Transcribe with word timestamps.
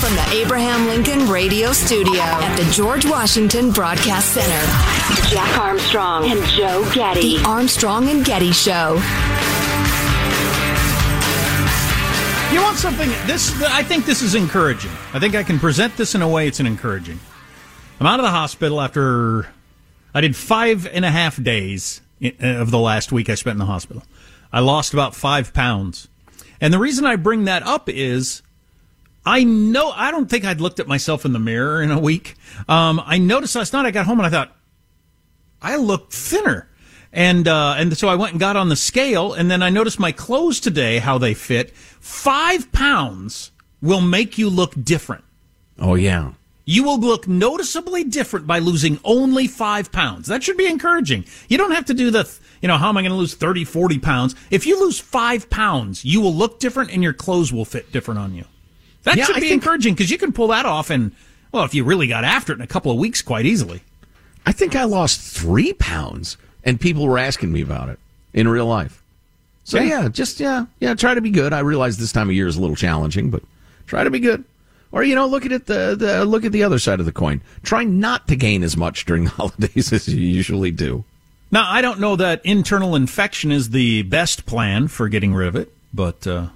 From 0.00 0.14
the 0.14 0.28
Abraham 0.32 0.88
Lincoln 0.88 1.28
Radio 1.28 1.72
Studio 1.72 2.20
at 2.20 2.56
the 2.56 2.68
George 2.72 3.06
Washington 3.06 3.70
Broadcast 3.70 4.32
Center, 4.32 5.28
Jack 5.30 5.58
Armstrong 5.58 6.30
and 6.30 6.44
Joe 6.48 6.88
Getty. 6.92 7.38
The 7.38 7.44
Armstrong 7.44 8.08
and 8.08 8.24
Getty 8.24 8.52
Show. 8.52 8.94
You 12.52 12.62
want 12.62 12.78
something? 12.78 13.08
This 13.26 13.62
I 13.62 13.82
think 13.82 14.06
this 14.06 14.22
is 14.22 14.34
encouraging. 14.34 14.90
I 15.12 15.18
think 15.20 15.34
I 15.36 15.44
can 15.44 15.58
present 15.58 15.96
this 15.96 16.14
in 16.16 16.22
a 16.22 16.28
way 16.28 16.48
it's 16.48 16.58
an 16.58 16.66
encouraging. 16.66 17.20
I'm 18.00 18.06
out 18.06 18.20
of 18.20 18.24
the 18.24 18.30
hospital 18.30 18.80
after 18.80 19.48
I 20.14 20.20
did 20.20 20.36
five 20.36 20.86
and 20.86 21.04
a 21.04 21.10
half 21.10 21.42
days 21.42 22.00
of 22.40 22.70
the 22.70 22.78
last 22.78 23.10
week 23.10 23.28
I 23.28 23.34
spent 23.34 23.54
in 23.54 23.58
the 23.58 23.66
hospital. 23.66 24.04
I 24.52 24.60
lost 24.60 24.92
about 24.92 25.16
five 25.16 25.52
pounds, 25.52 26.06
and 26.60 26.72
the 26.72 26.78
reason 26.78 27.04
I 27.04 27.16
bring 27.16 27.44
that 27.44 27.64
up 27.64 27.88
is 27.88 28.42
I 29.26 29.42
know 29.42 29.90
I 29.90 30.12
don't 30.12 30.30
think 30.30 30.44
I'd 30.44 30.60
looked 30.60 30.78
at 30.78 30.86
myself 30.86 31.24
in 31.24 31.32
the 31.32 31.40
mirror 31.40 31.82
in 31.82 31.90
a 31.90 31.98
week. 31.98 32.36
Um, 32.68 33.02
I 33.04 33.18
noticed 33.18 33.56
last 33.56 33.72
night 33.72 33.84
I 33.84 33.90
got 33.90 34.06
home 34.06 34.20
and 34.20 34.26
I 34.26 34.30
thought 34.30 34.56
I 35.60 35.76
look 35.76 36.12
thinner. 36.12 36.68
And 37.12 37.48
uh, 37.48 37.74
and 37.78 37.96
so 37.96 38.06
I 38.06 38.14
went 38.14 38.32
and 38.32 38.40
got 38.40 38.54
on 38.56 38.68
the 38.68 38.76
scale, 38.76 39.32
and 39.32 39.50
then 39.50 39.62
I 39.62 39.70
noticed 39.70 39.98
my 39.98 40.12
clothes 40.12 40.60
today, 40.60 40.98
how 40.98 41.18
they 41.18 41.32
fit. 41.34 41.74
Five 41.74 42.70
pounds 42.70 43.50
will 43.80 44.02
make 44.02 44.36
you 44.36 44.50
look 44.50 44.74
different. 44.84 45.24
Oh, 45.78 45.94
yeah. 45.94 46.32
You 46.70 46.84
will 46.84 47.00
look 47.00 47.26
noticeably 47.26 48.04
different 48.04 48.46
by 48.46 48.58
losing 48.58 49.00
only 49.02 49.46
five 49.46 49.90
pounds. 49.90 50.26
That 50.26 50.42
should 50.42 50.58
be 50.58 50.66
encouraging. 50.66 51.24
You 51.48 51.56
don't 51.56 51.70
have 51.70 51.86
to 51.86 51.94
do 51.94 52.10
the, 52.10 52.30
you 52.60 52.68
know, 52.68 52.76
how 52.76 52.90
am 52.90 52.98
I 52.98 53.00
going 53.00 53.10
to 53.10 53.16
lose 53.16 53.32
30, 53.32 53.64
40 53.64 53.98
pounds? 54.00 54.34
If 54.50 54.66
you 54.66 54.78
lose 54.78 55.00
five 55.00 55.48
pounds, 55.48 56.04
you 56.04 56.20
will 56.20 56.34
look 56.34 56.60
different 56.60 56.90
and 56.92 57.02
your 57.02 57.14
clothes 57.14 57.54
will 57.54 57.64
fit 57.64 57.90
different 57.90 58.20
on 58.20 58.34
you. 58.34 58.44
That 59.04 59.16
Yeah, 59.16 59.24
should 59.24 59.36
be 59.36 59.40
think- 59.40 59.52
encouraging 59.52 59.94
because 59.94 60.10
you 60.10 60.18
can 60.18 60.30
pull 60.30 60.48
that 60.48 60.66
off 60.66 60.90
and, 60.90 61.12
well, 61.52 61.64
if 61.64 61.72
you 61.74 61.84
really 61.84 62.06
got 62.06 62.22
after 62.22 62.52
it 62.52 62.56
in 62.56 62.60
a 62.62 62.66
couple 62.66 62.92
of 62.92 62.98
weeks 62.98 63.22
quite 63.22 63.46
easily. 63.46 63.80
I 64.44 64.52
think 64.52 64.76
I 64.76 64.84
lost 64.84 65.22
three 65.22 65.72
pounds, 65.72 66.36
and 66.64 66.78
people 66.78 67.06
were 67.06 67.16
asking 67.18 67.50
me 67.50 67.62
about 67.62 67.88
it 67.88 67.98
in 68.34 68.46
real 68.46 68.66
life. 68.66 69.02
So 69.64 69.78
Yeah. 69.78 70.02
yeah, 70.02 70.08
just 70.10 70.38
yeah, 70.38 70.66
yeah. 70.80 70.92
Try 70.94 71.14
to 71.14 71.22
be 71.22 71.30
good. 71.30 71.54
I 71.54 71.60
realize 71.60 71.96
this 71.96 72.12
time 72.12 72.28
of 72.28 72.34
year 72.34 72.46
is 72.46 72.56
a 72.56 72.60
little 72.60 72.76
challenging, 72.76 73.30
but 73.30 73.42
try 73.86 74.04
to 74.04 74.10
be 74.10 74.20
good. 74.20 74.44
Or 74.90 75.02
you 75.02 75.14
know, 75.14 75.26
look 75.26 75.44
at 75.44 75.52
it 75.52 75.66
the, 75.66 75.94
the 75.98 76.24
look 76.24 76.44
at 76.44 76.52
the 76.52 76.62
other 76.62 76.78
side 76.78 77.00
of 77.00 77.06
the 77.06 77.12
coin. 77.12 77.42
Try 77.62 77.84
not 77.84 78.26
to 78.28 78.36
gain 78.36 78.62
as 78.62 78.76
much 78.76 79.04
during 79.04 79.24
the 79.24 79.30
holidays 79.38 79.92
as 79.92 80.08
you 80.08 80.20
usually 80.20 80.70
do. 80.70 81.04
Now, 81.50 81.70
I 81.70 81.80
don't 81.80 82.00
know 82.00 82.16
that 82.16 82.44
internal 82.44 82.94
infection 82.94 83.50
is 83.52 83.70
the 83.70 84.02
best 84.02 84.44
plan 84.44 84.88
for 84.88 85.08
getting 85.08 85.34
rid 85.34 85.48
of 85.48 85.56
it, 85.56 85.72
but 85.94 86.26
uh, 86.26 86.48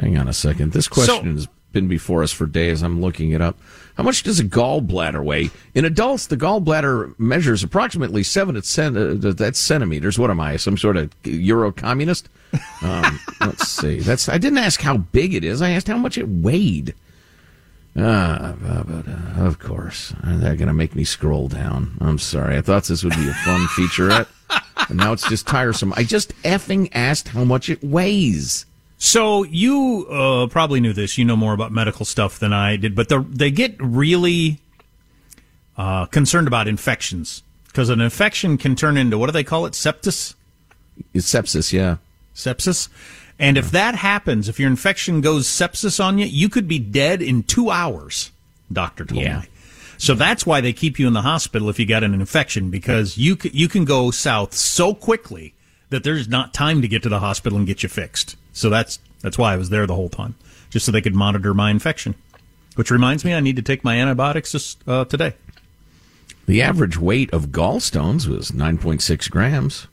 Hang 0.00 0.16
on 0.16 0.28
a 0.28 0.32
second. 0.32 0.72
This 0.72 0.88
question 0.88 1.34
has 1.34 1.46
been 1.72 1.86
before 1.86 2.22
us 2.22 2.32
for 2.32 2.46
days. 2.46 2.82
I'm 2.82 3.00
looking 3.00 3.32
it 3.32 3.42
up. 3.42 3.58
How 3.96 4.02
much 4.02 4.22
does 4.22 4.40
a 4.40 4.44
gallbladder 4.44 5.22
weigh? 5.22 5.50
In 5.74 5.84
adults, 5.84 6.26
the 6.26 6.36
gallbladder 6.36 7.18
measures 7.18 7.62
approximately 7.62 8.22
seven 8.22 8.60
cent, 8.62 8.96
uh, 8.96 9.32
that's 9.32 9.58
centimeters. 9.58 10.18
What 10.18 10.30
am 10.30 10.40
I? 10.40 10.56
Some 10.56 10.78
sort 10.78 10.96
of 10.96 11.12
Euro 11.24 11.70
communist? 11.70 12.28
Um, 12.82 13.20
let's 13.42 13.68
see. 13.68 14.00
That's 14.00 14.28
I 14.28 14.38
didn't 14.38 14.58
ask 14.58 14.80
how 14.80 14.96
big 14.96 15.34
it 15.34 15.44
is. 15.44 15.60
I 15.60 15.70
asked 15.70 15.88
how 15.88 15.98
much 15.98 16.16
it 16.16 16.28
weighed. 16.28 16.94
Ah, 17.96 18.54
but, 18.60 19.08
uh, 19.08 19.44
of 19.44 19.58
course. 19.58 20.14
They're 20.22 20.56
going 20.56 20.68
to 20.68 20.74
make 20.74 20.94
me 20.94 21.04
scroll 21.04 21.48
down. 21.48 21.96
I'm 22.00 22.18
sorry. 22.18 22.56
I 22.56 22.60
thought 22.60 22.84
this 22.84 23.02
would 23.02 23.16
be 23.16 23.28
a 23.28 23.34
fun 23.34 23.60
featurette. 23.76 24.28
And 24.88 24.98
now 24.98 25.12
it's 25.12 25.28
just 25.28 25.46
tiresome. 25.46 25.92
I 25.96 26.04
just 26.04 26.34
effing 26.42 26.88
asked 26.92 27.28
how 27.28 27.44
much 27.44 27.68
it 27.68 27.82
weighs. 27.82 28.66
So 28.98 29.44
you 29.44 30.06
uh, 30.10 30.46
probably 30.48 30.80
knew 30.80 30.92
this. 30.92 31.16
You 31.16 31.24
know 31.24 31.36
more 31.36 31.54
about 31.54 31.72
medical 31.72 32.04
stuff 32.04 32.38
than 32.38 32.52
I 32.52 32.76
did, 32.76 32.94
but 32.94 33.08
the, 33.08 33.24
they 33.28 33.50
get 33.50 33.74
really 33.78 34.60
uh, 35.76 36.06
concerned 36.06 36.46
about 36.46 36.68
infections 36.68 37.42
because 37.66 37.88
an 37.88 38.00
infection 38.00 38.58
can 38.58 38.76
turn 38.76 38.96
into 38.96 39.16
what 39.16 39.26
do 39.26 39.32
they 39.32 39.44
call 39.44 39.64
it? 39.64 39.72
Sepsis. 39.72 40.34
It's 41.14 41.32
sepsis, 41.32 41.72
yeah. 41.72 41.96
Sepsis. 42.34 42.88
And 43.40 43.56
if 43.56 43.70
that 43.72 43.94
happens, 43.96 44.48
if 44.48 44.60
your 44.60 44.68
infection 44.68 45.20
goes 45.22 45.48
sepsis 45.48 46.02
on 46.02 46.18
you, 46.18 46.26
you 46.26 46.48
could 46.48 46.68
be 46.68 46.78
dead 46.78 47.22
in 47.22 47.42
two 47.42 47.70
hours. 47.70 48.30
Doctor 48.72 49.04
told 49.04 49.20
Yeah. 49.22 49.40
me. 49.40 49.46
So 49.96 50.14
that's 50.14 50.46
why 50.46 50.60
they 50.60 50.72
keep 50.72 50.98
you 50.98 51.06
in 51.06 51.12
the 51.14 51.22
hospital 51.22 51.68
if 51.68 51.78
you 51.78 51.86
got 51.86 52.04
an 52.04 52.14
infection 52.14 52.70
because 52.70 53.18
you 53.18 53.36
c- 53.42 53.50
you 53.52 53.66
can 53.68 53.84
go 53.84 54.10
south 54.10 54.54
so 54.54 54.94
quickly 54.94 55.54
that 55.90 56.04
there's 56.04 56.28
not 56.28 56.54
time 56.54 56.80
to 56.82 56.88
get 56.88 57.02
to 57.02 57.08
the 57.08 57.18
hospital 57.20 57.58
and 57.58 57.66
get 57.66 57.82
you 57.82 57.88
fixed. 57.88 58.36
So 58.52 58.70
that's 58.70 58.98
that's 59.22 59.36
why 59.36 59.52
I 59.52 59.56
was 59.56 59.70
there 59.70 59.86
the 59.86 59.94
whole 59.94 60.08
time, 60.08 60.34
just 60.70 60.86
so 60.86 60.92
they 60.92 61.00
could 61.02 61.14
monitor 61.14 61.52
my 61.52 61.70
infection. 61.70 62.14
Which 62.76 62.90
reminds 62.90 63.24
me, 63.24 63.34
I 63.34 63.40
need 63.40 63.56
to 63.56 63.62
take 63.62 63.84
my 63.84 63.96
antibiotics 63.96 64.52
this, 64.52 64.76
uh, 64.86 65.04
today. 65.04 65.34
The 66.46 66.62
average 66.62 66.96
weight 66.96 67.30
of 67.32 67.46
gallstones 67.48 68.26
was 68.26 68.52
9.6 68.52 69.28
grams. 69.28 69.86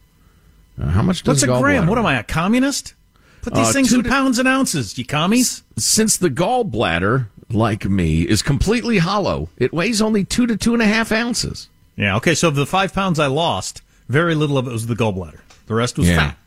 Uh, 0.81 0.89
how 0.89 1.01
much 1.01 1.23
does 1.23 1.41
What's 1.41 1.43
a 1.43 1.59
gram? 1.61 1.87
What 1.87 1.97
am? 1.97 2.05
I, 2.05 2.19
a 2.19 2.23
communist? 2.23 2.93
Put 3.41 3.53
these 3.53 3.69
Uh, 3.69 3.73
things 3.73 3.93
in 3.93 4.03
pounds 4.03 4.39
and 4.39 4.47
ounces, 4.47 4.97
you 4.97 5.05
commies. 5.05 5.63
Since 5.77 6.17
the 6.17 6.29
gallbladder, 6.29 7.27
like 7.51 7.85
me, 7.85 8.23
is 8.23 8.41
completely 8.41 8.97
hollow, 8.97 9.49
it 9.57 9.73
weighs 9.73 10.01
only 10.01 10.23
two 10.25 10.47
to 10.47 10.57
two 10.57 10.73
and 10.73 10.81
a 10.81 10.87
half 10.87 11.11
ounces. 11.11 11.69
Yeah, 11.95 12.15
okay, 12.17 12.35
so 12.35 12.49
of 12.49 12.55
the 12.55 12.65
five 12.65 12.93
pounds 12.93 13.19
I 13.19 13.27
lost, 13.27 13.81
very 14.09 14.35
little 14.35 14.57
of 14.57 14.67
it 14.67 14.71
was 14.71 14.87
the 14.87 14.95
gallbladder. 14.95 15.39
The 15.67 15.73
rest 15.75 15.97
was 15.97 16.07
Yeah. 16.09 16.17
fat. 16.17 16.37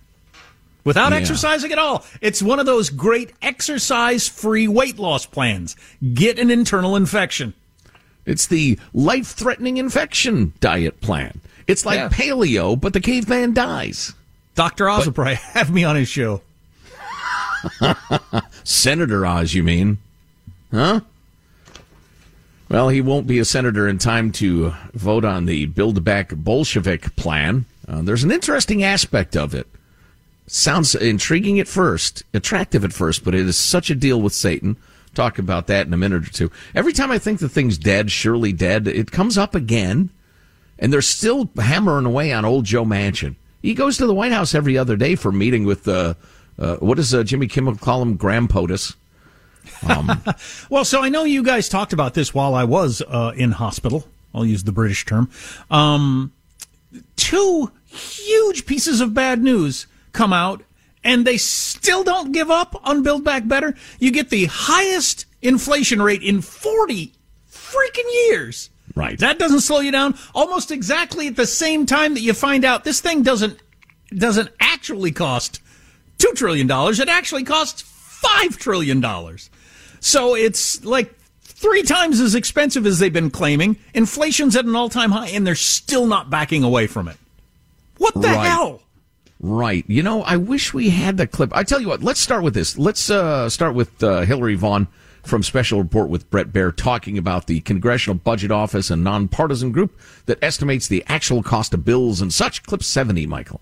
Without 0.85 1.13
Yeah. 1.13 1.19
exercising 1.19 1.73
at 1.73 1.79
all. 1.79 2.05
It's 2.21 2.41
one 2.43 2.59
of 2.59 2.67
those 2.67 2.89
great 2.89 3.33
exercise 3.43 4.29
free 4.29 4.67
weight 4.67 4.99
loss 4.99 5.27
plans. 5.27 5.77
Get 6.15 6.39
an 6.39 6.51
internal 6.51 6.97
infection. 6.97 7.53
It's 8.27 8.47
the 8.47 8.79
life 8.95 9.29
threatening 9.29 9.77
infection 9.77 10.53
diet 10.61 11.01
plan. 11.01 11.41
It's 11.67 11.85
like 11.85 11.99
Yeah. 11.99 12.09
paleo, 12.09 12.81
but 12.81 12.93
the 12.95 13.01
caveman 13.01 13.53
dies. 13.55 14.15
Dr. 14.55 14.89
Oz 14.89 15.07
will 15.07 15.13
probably 15.13 15.35
have 15.55 15.71
me 15.71 15.85
on 15.85 15.97
his 15.97 16.09
show. 16.09 16.41
Senator 18.65 19.27
Oz, 19.27 19.55
you 19.55 19.63
mean? 19.63 19.99
Huh? 20.73 21.01
Well, 22.69 22.89
he 22.89 23.01
won't 23.01 23.27
be 23.27 23.41
a 23.41 23.45
senator 23.45 23.89
in 23.89 23.99
time 23.99 24.31
to 24.33 24.73
vote 24.95 25.25
on 25.25 25.47
the 25.47 25.67
Build 25.67 26.05
Back 26.05 26.33
Bolshevik 26.35 27.17
plan. 27.17 27.65
Uh, 27.89 28.03
there's 28.03 28.23
an 28.23 28.31
interesting 28.31 28.85
aspect 28.85 29.37
of 29.37 29.55
it. 29.55 29.67
Sounds 30.47 30.95
intriguing 30.95 31.59
at 31.59 31.67
first, 31.67 32.23
attractive 32.33 32.85
at 32.85 32.93
first, 32.93 33.25
but 33.25 33.35
it 33.35 33.47
is 33.47 33.57
such 33.57 33.91
a 33.91 33.95
deal 33.97 34.21
with 34.23 34.33
Satan. 34.33 34.77
Talk 35.15 35.39
about 35.39 35.67
that 35.67 35.87
in 35.89 35.93
a 35.93 35.97
minute 35.97 36.29
or 36.29 36.31
two. 36.33 36.53
Every 36.75 36.93
time 36.93 37.11
I 37.11 37.19
think 37.19 37.41
the 37.41 37.49
thing's 37.49 37.77
dead, 37.77 38.13
surely 38.13 38.53
dead, 38.53 38.87
it 38.87 39.11
comes 39.11 39.37
up 39.37 39.57
again, 39.57 40.11
and 40.79 40.93
they're 40.93 41.03
still 41.03 41.51
hammering 41.57 42.07
away 42.07 42.33
on 42.33 42.45
old 42.45 42.65
Joe 42.65 42.85
Manchin. 42.85 43.35
He 43.63 43.75
goes 43.75 43.97
to 43.97 44.07
the 44.07 44.15
White 44.15 44.33
House 44.33 44.55
every 44.55 44.79
other 44.79 44.97
day 44.97 45.17
for 45.17 45.33
meeting 45.33 45.65
with, 45.65 45.89
uh, 45.89 46.15
uh, 46.61 46.77
what 46.77 46.97
does 46.97 47.15
uh, 47.15 47.25
Jimmy 47.25 47.47
Kimmel 47.47 47.77
call 47.77 48.03
him? 48.03 48.17
Graham 48.17 48.47
POTUS. 48.47 48.95
Um, 49.89 50.23
well, 50.71 50.85
so 50.85 51.03
I 51.03 51.09
know 51.09 51.25
you 51.25 51.43
guys 51.43 51.69
talked 51.69 51.93
about 51.93 52.15
this 52.15 52.35
while 52.35 52.55
I 52.55 52.65
was 52.65 53.03
uh, 53.09 53.33
in 53.37 53.53
hospital. 53.53 54.07
I'll 54.35 54.47
use 54.47 54.65
the 54.65 54.73
British 54.73 55.05
term. 55.07 55.31
Um, 55.71 56.33
two 57.17 57.73
huge 57.87 58.67
pieces 58.67 59.01
of 59.01 59.15
bad 59.15 59.43
news 59.43 59.87
come 60.13 60.33
out, 60.33 60.63
and 61.03 61.27
they 61.27 61.39
still 61.39 62.05
don't 62.05 62.33
give 62.33 62.51
up 62.51 62.79
on 62.87 63.03
Build 63.03 63.25
Back 63.25 63.49
Better. 63.49 63.75
You 63.99 64.13
get 64.13 64.31
the 64.31 64.47
highest 64.47 65.27
inflation 65.43 66.03
rate 66.03 66.23
in 66.23 66.43
40 66.43 67.13
freaking 67.51 68.29
years. 68.29 68.71
Right. 68.95 69.19
That 69.19 69.39
doesn't 69.39 69.61
slow 69.61 69.81
you 69.81 69.93
down. 69.93 70.17
Almost 70.35 70.71
exactly 70.71 71.29
at 71.29 71.37
the 71.37 71.47
same 71.47 71.87
time 71.87 72.15
that 72.15 72.21
you 72.21 72.35
find 72.35 72.65
out 72.65 72.85
this 72.85 73.01
thing 73.01 73.23
doesn't 73.23 73.59
doesn't 74.13 74.51
actually 74.59 75.13
cost 75.13 75.61
two 76.21 76.33
trillion 76.35 76.67
dollars. 76.67 77.01
It 77.01 77.09
actually 77.09 77.45
costs 77.45 77.83
five 77.83 78.57
trillion 78.59 79.01
dollars. 79.01 79.51
So 80.01 80.35
it's 80.35 80.85
like 80.85 81.13
three 81.43 81.83
times 81.83 82.21
as 82.21 82.35
expensive 82.35 82.87
as 82.87 82.99
they've 82.99 83.13
been 83.13 83.31
claiming. 83.31 83.77
Inflation's 83.95 84.57
at 84.57 84.65
an 84.65 84.77
all 84.77 84.89
time 84.89 85.11
high, 85.11 85.29
and 85.29 85.47
they're 85.47 85.55
still 85.55 86.07
not 86.07 86.31
backing 86.31 86.63
away 86.65 86.87
from 86.87 87.09
it. 87.09 87.17
What 87.99 88.15
the 88.15 88.29
Right. 88.29 88.47
hell? 88.47 88.83
Right. 89.43 89.85
You 89.89 90.03
know, 90.03 90.23
I 90.23 90.37
wish 90.37 90.75
we 90.75 90.91
had 90.91 91.17
the 91.17 91.27
clip. 91.27 91.51
I 91.57 91.65
tell 91.65 91.81
you 91.81 91.89
what, 91.89 92.03
let's 92.03 92.21
start 92.21 92.43
with 92.43 92.55
this. 92.55 92.77
Let's 92.79 93.11
uh, 93.11 93.49
start 93.49 93.75
with 93.75 94.03
uh, 94.03 94.21
Hillary 94.23 94.55
Vaughn 94.55 94.87
from 95.23 95.43
Special 95.43 95.83
Report 95.83 96.09
with 96.11 96.31
Bret 96.31 96.49
Baier 96.53 96.75
talking 96.75 97.17
about 97.19 97.47
the 97.47 97.61
Congressional 97.61 98.17
Budget 98.17 98.51
Office, 98.51 98.91
a 98.91 98.97
nonpartisan 98.97 99.71
group 99.73 99.99
that 100.27 100.39
estimates 100.43 100.89
the 100.89 101.05
actual 101.09 101.43
cost 101.43 101.73
of 101.75 101.85
bills 101.85 102.21
and 102.21 102.33
such. 102.33 102.63
Clip 102.65 102.83
70, 102.83 103.27
Michael. 103.27 103.61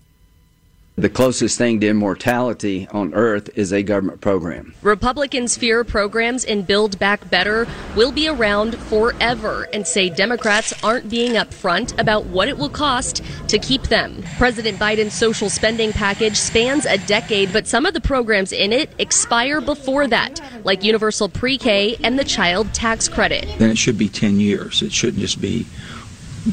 The 0.99 1.09
closest 1.09 1.57
thing 1.57 1.79
to 1.79 1.87
immortality 1.87 2.85
on 2.91 3.13
earth 3.13 3.49
is 3.55 3.71
a 3.71 3.81
government 3.83 4.19
program. 4.19 4.75
Republicans 4.81 5.55
fear 5.55 5.85
programs 5.85 6.43
in 6.43 6.63
Build 6.63 6.99
Back 6.99 7.29
Better 7.29 7.65
will 7.95 8.11
be 8.11 8.27
around 8.27 8.75
forever 8.75 9.69
and 9.71 9.87
say 9.87 10.09
Democrats 10.09 10.73
aren't 10.83 11.09
being 11.09 11.35
upfront 11.35 11.97
about 11.97 12.25
what 12.25 12.49
it 12.49 12.57
will 12.57 12.67
cost 12.67 13.23
to 13.47 13.57
keep 13.57 13.83
them. 13.83 14.21
President 14.37 14.77
Biden's 14.77 15.13
social 15.13 15.49
spending 15.49 15.93
package 15.93 16.35
spans 16.35 16.85
a 16.85 16.97
decade, 16.97 17.53
but 17.53 17.65
some 17.65 17.85
of 17.85 17.93
the 17.93 18.01
programs 18.01 18.51
in 18.51 18.73
it 18.73 18.89
expire 18.97 19.61
before 19.61 20.05
that, 20.07 20.41
like 20.65 20.83
universal 20.83 21.29
pre 21.29 21.57
K 21.57 21.95
and 22.03 22.19
the 22.19 22.25
child 22.25 22.73
tax 22.73 23.07
credit. 23.07 23.47
then 23.57 23.69
it 23.69 23.77
should 23.77 23.97
be 23.97 24.09
10 24.09 24.41
years. 24.41 24.81
It 24.81 24.91
shouldn't 24.91 25.21
just 25.21 25.39
be 25.39 25.65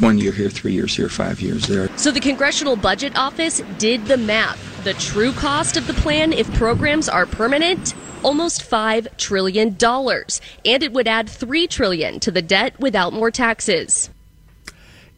one 0.01 0.19
year 0.19 0.33
here, 0.33 0.51
three 0.51 0.73
years 0.73 0.95
here, 0.95 1.09
five 1.09 1.41
years 1.41 1.67
there. 1.67 1.89
So 1.97 2.11
the 2.11 2.21
Congressional 2.21 2.77
Budget 2.77 3.17
Office 3.17 3.61
did 3.79 4.07
the 4.07 4.17
math. 4.17 4.85
The 4.85 4.95
true 4.95 5.33
cost 5.33 5.77
of 5.77 5.87
the 5.87 5.95
plan, 5.95 6.33
if 6.33 6.53
programs 6.55 7.09
are 7.09 7.27
permanent, 7.27 7.95
almost 8.23 8.63
five 8.63 9.09
trillion 9.17 9.75
dollars, 9.75 10.41
and 10.65 10.83
it 10.83 10.93
would 10.93 11.09
add 11.09 11.29
three 11.29 11.67
trillion 11.67 12.21
to 12.21 12.31
the 12.31 12.43
debt 12.43 12.79
without 12.81 13.13
more 13.13 13.31
taxes. 13.31 14.11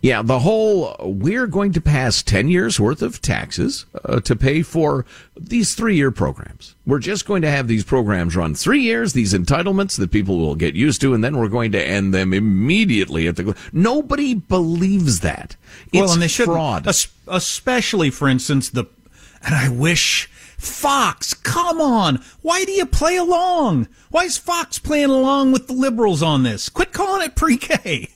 Yeah, 0.01 0.23
the 0.23 0.39
whole 0.39 0.95
we're 1.01 1.49
going 1.49 1.73
to 1.73 1.81
pass 1.81 2.23
10 2.23 2.49
years 2.49 2.79
worth 2.79 3.03
of 3.03 3.21
taxes 3.21 3.85
uh, 4.05 4.21
to 4.21 4.37
pay 4.37 4.63
for 4.63 5.05
these 5.37 5.75
three 5.75 5.97
year 5.97 6.13
programs. 6.13 6.77
We're 6.87 7.01
just 7.01 7.27
going 7.27 7.43
to 7.43 7.51
have 7.51 7.67
these 7.67 7.85
programs 7.85 8.37
run 8.37 8.55
three 8.55 8.83
years, 8.83 9.13
these 9.13 9.35
entitlements 9.35 9.99
that 9.99 10.13
people 10.13 10.39
will 10.39 10.55
get 10.55 10.75
used 10.75 11.01
to, 11.01 11.15
and 11.15 11.25
then 11.25 11.37
we're 11.37 11.49
going 11.49 11.73
to 11.73 11.85
end 11.85 12.15
them 12.15 12.33
immediately 12.33 13.27
at 13.27 13.37
the. 13.37 13.57
Nobody 13.73 14.35
believes 14.35 15.21
that. 15.21 15.57
It's 15.93 15.95
well, 15.95 16.13
and 16.13 16.23
they 16.23 16.29
should 16.29 16.47
fraud. 16.47 16.87
especially 17.27 18.11
for 18.11 18.29
instance 18.29 18.71
the. 18.71 18.85
And 19.45 19.55
I 19.55 19.69
wish 19.69 20.29
Fox, 20.59 21.35
come 21.35 21.81
on, 21.81 22.23
why 22.43 22.65
do 22.65 22.73
you 22.73 22.87
play 22.87 23.17
along? 23.17 23.89
Why 24.11 24.25
is 24.25 24.37
Fox 24.37 24.79
playing 24.79 25.11
along 25.11 25.53
with 25.53 25.69
the 25.69 25.73
liberals 25.73 26.23
on 26.23 26.43
this? 26.43 26.69
Quit 26.69 26.93
calling 26.93 27.23
it 27.23 27.37
pre-K. 27.37 28.11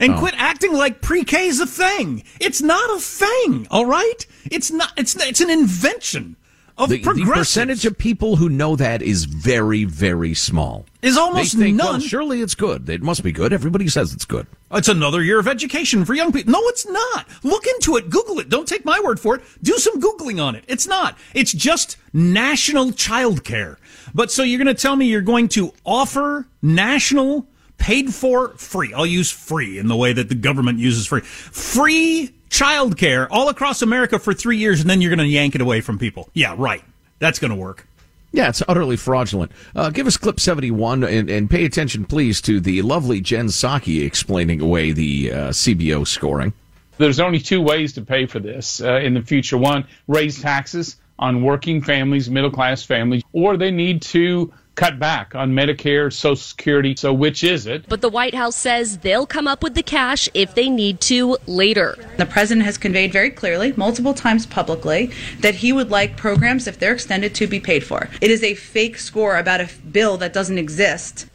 And 0.00 0.14
Oh. 0.14 0.18
quit 0.18 0.34
acting 0.36 0.72
like 0.72 1.00
pre-K 1.02 1.46
is 1.48 1.60
a 1.60 1.66
thing. 1.66 2.22
It's 2.40 2.62
not 2.62 2.90
a 2.96 3.00
thing, 3.00 3.66
all 3.70 3.86
right? 3.86 4.26
It's 4.50 4.70
not. 4.70 4.92
It's 4.96 5.14
it's 5.16 5.40
an 5.40 5.50
invention 5.50 6.36
of 6.78 6.88
the, 6.88 6.98
the 7.02 7.24
percentage 7.32 7.84
of 7.84 7.98
people 7.98 8.36
who 8.36 8.48
know 8.48 8.74
that 8.76 9.02
is 9.02 9.26
very, 9.26 9.84
very 9.84 10.32
small. 10.32 10.86
Is 11.02 11.18
almost 11.18 11.58
they 11.58 11.64
think, 11.66 11.78
Well, 11.80 11.92
none. 11.92 12.00
surely 12.00 12.40
it's 12.40 12.54
good. 12.54 12.88
It 12.88 13.02
must 13.02 13.22
be 13.22 13.30
good. 13.30 13.52
Everybody 13.52 13.88
says 13.88 14.14
it's 14.14 14.24
good. 14.24 14.46
It's 14.72 14.88
another 14.88 15.22
year 15.22 15.38
of 15.38 15.46
education 15.46 16.06
for 16.06 16.14
young 16.14 16.32
people. 16.32 16.50
No, 16.52 16.60
it's 16.68 16.86
not. 16.88 17.26
Look 17.42 17.66
into 17.66 17.96
it. 17.98 18.08
Google 18.08 18.38
it. 18.38 18.48
Don't 18.48 18.66
take 18.66 18.86
my 18.86 18.98
word 19.04 19.20
for 19.20 19.34
it. 19.36 19.42
Do 19.62 19.76
some 19.76 20.00
Googling 20.00 20.42
on 20.42 20.54
it. 20.56 20.64
It's 20.66 20.86
not. 20.86 21.18
It's 21.34 21.52
just 21.52 21.98
national 22.14 22.86
childcare. 22.92 23.76
But 24.14 24.30
so 24.30 24.42
you're 24.42 24.62
going 24.62 24.74
to 24.74 24.80
tell 24.82 24.96
me 24.96 25.06
you're 25.06 25.20
going 25.20 25.48
to 25.48 25.74
offer 25.84 26.46
national 26.62 27.46
paid 27.82 28.14
for 28.14 28.50
free. 28.50 28.94
I'll 28.94 29.04
use 29.04 29.32
free 29.32 29.76
in 29.76 29.88
the 29.88 29.96
way 29.96 30.12
that 30.12 30.28
the 30.28 30.36
government 30.36 30.78
uses 30.78 31.04
free. 31.04 31.20
Free 31.22 32.32
childcare 32.48 33.26
all 33.28 33.48
across 33.48 33.82
America 33.82 34.20
for 34.20 34.32
three 34.32 34.56
years 34.56 34.80
and 34.80 34.88
then 34.88 35.00
you're 35.00 35.10
going 35.10 35.18
to 35.18 35.26
yank 35.26 35.56
it 35.56 35.60
away 35.60 35.80
from 35.80 35.98
people. 35.98 36.30
Yeah, 36.32 36.54
right. 36.56 36.84
That's 37.18 37.40
going 37.40 37.50
to 37.50 37.56
work. 37.56 37.88
Yeah, 38.30 38.48
it's 38.48 38.62
utterly 38.68 38.96
fraudulent. 38.96 39.50
Uh, 39.74 39.90
give 39.90 40.06
us 40.06 40.16
clip 40.16 40.38
71 40.38 41.02
and, 41.02 41.28
and 41.28 41.50
pay 41.50 41.64
attention, 41.64 42.04
please, 42.04 42.40
to 42.42 42.60
the 42.60 42.82
lovely 42.82 43.20
Jen 43.20 43.48
Psaki 43.48 44.06
explaining 44.06 44.60
away 44.60 44.92
the 44.92 45.32
uh, 45.32 45.36
CBO 45.48 46.06
scoring. 46.06 46.52
There's 46.98 47.18
only 47.18 47.40
two 47.40 47.60
ways 47.60 47.94
to 47.94 48.02
pay 48.02 48.26
for 48.26 48.38
this 48.38 48.80
uh, 48.80 49.00
in 49.00 49.14
the 49.14 49.22
future. 49.22 49.58
One, 49.58 49.86
raise 50.06 50.40
taxes 50.40 50.96
on 51.18 51.42
working 51.42 51.82
families, 51.82 52.30
middle 52.30 52.50
class 52.50 52.84
families, 52.84 53.22
or 53.32 53.56
they 53.56 53.72
need 53.72 54.02
to 54.02 54.52
cut 54.74 54.98
back 54.98 55.34
on 55.34 55.52
Medicare, 55.52 56.12
Social 56.12 56.36
Security. 56.36 56.94
So, 56.96 57.12
which 57.12 57.44
is 57.44 57.66
it? 57.66 57.88
But 57.88 58.00
the 58.00 58.08
White 58.08 58.34
House 58.34 58.56
says 58.56 58.98
they'll 58.98 59.26
come 59.26 59.46
up 59.46 59.62
with 59.62 59.74
the 59.74 59.82
cash 59.82 60.28
if 60.34 60.54
they 60.54 60.68
need 60.68 61.00
to 61.02 61.36
later. 61.46 61.96
The 62.16 62.26
president 62.26 62.64
has 62.66 62.78
conveyed 62.78 63.12
very 63.12 63.30
clearly, 63.30 63.72
multiple 63.76 64.14
times 64.14 64.46
publicly, 64.46 65.10
that 65.40 65.56
he 65.56 65.72
would 65.72 65.90
like 65.90 66.16
programs, 66.16 66.66
if 66.66 66.78
they're 66.78 66.94
extended, 66.94 67.34
to 67.36 67.46
be 67.46 67.60
paid 67.60 67.84
for. 67.84 68.08
It 68.20 68.30
is 68.30 68.42
a 68.42 68.54
fake 68.54 68.98
score 68.98 69.36
about 69.38 69.60
a 69.60 69.68
bill 69.90 70.16
that 70.18 70.32
doesn't 70.32 70.58
exist. 70.58 71.26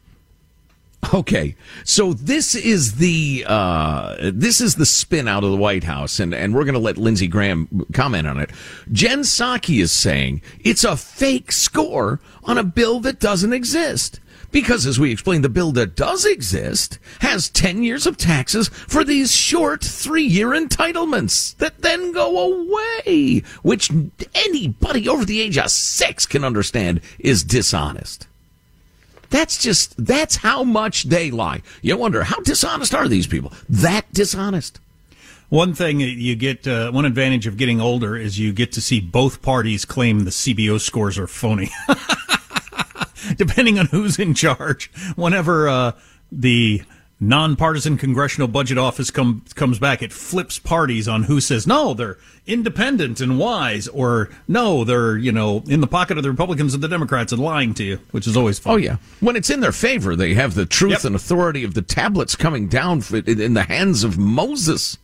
Okay, 1.14 1.56
so 1.86 2.12
this 2.12 2.54
is 2.54 2.96
the 2.96 3.46
uh, 3.48 4.16
this 4.34 4.60
is 4.60 4.76
the 4.76 4.86
spin 4.86 5.28
out 5.28 5.46
of 5.46 5.52
the 5.52 5.58
White 5.58 5.86
House, 5.86 6.20
and, 6.20 6.34
and 6.34 6.54
we're 6.54 6.66
going 6.66 6.74
to 6.74 6.80
let 6.80 6.98
Lindsey 6.98 7.28
Graham 7.28 7.86
comment 7.94 8.28
on 8.28 8.40
it. 8.40 8.50
Jen 8.92 9.22
Psaki 9.22 9.82
is 9.82 9.92
saying 9.92 10.42
it's 10.60 10.84
a 10.84 10.98
fake 10.98 11.54
score 11.54 12.20
on 12.44 12.58
a 12.58 12.64
bill 12.64 13.00
that 13.02 13.20
doesn't 13.20 13.54
exist. 13.54 14.20
Because, 14.52 14.86
as 14.86 15.00
we 15.00 15.12
explained, 15.12 15.44
the 15.44 15.50
bill 15.50 15.72
that 15.74 15.96
does 15.96 16.26
exist 16.26 17.00
has 17.20 17.50
10 17.50 17.84
years 17.84 18.08
of 18.08 18.18
taxes 18.18 18.70
for 18.70 19.04
these 19.04 19.32
short 19.32 19.84
three 19.84 20.24
year 20.24 20.50
entitlements 20.50 21.56
that 21.58 21.82
then 21.82 22.12
go 22.12 22.54
away, 22.54 23.44
which 23.62 23.92
anybody 24.34 25.08
over 25.08 25.26
the 25.26 25.42
age 25.42 25.58
of 25.58 25.70
six 25.70 26.26
can 26.26 26.44
understand 26.44 27.02
is 27.20 27.44
dishonest. 27.44 28.28
That's 29.30 29.58
just, 29.62 29.94
that's 30.04 30.38
how 30.38 30.64
much 30.64 31.04
they 31.04 31.32
lie. 31.32 31.62
You 31.82 31.98
wonder, 31.98 32.24
how 32.24 32.40
dishonest 32.42 32.94
are 32.94 33.08
these 33.08 33.28
people? 33.28 33.52
That 33.70 34.12
dishonest. 34.14 34.80
One 35.50 35.74
thing 35.74 36.02
you 36.02 36.36
get, 36.36 36.68
uh, 36.68 36.92
one 36.92 37.06
advantage 37.06 37.48
of 37.48 37.56
getting 37.56 37.80
older 37.80 38.18
is 38.18 38.38
you 38.38 38.52
get 38.52 38.74
to 38.74 38.82
see 38.82 39.00
both 39.00 39.42
parties 39.42 39.86
claim 39.86 40.26
the 40.26 40.32
CBO 40.32 40.80
scores 40.80 41.18
are 41.18 41.28
phony. 41.28 41.70
Depending 43.38 43.80
on 43.80 43.88
who's 43.88 44.20
in 44.20 44.34
charge, 44.34 44.92
whenever 45.16 45.70
uh, 45.70 45.92
the 46.32 46.84
nonpartisan 47.20 47.98
congressional 47.98 48.48
budget 48.48 48.78
office 48.78 49.10
come, 49.12 49.44
comes 49.56 49.80
back, 49.80 50.02
it 50.02 50.14
flips 50.14 50.60
parties 50.60 51.08
on 51.08 51.24
who 51.24 51.40
says 51.42 51.66
no, 51.66 51.94
they're 51.94 52.18
independent 52.46 53.20
and 53.20 53.40
wise, 53.40 53.88
or 53.90 54.30
no, 54.48 54.84
they're 54.84 55.18
you 55.18 55.32
know 55.32 55.64
in 55.68 55.82
the 55.82 55.88
pocket 55.88 56.18
of 56.18 56.24
the 56.24 56.30
Republicans 56.32 56.74
and 56.74 56.84
the 56.84 56.88
Democrats 56.88 57.32
and 57.32 57.42
lying 57.42 57.74
to 57.74 57.84
you, 57.84 58.00
which 58.12 58.28
is 58.28 58.38
always 58.38 58.60
fun. 58.60 58.74
Oh, 58.74 58.78
yeah. 58.78 58.98
When 59.20 59.36
it's 59.36 59.50
in 59.50 59.60
their 59.62 59.72
favor, 59.72 60.16
they 60.16 60.34
have 60.36 60.54
the 60.56 60.66
truth 60.66 60.92
Yep. 60.92 61.04
and 61.06 61.16
authority 61.16 61.64
of 61.64 61.74
the 61.74 61.82
tablets 61.82 62.36
coming 62.36 62.68
down 62.68 63.00
f- 63.00 63.14
in 63.14 63.42
in 63.42 63.54
the 63.54 63.64
hands 63.64 64.04
of 64.04 64.18
Moses 64.18 64.98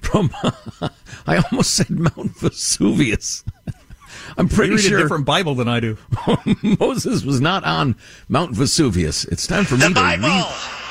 from, 0.00 0.30
I 1.26 1.36
almost 1.50 1.74
said 1.74 1.90
Mount 1.90 2.36
Vesuvius. 2.38 3.44
I'm 4.36 4.48
pretty 4.48 4.70
you 4.70 4.76
read 4.76 4.84
sure 4.84 4.98
a 4.98 5.02
different 5.02 5.24
Bible 5.24 5.54
than 5.54 5.68
I 5.68 5.80
do. 5.80 5.96
Moses 6.80 7.24
was 7.24 7.40
not 7.40 7.64
on 7.64 7.96
Mount 8.28 8.54
Vesuvius. 8.54 9.24
It's 9.26 9.46
time 9.46 9.64
for 9.64 9.76
me 9.76 9.92
to 9.92 10.00
read 10.00 10.20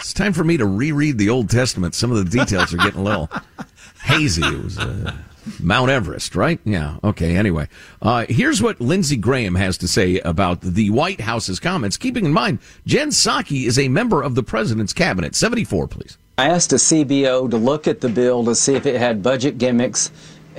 it's 0.09 0.13
time 0.15 0.33
for 0.33 0.43
me 0.43 0.57
to 0.57 0.65
reread 0.65 1.19
the 1.19 1.29
Old 1.29 1.51
Testament. 1.51 1.93
Some 1.93 2.09
of 2.09 2.17
the 2.17 2.25
details 2.25 2.73
are 2.73 2.77
getting 2.77 3.01
a 3.01 3.03
little 3.03 3.29
hazy. 4.01 4.41
It 4.41 4.63
was 4.63 4.79
uh, 4.79 5.13
Mount 5.59 5.91
Everest, 5.91 6.35
right? 6.35 6.59
Yeah. 6.65 6.97
Okay. 7.03 7.35
Anyway, 7.35 7.67
uh, 8.01 8.25
here's 8.27 8.59
what 8.59 8.81
Lindsey 8.81 9.17
Graham 9.17 9.53
has 9.53 9.77
to 9.77 9.87
say 9.87 10.17
about 10.21 10.61
the 10.61 10.89
White 10.89 11.21
House's 11.21 11.59
comments. 11.59 11.95
Keeping 11.95 12.25
in 12.25 12.33
mind, 12.33 12.57
Jen 12.87 13.09
Psaki 13.09 13.67
is 13.67 13.77
a 13.77 13.87
member 13.87 14.23
of 14.23 14.33
the 14.33 14.41
president's 14.41 14.93
cabinet. 14.93 15.35
74, 15.35 15.87
please. 15.87 16.17
I 16.39 16.47
asked 16.47 16.73
a 16.73 16.77
CBO 16.77 17.47
to 17.47 17.57
look 17.57 17.87
at 17.87 18.01
the 18.01 18.09
bill 18.09 18.43
to 18.45 18.55
see 18.55 18.73
if 18.73 18.87
it 18.87 18.95
had 18.95 19.21
budget 19.21 19.59
gimmicks 19.59 20.09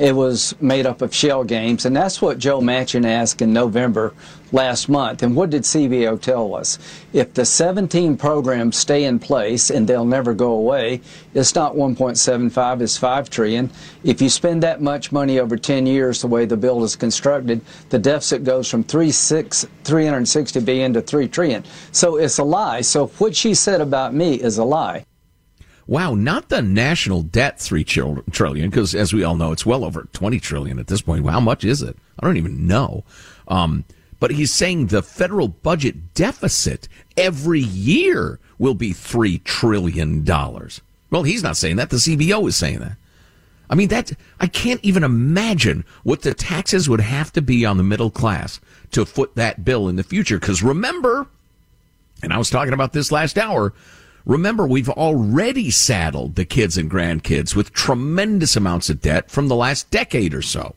it 0.00 0.16
was 0.16 0.54
made 0.62 0.87
up 0.87 1.02
of 1.02 1.14
shell 1.14 1.45
games, 1.45 1.85
and 1.85 1.95
that's 1.95 2.23
what 2.23 2.38
Joe 2.38 2.61
Manchin 2.61 3.04
asked 3.04 3.42
in 3.42 3.52
November 3.52 4.14
last 4.52 4.88
month. 4.88 5.23
And 5.23 5.37
what 5.37 5.50
did 5.50 5.62
CBO 5.62 6.21
tell 6.21 6.54
us? 6.54 6.78
If 7.12 7.35
the 7.35 7.45
17 7.45 8.16
programs 8.16 8.76
stay 8.76 9.04
in 9.04 9.19
place 9.19 9.71
and 9.71 9.87
they'll 9.87 10.04
never 10.04 10.35
go 10.35 10.52
away, 10.52 11.00
it's 11.35 11.54
not 11.54 11.75
1.75, 11.75 12.80
it's 12.80 12.97
5 12.97 13.30
trillion. 13.30 13.71
If 14.04 14.21
you 14.21 14.28
spend 14.28 14.62
that 14.62 14.80
much 14.80 15.12
money 15.12 15.38
over 15.38 15.57
10 15.57 15.87
years, 15.87 16.21
the 16.21 16.26
way 16.26 16.45
the 16.45 16.57
bill 16.57 16.83
is 16.85 16.97
constructed, 16.97 17.61
the 17.90 17.99
deficit 17.99 18.45
goes 18.45 18.71
from 18.71 18.85
36, 18.85 19.66
360 19.85 20.61
billion 20.61 20.92
to 20.95 21.00
3 21.00 21.28
trillion. 21.28 21.64
So 21.92 22.16
it's 22.16 22.38
a 22.38 22.45
lie. 22.45 22.80
So 22.80 23.07
what 23.07 23.37
she 23.37 23.54
said 23.54 23.80
about 23.80 24.14
me 24.14 24.35
is 24.35 24.59
a 24.59 24.64
lie. 24.64 25.04
Wow, 25.90 26.14
not 26.14 26.50
the 26.50 26.62
national 26.62 27.23
debt 27.23 27.59
three 27.59 27.83
trillion, 27.83 28.71
because 28.71 28.95
as 28.95 29.12
we 29.12 29.25
all 29.25 29.35
know, 29.35 29.50
it's 29.50 29.66
well 29.66 29.85
over 29.85 30.07
twenty 30.12 30.38
trillion 30.38 30.78
at 30.78 30.87
this 30.87 31.02
point. 31.02 31.28
How 31.28 31.40
much 31.40 31.64
is 31.64 31.83
it? 31.83 31.97
I 32.21 32.26
don't 32.26 32.37
even 32.37 32.69
know. 32.69 33.02
Um, 33.49 33.85
but 34.21 34.31
he's 34.31 34.55
saying 34.55 34.87
the 34.87 35.03
federal 35.03 35.49
budget 35.49 36.15
deficit 36.15 36.89
every 37.17 37.61
year 37.61 38.39
will 38.59 38.75
be 38.75 38.93
three 38.93 39.39
trillion 39.39 40.23
dollars. 40.23 40.81
Well, 41.11 41.25
he's 41.25 41.43
not 41.43 41.57
saying 41.57 41.77
that. 41.77 41.91
The 41.91 41.97
CBO 41.97 42.47
is 42.47 42.57
saying 42.57 42.79
that. 42.79 42.97
I 43.69 43.75
mean, 43.75 43.89
that 43.89 44.12
I 44.39 44.47
can't 44.47 44.81
even 44.85 45.03
imagine 45.03 45.85
what 46.03 46.23
the 46.23 46.35
taxes 46.35 46.89
would 46.89 47.00
have 47.00 47.33
to 47.33 47.43
be 47.43 47.65
on 47.65 47.77
the 47.77 47.83
middle 47.83 48.11
class 48.11 48.61
to 48.93 49.05
foot 49.05 49.35
that 49.37 49.65
bill 49.65 49.89
in 49.89 49.97
the 49.97 50.03
future. 50.03 50.39
Because 50.39 50.62
remember, 50.62 51.27
and 52.23 52.33
I 52.33 52.39
was 52.39 52.50
talking 52.50 52.75
about 52.75 52.93
this 52.93 53.11
last 53.11 53.39
hour 53.39 53.73
Remember, 54.27 54.67
we've 54.67 54.89
already 54.89 55.71
saddled 55.71 56.35
the 56.35 56.45
kids 56.45 56.77
and 56.77 56.91
grandkids 56.91 57.57
with 57.57 57.73
tremendous 57.73 58.55
amounts 58.55 58.91
of 58.91 59.00
debt 59.00 59.31
from 59.31 59.49
the 59.49 59.57
last 59.57 59.91
decade 59.91 60.35
or 60.35 60.43
so, 60.43 60.75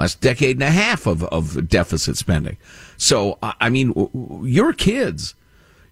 last 0.00 0.20
decade 0.20 0.56
and 0.56 0.62
a 0.62 0.70
half 0.70 1.06
of, 1.06 1.22
of 1.24 1.68
deficit 1.68 2.16
spending. 2.16 2.56
So, 2.96 3.38
I 3.42 3.68
mean, 3.68 3.92
your 4.42 4.72
kids, 4.72 5.34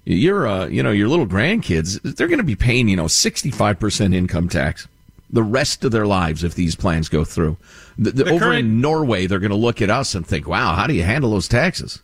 your, 0.05 0.47
uh, 0.47 0.67
you 0.67 0.83
know, 0.83 0.91
your 0.91 1.09
little 1.09 1.27
grandkids, 1.27 2.01
they're 2.17 2.27
going 2.27 2.39
to 2.39 2.45
be 2.45 2.57
paying, 2.57 2.89
you 2.89 2.97
know, 2.97 3.05
65% 3.05 4.15
income 4.15 4.49
tax 4.49 4.89
the 5.31 5.43
rest 5.43 5.85
of 5.85 5.93
their 5.93 6.07
lives 6.07 6.43
if 6.43 6.55
these 6.55 6.75
plans 6.75 7.11
go 7.11 7.23
through. 7.23 7.59
The, 7.99 8.11
the, 8.13 8.25
the 8.25 8.31
over 8.31 8.47
current... 8.47 8.61
in 8.61 8.81
Norway, 8.81 9.27
they're 9.27 9.39
going 9.39 9.51
to 9.51 9.57
look 9.57 9.83
at 9.83 9.91
us 9.91 10.15
and 10.15 10.27
think, 10.27 10.49
wow, 10.49 10.75
how 10.75 10.87
do 10.87 10.95
you 10.95 11.03
handle 11.03 11.33
those 11.33 11.49
taxes? 11.49 12.01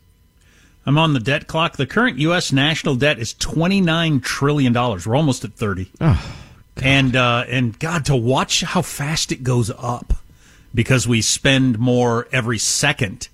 I'm 0.85 0.99
on 0.99 1.15
the 1.15 1.21
debt 1.21 1.47
clock. 1.47 1.79
The 1.79 1.87
current 1.87 2.19
U.S. 2.19 2.53
national 2.53 2.97
debt 2.97 3.19
is 3.19 3.33
$29 3.33 4.23
trillion. 4.23 4.75
We're 4.75 5.17
almost 5.17 5.43
at 5.43 5.55
30. 5.55 5.91
Oh, 6.03 6.37
and, 6.83 7.17
uh, 7.17 7.45
and 7.49 7.79
God, 7.79 8.05
to 8.07 8.17
watch 8.17 8.61
how 8.61 8.83
fast 8.83 9.33
it 9.33 9.43
goes 9.43 9.71
up 9.79 10.13
because 10.75 11.07
we 11.07 11.23
spend 11.23 11.79
more 11.79 12.27
every 12.33 12.59
second 12.59 13.29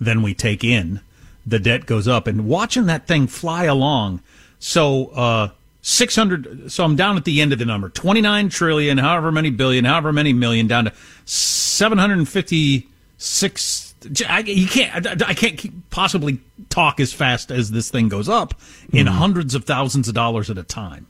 than 0.00 0.22
we 0.22 0.34
take 0.34 0.64
in, 0.64 1.00
the 1.46 1.58
debt 1.58 1.86
goes 1.86 2.08
up. 2.08 2.26
And 2.26 2.48
watching 2.48 2.86
that 2.86 3.06
thing 3.06 3.26
fly 3.26 3.64
along. 3.64 4.20
So, 4.58 5.08
uh, 5.08 5.50
600 5.82 6.72
so 6.72 6.82
i'm 6.82 6.96
down 6.96 7.16
at 7.16 7.24
the 7.24 7.40
end 7.40 7.52
of 7.52 7.60
the 7.60 7.64
number 7.64 7.88
29 7.88 8.48
trillion 8.48 8.98
however 8.98 9.30
many 9.30 9.50
billion 9.50 9.84
however 9.84 10.12
many 10.12 10.32
million 10.32 10.66
down 10.66 10.86
to 10.86 10.92
756 11.26 13.86
I, 14.28 14.40
you 14.40 14.66
can't. 14.66 15.06
I, 15.06 15.30
I 15.30 15.34
can't 15.34 15.90
possibly 15.90 16.38
talk 16.68 17.00
as 17.00 17.12
fast 17.12 17.50
as 17.50 17.70
this 17.70 17.90
thing 17.90 18.08
goes 18.08 18.28
up 18.28 18.54
in 18.92 19.06
mm. 19.06 19.10
hundreds 19.10 19.54
of 19.54 19.64
thousands 19.64 20.08
of 20.08 20.14
dollars 20.14 20.50
at 20.50 20.58
a 20.58 20.62
time, 20.62 21.06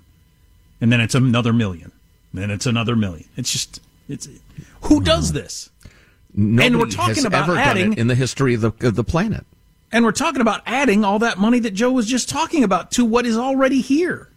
and 0.81 0.93
then 0.93 1.01
it's 1.01 1.15
another 1.15 1.53
million, 1.53 1.93
then 2.33 2.51
it's 2.51 2.67
another 2.67 2.97
million. 2.97 3.29
It's 3.37 3.53
just 3.53 3.81
it's 4.09 4.29
who 4.83 5.01
does 5.01 5.33
this? 5.33 5.71
Nobody 6.37 6.67
and 6.67 6.79
we're 6.79 6.87
talking 6.91 7.25
about 7.25 7.49
adding 7.57 7.95
in 7.95 8.07
the 8.09 8.15
history 8.15 8.55
of 8.55 8.61
the 8.61 8.73
of 8.87 8.95
the 8.95 9.05
planet. 9.05 9.45
And 9.91 10.05
we're 10.05 10.13
talking 10.13 10.41
about 10.41 10.63
adding 10.67 11.05
all 11.05 11.19
that 11.21 11.39
money 11.39 11.59
that 11.61 11.73
Joe 11.73 11.91
was 11.91 12.07
just 12.07 12.29
talking 12.29 12.63
about 12.63 12.91
to 12.93 13.05
what 13.05 13.25
is 13.25 13.37
already 13.37 13.81
here. 13.81 14.29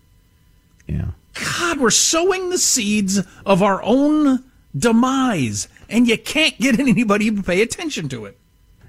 Yeah. 0.88 1.08
God, 1.34 1.79
we're 1.79 1.89
sowing 1.89 2.50
the 2.50 2.58
seeds 2.58 3.20
of 3.46 3.62
our 3.62 3.82
own 3.84 4.44
demise, 4.77 5.68
and 5.89 6.08
you 6.08 6.18
can't 6.18 6.58
get 6.60 6.79
anybody 6.79 7.32
to 7.32 7.44
pay 7.44 7.62
attention 7.62 8.08
to 8.10 8.25
it 8.25 8.39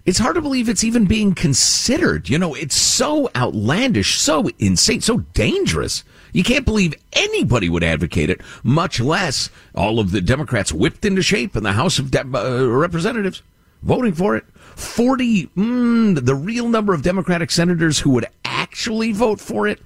it's 0.05 0.19
hard 0.19 0.35
to 0.35 0.41
believe 0.41 0.69
it's 0.69 0.85
even 0.85 1.05
being 1.05 1.35
considered. 1.35 2.29
You 2.29 2.39
know, 2.39 2.55
it's 2.55 2.75
so 2.75 3.31
outlandish, 3.37 4.19
so 4.19 4.49
insane, 4.59 5.01
so 5.01 5.19
dangerous. 5.35 6.05
You 6.33 6.45
can't 6.45 6.65
believe 6.65 6.95
anybody 7.13 7.69
would 7.69 7.85
advocate 7.85 8.31
it, 8.31 8.41
much 8.63 9.01
less 9.01 9.51
all 9.75 9.99
of 9.99 10.13
the 10.13 10.21
Democrats 10.21 10.73
whipped 10.73 11.05
into 11.05 11.23
shape 11.23 11.57
in 11.57 11.63
the 11.63 11.73
House 11.73 11.99
of 11.99 12.11
De- 12.11 12.21
uh, 12.21 12.67
Representatives 12.67 13.43
voting 13.83 14.15
for 14.15 14.37
it. 14.37 14.45
40, 14.77 15.47
mm, 15.49 16.25
the 16.25 16.35
real 16.35 16.69
number 16.69 16.95
of 16.95 17.03
Democratic 17.03 17.51
senators 17.51 17.99
who 17.99 18.11
would 18.11 18.27
actually 18.45 19.13
vote 19.13 19.41
for 19.41 19.67
it, 19.67 19.81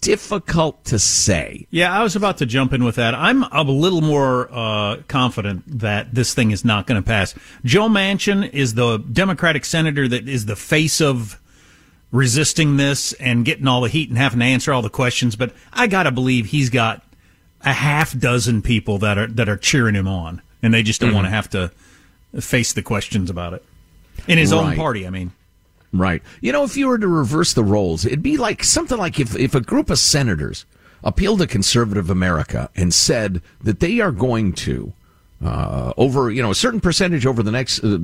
difficult 0.00 0.84
to 0.84 0.98
say. 0.98 1.66
Yeah, 1.70 1.92
I 1.92 2.02
was 2.02 2.16
about 2.16 2.38
to 2.38 2.46
jump 2.46 2.72
in 2.72 2.84
with 2.84 2.96
that. 2.96 3.14
I'm 3.14 3.42
a 3.44 3.62
little 3.62 4.00
more 4.00 4.48
uh, 4.50 5.02
confident 5.08 5.80
that 5.80 6.14
this 6.14 6.34
thing 6.34 6.50
is 6.50 6.64
not 6.64 6.86
going 6.86 7.00
to 7.00 7.06
pass. 7.06 7.34
Joe 7.64 7.88
Manchin 7.88 8.50
is 8.52 8.74
the 8.74 8.98
Democratic 8.98 9.64
senator 9.64 10.08
that 10.08 10.28
is 10.28 10.46
the 10.46 10.56
face 10.56 11.00
of 11.00 11.40
resisting 12.12 12.76
this 12.76 13.12
and 13.14 13.44
getting 13.44 13.66
all 13.66 13.82
the 13.82 13.88
heat 13.88 14.08
and 14.08 14.18
having 14.18 14.40
to 14.40 14.44
answer 14.44 14.72
all 14.72 14.82
the 14.82 14.90
questions, 14.90 15.36
but 15.36 15.54
I 15.72 15.86
got 15.86 16.04
to 16.04 16.10
believe 16.10 16.46
he's 16.46 16.70
got 16.70 17.02
a 17.62 17.72
half 17.72 18.18
dozen 18.18 18.62
people 18.62 18.98
that 18.98 19.18
are 19.18 19.26
that 19.26 19.48
are 19.48 19.56
cheering 19.56 19.94
him 19.94 20.08
on 20.08 20.42
and 20.62 20.72
they 20.72 20.82
just 20.82 21.00
don't 21.00 21.10
mm-hmm. 21.10 21.16
want 21.16 21.26
to 21.26 21.30
have 21.30 21.50
to 21.50 21.70
face 22.40 22.72
the 22.72 22.82
questions 22.82 23.30
about 23.30 23.54
it. 23.54 23.64
In 24.28 24.38
his 24.38 24.52
right. 24.52 24.72
own 24.72 24.76
party, 24.76 25.06
I 25.06 25.10
mean. 25.10 25.32
Right. 25.92 26.22
You 26.40 26.52
know, 26.52 26.62
if 26.62 26.76
you 26.76 26.86
were 26.88 26.98
to 26.98 27.08
reverse 27.08 27.52
the 27.52 27.64
roles, 27.64 28.04
it'd 28.04 28.22
be 28.22 28.36
like 28.36 28.62
something 28.62 28.98
like 28.98 29.18
if, 29.18 29.36
if 29.36 29.54
a 29.54 29.60
group 29.60 29.90
of 29.90 29.98
senators 29.98 30.64
appealed 31.02 31.40
to 31.40 31.46
conservative 31.46 32.10
America 32.10 32.70
and 32.76 32.94
said 32.94 33.42
that 33.62 33.80
they 33.80 34.00
are 34.00 34.12
going 34.12 34.52
to, 34.52 34.92
uh, 35.44 35.92
over, 35.96 36.30
you 36.30 36.42
know, 36.42 36.50
a 36.50 36.54
certain 36.54 36.80
percentage 36.80 37.26
over 37.26 37.42
the 37.42 37.50
next 37.50 37.82
uh, 37.82 37.98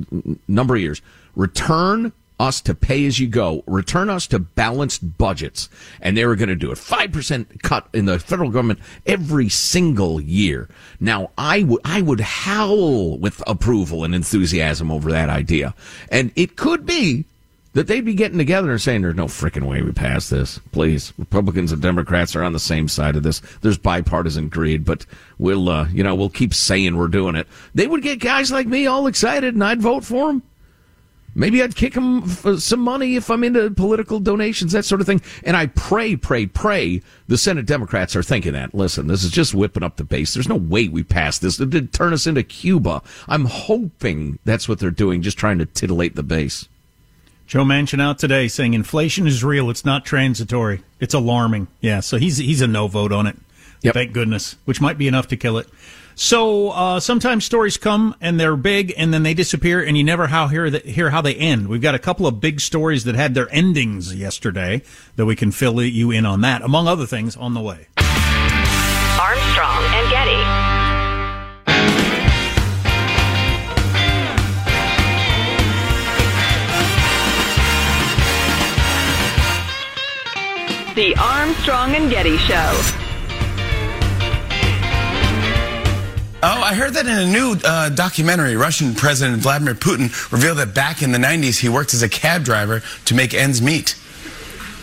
number 0.47 0.75
of 0.75 0.81
years, 0.81 1.01
return 1.35 2.11
us 2.39 2.61
to 2.61 2.75
pay 2.75 3.05
as 3.05 3.19
you 3.19 3.27
go, 3.27 3.63
return 3.65 4.09
us 4.09 4.27
to 4.27 4.39
balanced 4.39 5.17
budgets. 5.17 5.69
And 6.01 6.15
they 6.15 6.25
were 6.25 6.35
going 6.35 6.49
to 6.49 6.55
do 6.55 6.71
it. 6.71 6.77
5% 6.77 7.61
cut 7.63 7.87
in 7.93 8.05
the 8.05 8.19
federal 8.19 8.51
government 8.51 8.79
every 9.05 9.49
single 9.49 10.21
year. 10.21 10.69
Now, 10.99 11.31
I 11.37 11.63
would, 11.63 11.81
I 11.83 12.01
would 12.01 12.19
howl 12.19 13.17
with 13.17 13.41
approval 13.47 14.03
and 14.03 14.13
enthusiasm 14.13 14.91
over 14.91 15.11
that 15.11 15.29
idea. 15.29 15.73
And 16.09 16.31
it 16.35 16.55
could 16.55 16.85
be 16.85 17.25
that 17.73 17.85
they'd 17.85 18.05
be 18.05 18.15
getting 18.15 18.39
together 18.39 18.71
and 18.71 18.81
saying, 18.81 19.01
there's 19.01 19.15
no 19.15 19.25
freaking 19.25 19.67
way 19.67 19.83
we 19.83 19.91
pass 19.91 20.29
this. 20.29 20.59
Please. 20.71 21.13
Republicans 21.19 21.71
and 21.71 21.81
Democrats 21.81 22.35
are 22.35 22.43
on 22.43 22.53
the 22.53 22.59
same 22.59 22.87
side 22.87 23.15
of 23.15 23.21
this. 23.21 23.39
There's 23.61 23.77
bipartisan 23.77 24.49
greed, 24.49 24.83
but 24.83 25.05
we'll, 25.37 25.69
uh, 25.69 25.87
you 25.89 26.03
know, 26.03 26.15
we'll 26.15 26.29
keep 26.29 26.55
saying 26.55 26.97
we're 26.97 27.07
doing 27.07 27.35
it. 27.35 27.47
They 27.75 27.85
would 27.85 28.01
get 28.01 28.19
guys 28.19 28.51
like 28.51 28.65
me 28.65 28.87
all 28.87 29.05
excited 29.05 29.53
and 29.53 29.63
I'd 29.63 29.81
vote 29.81 30.03
for 30.03 30.27
them. 30.27 30.43
Maybe 31.37 31.61
I'd 31.61 31.75
kick 31.75 31.93
him 31.93 32.23
uh, 32.43 32.57
some 32.57 32.79
money 32.79 33.15
if 33.15 33.29
I'm 33.29 33.43
into 33.43 33.69
political 33.69 34.19
donations, 34.19 34.71
that 34.71 34.85
sort 34.85 35.01
of 35.01 35.07
thing. 35.07 35.21
And 35.43 35.55
I 35.55 35.67
pray, 35.67 36.15
pray, 36.15 36.47
pray 36.47 37.03
the 37.27 37.37
Senate 37.37 37.67
Democrats 37.67 38.15
are 38.15 38.23
thinking 38.23 38.53
that. 38.53 38.73
Listen, 38.73 39.05
this 39.05 39.23
is 39.23 39.29
just 39.29 39.53
whipping 39.53 39.83
up 39.83 39.97
the 39.97 40.03
base. 40.03 40.33
There's 40.33 40.49
no 40.49 40.55
way 40.55 40.87
we 40.87 41.03
pass 41.03 41.37
this. 41.37 41.59
It 41.59 41.69
did 41.69 41.93
turn 41.93 42.11
us 42.11 42.25
into 42.25 42.41
Cuba. 42.41 43.03
I'm 43.27 43.45
hoping 43.45 44.39
that's 44.45 44.67
what 44.67 44.79
they're 44.79 44.89
doing, 44.89 45.21
just 45.21 45.37
trying 45.37 45.59
to 45.59 45.67
titillate 45.67 46.15
the 46.15 46.23
base. 46.23 46.67
Joe 47.45 47.63
Manchin 47.63 48.01
out 48.01 48.17
today 48.17 48.47
saying 48.47 48.73
inflation 48.73 49.27
is 49.27 49.43
real. 49.43 49.69
It's 49.69 49.85
not 49.85 50.05
transitory. 50.05 50.81
It's 50.99 51.13
alarming. 51.13 51.67
Yeah, 51.81 51.99
so 51.99 52.17
he's 52.17 52.37
he's 52.37 52.61
a 52.61 52.67
no 52.67 52.87
vote 52.87 53.11
on 53.11 53.27
it. 53.27 53.37
Yep. 53.83 53.93
Thank 53.93 54.11
goodness, 54.11 54.55
which 54.65 54.81
might 54.81 54.97
be 54.97 55.07
enough 55.07 55.27
to 55.27 55.37
kill 55.37 55.59
it. 55.59 55.67
So 56.19 56.71
uh, 56.71 56.99
sometimes 56.99 57.45
stories 57.45 57.77
come 57.77 58.15
and 58.19 58.39
they're 58.39 58.57
big 58.57 58.91
and 58.97 59.13
then 59.13 59.21
they 59.21 59.35
disappear 59.35 59.83
and 59.83 59.95
you 59.95 60.03
never 60.03 60.25
how 60.25 60.47
hear, 60.47 60.67
the, 60.71 60.79
hear 60.79 61.11
how 61.11 61.21
they 61.21 61.35
end. 61.35 61.67
We've 61.67 61.79
got 61.79 61.93
a 61.93 61.99
couple 61.99 62.25
of 62.25 62.41
big 62.41 62.59
stories 62.59 63.03
that 63.03 63.13
had 63.13 63.35
their 63.35 63.47
endings 63.53 64.15
yesterday 64.15 64.81
that 65.15 65.27
we 65.27 65.35
can 65.35 65.51
fill 65.51 65.79
you 65.79 66.09
in 66.09 66.25
on 66.25 66.41
that, 66.41 66.63
among 66.63 66.87
other 66.87 67.05
things, 67.05 67.37
on 67.37 67.53
the 67.53 67.61
way. 67.61 67.85
Armstrong 69.19 69.83
and 69.93 70.09
Getty. 70.09 70.41
The 80.95 81.15
Armstrong 81.21 81.93
and 81.93 82.09
Getty 82.09 82.37
Show. 82.39 83.06
Oh, 86.43 86.61
I 86.61 86.75
heard 86.75 86.93
that 86.93 87.07
in 87.07 87.17
a 87.17 87.25
new 87.25 87.55
uh, 87.65 87.89
documentary, 87.89 88.55
Russian 88.55 88.93
President 88.93 89.41
Vladimir 89.41 89.73
Putin 89.73 90.31
revealed 90.31 90.59
that 90.59 90.75
back 90.75 91.01
in 91.01 91.11
the 91.11 91.17
90s 91.17 91.59
he 91.59 91.67
worked 91.67 91.95
as 91.95 92.03
a 92.03 92.09
cab 92.09 92.43
driver 92.43 92.83
to 93.05 93.15
make 93.15 93.33
ends 93.33 93.59
meet. 93.59 93.95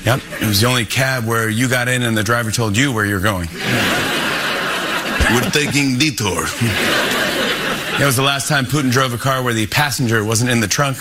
Yep, 0.05 0.21
it 0.41 0.47
was 0.49 0.61
the 0.61 0.67
only 0.67 0.85
cab 0.85 1.27
where 1.27 1.49
you 1.49 1.69
got 1.69 1.87
in 1.87 2.03
and 2.03 2.17
the 2.17 2.25
driver 2.25 2.51
told 2.51 2.77
you 2.77 2.93
where 2.93 3.07
you're 3.07 3.21
going. 3.21 3.49
We're 5.33 5.51
taking 5.51 5.97
detour. 5.99 6.45
It 7.95 8.05
was 8.05 8.17
the 8.17 8.23
last 8.23 8.49
time 8.49 8.65
Putin 8.65 8.91
drove 8.91 9.15
a 9.15 9.19
car 9.19 9.41
where 9.45 9.55
the 9.55 9.69
passenger 9.69 10.25
wasn't 10.25 10.51
in 10.51 10.59
the 10.59 10.67
trunk. 10.67 10.97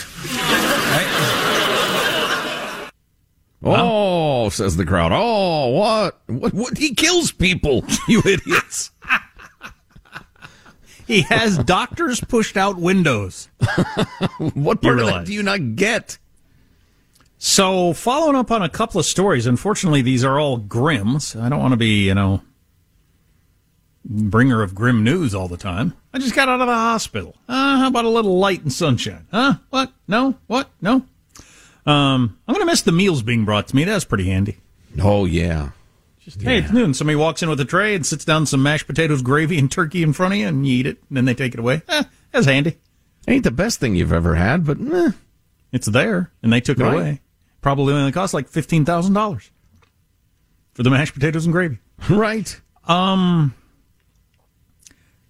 Oh, 3.64 4.50
says 4.50 4.78
the 4.78 4.86
crowd. 4.86 5.12
Oh, 5.12 5.70
what? 5.70 6.20
What? 6.28 6.54
what? 6.54 6.78
He 6.78 6.94
kills 6.94 7.32
people, 7.32 7.84
you 8.08 8.22
idiots. 8.24 8.92
He 11.08 11.22
has 11.22 11.58
doctors 11.58 12.20
pushed 12.22 12.58
out 12.58 12.78
windows. 12.78 13.50
what 14.54 14.82
part 14.82 15.00
of 15.00 15.08
that 15.08 15.26
do 15.26 15.34
you 15.34 15.44
not 15.44 15.76
get? 15.76 16.18
So, 17.38 17.92
following 17.92 18.38
up 18.38 18.52
on 18.52 18.62
a 18.62 18.70
couple 18.70 19.00
of 19.00 19.06
stories, 19.06 19.46
unfortunately, 19.46 20.02
these 20.02 20.24
are 20.24 20.40
all 20.40 20.58
grim. 20.58 21.20
So 21.20 21.42
I 21.42 21.50
don't 21.50 21.60
want 21.60 21.74
to 21.74 21.78
be, 21.78 22.08
you 22.08 22.14
know, 22.14 22.42
bringer 24.06 24.62
of 24.62 24.74
grim 24.74 25.04
news 25.04 25.36
all 25.36 25.48
the 25.48 25.58
time. 25.58 25.94
I 26.14 26.20
just 26.20 26.36
got 26.36 26.48
out 26.48 26.62
of 26.62 26.68
the 26.68 26.74
hospital. 26.74 27.36
Uh, 27.50 27.80
how 27.80 27.88
about 27.88 28.06
a 28.06 28.10
little 28.10 28.38
light 28.38 28.62
and 28.62 28.72
sunshine? 28.72 29.28
Huh? 29.32 29.56
What? 29.72 29.92
No? 30.08 30.38
What? 30.48 30.70
No? 30.82 31.06
Um, 31.86 32.40
I'm 32.48 32.54
going 32.54 32.66
to 32.66 32.72
miss 32.72 32.82
the 32.82 32.92
meals 32.92 33.24
being 33.24 33.46
brought 33.46 33.68
to 33.68 33.76
me. 33.76 33.84
That's 33.84 34.06
pretty 34.06 34.26
handy. 34.26 34.58
Oh, 35.02 35.26
yeah. 35.26 35.72
Just, 36.24 36.42
yeah. 36.42 36.50
Hey, 36.50 36.58
it's 36.60 36.72
noon. 36.72 36.94
Somebody 36.94 37.18
walks 37.18 37.44
in 37.44 37.50
with 37.50 37.60
a 37.60 37.66
tray 37.66 37.96
and 37.96 38.06
sits 38.06 38.24
down 38.24 38.46
some 38.46 38.64
mashed 38.64 38.88
potatoes, 38.88 39.22
gravy, 39.22 39.58
and 39.60 39.70
turkey 39.70 40.04
in 40.04 40.14
front 40.14 40.34
of 40.34 40.40
you, 40.40 40.48
and 40.48 40.66
you 40.66 40.74
eat 40.74 40.88
it, 40.88 41.04
and 41.10 41.18
then 41.18 41.26
they 41.26 41.34
take 41.34 41.54
it 41.54 41.60
away. 41.60 41.82
Eh, 41.90 42.04
that's 42.32 42.46
handy. 42.46 42.78
Ain't 43.28 43.44
the 43.44 43.52
best 43.52 43.80
thing 43.80 43.96
you've 43.96 44.14
ever 44.14 44.36
had, 44.36 44.66
but 44.66 44.78
eh. 44.80 45.12
it's 45.72 45.88
there, 45.88 46.32
and 46.42 46.52
they 46.52 46.62
took 46.62 46.80
it 46.80 46.84
right. 46.84 46.94
away. 46.94 47.22
Probably 47.62 47.94
only 47.94 48.12
cost 48.12 48.34
like 48.34 48.48
fifteen 48.48 48.86
thousand 48.86 49.14
dollars 49.14 49.50
for 50.74 50.84
the 50.84 50.90
mashed 50.90 51.14
potatoes 51.14 51.46
and 51.46 51.54
gravy. 51.54 51.80
Right. 52.10 52.60
Um. 52.86 53.54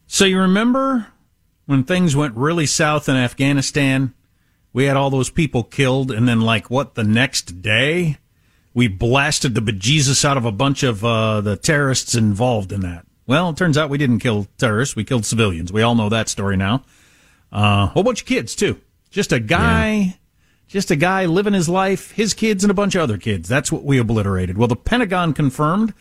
So 0.08 0.26
you 0.26 0.40
remember 0.40 1.08
when 1.66 1.84
things 1.84 2.16
went 2.16 2.36
really 2.36 2.66
south 2.66 3.08
in 3.08 3.16
Afghanistan? 3.16 4.14
We 4.72 4.86
had 4.86 4.98
all 4.98 5.12
those 5.12 5.30
people 5.30 5.64
killed, 5.64 6.12
and 6.12 6.28
then 6.28 6.42
like 6.42 6.72
what 6.72 6.96
the 6.96 7.04
next 7.04 7.62
day, 7.62 8.18
we 8.74 8.88
blasted 8.88 9.56
the 9.56 9.62
bejesus 9.62 10.26
out 10.26 10.38
of 10.38 10.46
a 10.46 10.52
bunch 10.52 10.84
of 10.84 11.04
uh, 11.04 11.42
the 11.42 11.56
terrorists 11.56 12.16
involved 12.16 12.72
in 12.72 12.82
that. 12.82 13.06
Well, 13.26 13.50
it 13.50 13.58
turns 13.58 13.78
out 13.78 13.90
we 13.90 13.98
didn't 13.98 14.20
kill 14.20 14.48
terrorists; 14.58 14.96
we 14.96 15.04
killed 15.04 15.26
civilians. 15.26 15.72
We 15.72 15.82
all 15.82 15.96
know 15.96 16.10
that 16.10 16.30
story 16.30 16.58
now. 16.58 16.84
A 17.52 17.58
uh, 17.58 17.86
whole 17.88 18.04
bunch 18.04 18.22
of 18.22 18.28
kids 18.28 18.56
too. 18.56 18.80
Just 19.10 19.32
a 19.32 19.40
guy. 19.40 19.92
Yeah 19.92 20.12
just 20.74 20.90
a 20.90 20.96
guy 20.96 21.26
living 21.28 21.54
his 21.54 21.70
life, 21.70 22.12
his 22.14 22.34
kids, 22.34 22.64
and 22.64 22.72
a 22.72 22.74
bunch 22.74 22.96
of 22.96 23.02
other 23.02 23.20
kids. 23.20 23.48
That's 23.48 23.72
what 23.72 23.84
we 23.84 24.00
obliterated. 24.00 24.58
Well, 24.58 24.68
the 24.68 24.76
Pentagon 24.76 25.34
confirmed 25.34 25.94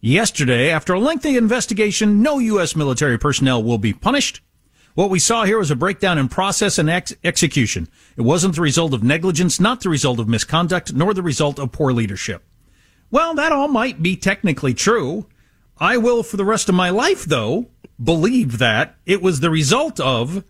yesterday, 0.00 0.70
after 0.70 0.94
a 0.94 1.00
lengthy 1.00 1.36
investigation, 1.36 2.22
no 2.22 2.38
U.S. 2.38 2.76
military 2.76 3.18
personnel 3.18 3.60
will 3.60 3.76
be 3.76 3.92
punished. 3.92 4.40
What 4.94 5.10
we 5.10 5.18
saw 5.18 5.44
here 5.44 5.58
was 5.58 5.70
a 5.70 5.76
breakdown 5.76 6.18
in 6.18 6.28
process 6.28 6.78
and 6.78 6.90
ex- 6.90 7.14
execution. 7.22 7.88
It 8.16 8.22
wasn't 8.22 8.56
the 8.56 8.62
result 8.62 8.92
of 8.92 9.02
negligence, 9.02 9.60
not 9.60 9.80
the 9.80 9.88
result 9.88 10.18
of 10.18 10.28
misconduct, 10.28 10.92
nor 10.92 11.14
the 11.14 11.22
result 11.22 11.58
of 11.58 11.72
poor 11.72 11.92
leadership. 11.92 12.42
Well, 13.10 13.34
that 13.34 13.52
all 13.52 13.68
might 13.68 14.02
be 14.02 14.16
technically 14.16 14.74
true. 14.74 15.26
I 15.78 15.96
will, 15.96 16.22
for 16.22 16.36
the 16.36 16.44
rest 16.44 16.68
of 16.68 16.74
my 16.74 16.90
life, 16.90 17.24
though, 17.24 17.68
believe 18.02 18.58
that 18.58 18.96
it 19.06 19.22
was 19.22 19.40
the 19.40 19.50
result 19.50 19.98
of 20.00 20.44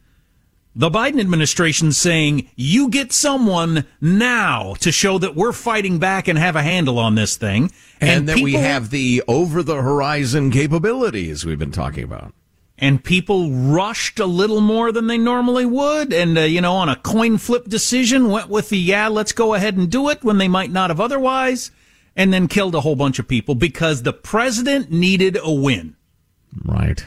the 0.74 0.90
Biden 0.90 1.20
administration 1.20 1.92
saying, 1.92 2.48
you 2.56 2.88
get 2.88 3.12
someone 3.12 3.86
now 4.00 4.74
to 4.80 4.92
show 4.92 5.18
that 5.18 5.34
we're 5.34 5.52
fighting 5.52 5.98
back 5.98 6.28
and 6.28 6.38
have 6.38 6.56
a 6.56 6.62
handle 6.62 6.98
on 6.98 7.14
this 7.14 7.36
thing. 7.36 7.72
And, 8.00 8.10
and 8.10 8.28
that 8.28 8.36
people, 8.36 8.44
we 8.44 8.54
have 8.54 8.90
the 8.90 9.22
over 9.26 9.62
the 9.62 9.76
horizon 9.76 10.50
capabilities 10.50 11.44
we've 11.44 11.58
been 11.58 11.72
talking 11.72 12.04
about. 12.04 12.32
And 12.80 13.04
people 13.04 13.50
rushed 13.50 14.18
a 14.18 14.26
little 14.26 14.62
more 14.62 14.90
than 14.90 15.06
they 15.06 15.18
normally 15.18 15.66
would. 15.66 16.14
And, 16.14 16.38
uh, 16.38 16.42
you 16.42 16.62
know, 16.62 16.72
on 16.72 16.88
a 16.88 16.96
coin 16.96 17.36
flip 17.36 17.66
decision, 17.66 18.30
went 18.30 18.48
with 18.48 18.70
the, 18.70 18.78
yeah, 18.78 19.08
let's 19.08 19.32
go 19.32 19.52
ahead 19.52 19.76
and 19.76 19.90
do 19.90 20.08
it 20.08 20.24
when 20.24 20.38
they 20.38 20.48
might 20.48 20.70
not 20.70 20.88
have 20.88 21.00
otherwise. 21.00 21.70
And 22.16 22.32
then 22.32 22.48
killed 22.48 22.74
a 22.74 22.80
whole 22.80 22.96
bunch 22.96 23.18
of 23.18 23.28
people 23.28 23.54
because 23.54 24.02
the 24.02 24.12
president 24.12 24.90
needed 24.90 25.38
a 25.42 25.52
win. 25.52 25.96
Right. 26.64 27.04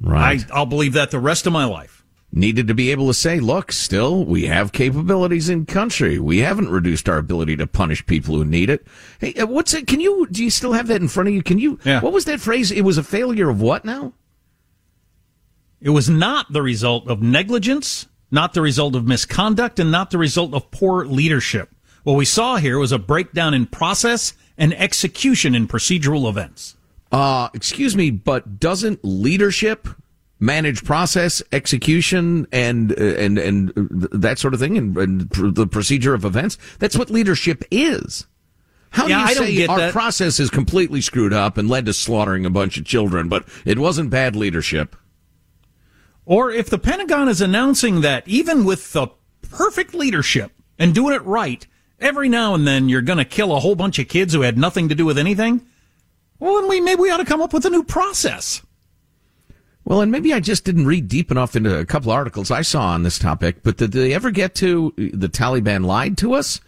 Right. 0.00 0.44
I, 0.50 0.54
I'll 0.54 0.66
believe 0.66 0.94
that 0.94 1.10
the 1.10 1.20
rest 1.20 1.46
of 1.46 1.52
my 1.52 1.64
life 1.64 2.04
needed 2.32 2.68
to 2.68 2.74
be 2.74 2.90
able 2.90 3.08
to 3.08 3.14
say, 3.14 3.40
look, 3.40 3.72
still, 3.72 4.24
we 4.24 4.46
have 4.46 4.72
capabilities 4.72 5.48
in 5.48 5.66
country. 5.66 6.18
We 6.18 6.38
haven't 6.38 6.70
reduced 6.70 7.08
our 7.08 7.18
ability 7.18 7.56
to 7.56 7.66
punish 7.66 8.06
people 8.06 8.36
who 8.36 8.44
need 8.44 8.70
it. 8.70 8.86
Hey, 9.18 9.34
uh, 9.34 9.46
what's 9.46 9.74
it? 9.74 9.86
Can 9.86 10.00
you, 10.00 10.26
do 10.30 10.42
you 10.42 10.50
still 10.50 10.72
have 10.72 10.86
that 10.88 11.00
in 11.00 11.08
front 11.08 11.28
of 11.28 11.34
you? 11.34 11.42
Can 11.42 11.58
you, 11.58 11.78
yeah. 11.84 12.00
what 12.00 12.12
was 12.12 12.24
that 12.26 12.40
phrase? 12.40 12.70
It 12.70 12.82
was 12.82 12.98
a 12.98 13.02
failure 13.02 13.50
of 13.50 13.60
what 13.60 13.84
now? 13.84 14.14
It 15.80 15.90
was 15.90 16.10
not 16.10 16.52
the 16.52 16.62
result 16.62 17.08
of 17.08 17.22
negligence, 17.22 18.06
not 18.30 18.52
the 18.54 18.62
result 18.62 18.94
of 18.94 19.06
misconduct, 19.06 19.78
and 19.78 19.90
not 19.90 20.10
the 20.10 20.18
result 20.18 20.54
of 20.54 20.70
poor 20.70 21.04
leadership. 21.06 21.70
What 22.02 22.14
we 22.14 22.24
saw 22.24 22.56
here 22.56 22.78
was 22.78 22.92
a 22.92 22.98
breakdown 22.98 23.54
in 23.54 23.66
process 23.66 24.34
and 24.56 24.74
execution 24.74 25.54
in 25.54 25.68
procedural 25.68 26.28
events. 26.28 26.76
Uh, 27.10 27.48
excuse 27.54 27.96
me, 27.96 28.10
but 28.10 28.60
doesn't 28.60 29.00
leadership 29.02 29.88
manage 30.38 30.84
process, 30.84 31.42
execution, 31.52 32.46
and 32.52 32.92
uh, 32.92 33.04
and 33.04 33.38
and 33.38 33.72
that 34.12 34.38
sort 34.38 34.54
of 34.54 34.60
thing, 34.60 34.76
and, 34.78 34.96
and 34.96 35.30
pr- 35.30 35.48
the 35.48 35.66
procedure 35.66 36.14
of 36.14 36.24
events. 36.24 36.56
That's 36.78 36.96
what 36.96 37.10
leadership 37.10 37.64
is. 37.70 38.26
How 38.90 39.06
yeah, 39.06 39.24
do 39.26 39.44
you 39.44 39.60
say 39.60 39.66
our 39.66 39.78
that. 39.78 39.92
process 39.92 40.40
is 40.40 40.50
completely 40.50 41.00
screwed 41.00 41.32
up 41.32 41.56
and 41.56 41.68
led 41.68 41.86
to 41.86 41.92
slaughtering 41.92 42.44
a 42.44 42.50
bunch 42.50 42.76
of 42.76 42.84
children, 42.84 43.28
but 43.28 43.46
it 43.64 43.78
wasn't 43.78 44.10
bad 44.10 44.34
leadership? 44.34 44.96
Or 46.30 46.52
if 46.52 46.70
the 46.70 46.78
Pentagon 46.78 47.26
is 47.26 47.40
announcing 47.40 48.02
that 48.02 48.22
even 48.28 48.64
with 48.64 48.92
the 48.92 49.08
perfect 49.50 49.94
leadership 49.94 50.52
and 50.78 50.94
doing 50.94 51.12
it 51.12 51.24
right, 51.24 51.66
every 51.98 52.28
now 52.28 52.54
and 52.54 52.68
then 52.68 52.88
you're 52.88 53.02
going 53.02 53.18
to 53.18 53.24
kill 53.24 53.52
a 53.52 53.58
whole 53.58 53.74
bunch 53.74 53.98
of 53.98 54.06
kids 54.06 54.32
who 54.32 54.42
had 54.42 54.56
nothing 54.56 54.88
to 54.88 54.94
do 54.94 55.04
with 55.04 55.18
anything. 55.18 55.66
Well, 56.38 56.60
then 56.60 56.68
we 56.68 56.80
maybe 56.80 57.00
we 57.00 57.10
ought 57.10 57.16
to 57.16 57.24
come 57.24 57.42
up 57.42 57.52
with 57.52 57.66
a 57.66 57.70
new 57.70 57.82
process. 57.82 58.64
Well, 59.84 60.02
and 60.02 60.12
maybe 60.12 60.32
I 60.32 60.38
just 60.38 60.64
didn't 60.64 60.86
read 60.86 61.08
deep 61.08 61.32
enough 61.32 61.56
into 61.56 61.76
a 61.76 61.84
couple 61.84 62.12
articles 62.12 62.52
I 62.52 62.62
saw 62.62 62.90
on 62.90 63.02
this 63.02 63.18
topic, 63.18 63.64
but 63.64 63.76
did 63.76 63.90
they 63.90 64.14
ever 64.14 64.30
get 64.30 64.54
to 64.56 64.94
uh, 64.96 65.02
the 65.12 65.28
Taliban 65.28 65.84
lied 65.84 66.16
to 66.18 66.34
us 66.34 66.60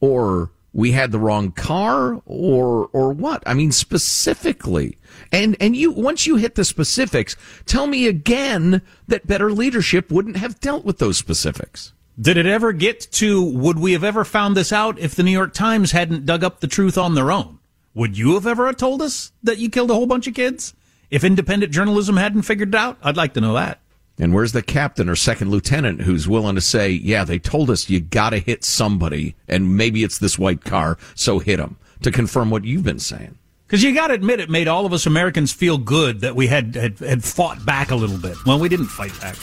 or 0.00 0.50
we 0.72 0.92
had 0.92 1.12
the 1.12 1.18
wrong 1.18 1.52
car 1.52 2.20
or 2.26 2.88
or 2.92 3.12
what? 3.12 3.42
I 3.46 3.54
mean 3.54 3.72
specifically. 3.72 4.98
And 5.32 5.56
and 5.60 5.76
you 5.76 5.90
once 5.90 6.26
you 6.26 6.36
hit 6.36 6.54
the 6.54 6.64
specifics, 6.64 7.36
tell 7.66 7.86
me 7.86 8.06
again 8.06 8.82
that 9.08 9.26
better 9.26 9.52
leadership 9.52 10.10
wouldn't 10.10 10.36
have 10.36 10.60
dealt 10.60 10.84
with 10.84 10.98
those 10.98 11.18
specifics. 11.18 11.92
Did 12.20 12.36
it 12.36 12.46
ever 12.46 12.72
get 12.72 13.00
to 13.12 13.42
would 13.42 13.78
we 13.78 13.92
have 13.92 14.04
ever 14.04 14.24
found 14.24 14.56
this 14.56 14.72
out 14.72 14.98
if 14.98 15.14
the 15.14 15.22
New 15.22 15.30
York 15.30 15.54
Times 15.54 15.92
hadn't 15.92 16.26
dug 16.26 16.44
up 16.44 16.60
the 16.60 16.66
truth 16.66 16.98
on 16.98 17.14
their 17.14 17.32
own? 17.32 17.58
Would 17.94 18.16
you 18.16 18.34
have 18.34 18.46
ever 18.46 18.72
told 18.72 19.02
us 19.02 19.32
that 19.42 19.58
you 19.58 19.68
killed 19.68 19.90
a 19.90 19.94
whole 19.94 20.06
bunch 20.06 20.26
of 20.26 20.34
kids? 20.34 20.74
If 21.10 21.24
independent 21.24 21.72
journalism 21.72 22.16
hadn't 22.16 22.42
figured 22.42 22.68
it 22.68 22.78
out, 22.78 22.98
I'd 23.02 23.16
like 23.16 23.34
to 23.34 23.40
know 23.40 23.54
that. 23.54 23.80
And 24.20 24.34
where's 24.34 24.52
the 24.52 24.62
captain 24.62 25.08
or 25.08 25.16
second 25.16 25.50
lieutenant 25.50 26.02
who's 26.02 26.28
willing 26.28 26.54
to 26.54 26.60
say, 26.60 26.90
yeah, 26.90 27.24
they 27.24 27.38
told 27.38 27.70
us 27.70 27.88
you 27.88 28.00
got 28.00 28.30
to 28.30 28.38
hit 28.38 28.64
somebody, 28.64 29.34
and 29.48 29.78
maybe 29.78 30.04
it's 30.04 30.18
this 30.18 30.38
white 30.38 30.62
car, 30.62 30.98
so 31.14 31.38
hit 31.38 31.56
them, 31.56 31.78
to 32.02 32.10
confirm 32.10 32.50
what 32.50 32.66
you've 32.66 32.84
been 32.84 32.98
saying? 32.98 33.38
Because 33.66 33.82
you 33.82 33.94
got 33.94 34.08
to 34.08 34.14
admit, 34.14 34.40
it 34.40 34.50
made 34.50 34.68
all 34.68 34.84
of 34.84 34.92
us 34.92 35.06
Americans 35.06 35.52
feel 35.52 35.78
good 35.78 36.20
that 36.20 36.36
we 36.36 36.48
had, 36.48 36.74
had, 36.74 36.98
had 36.98 37.24
fought 37.24 37.64
back 37.64 37.90
a 37.90 37.96
little 37.96 38.18
bit. 38.18 38.36
Well, 38.44 38.58
we 38.58 38.68
didn't 38.68 38.88
fight 38.88 39.18
back. 39.20 39.36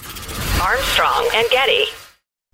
Armstrong 0.62 1.28
and 1.34 1.50
Getty. 1.50 1.86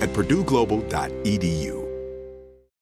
at 0.00 0.10
purdueglobal.edu. 0.10 1.90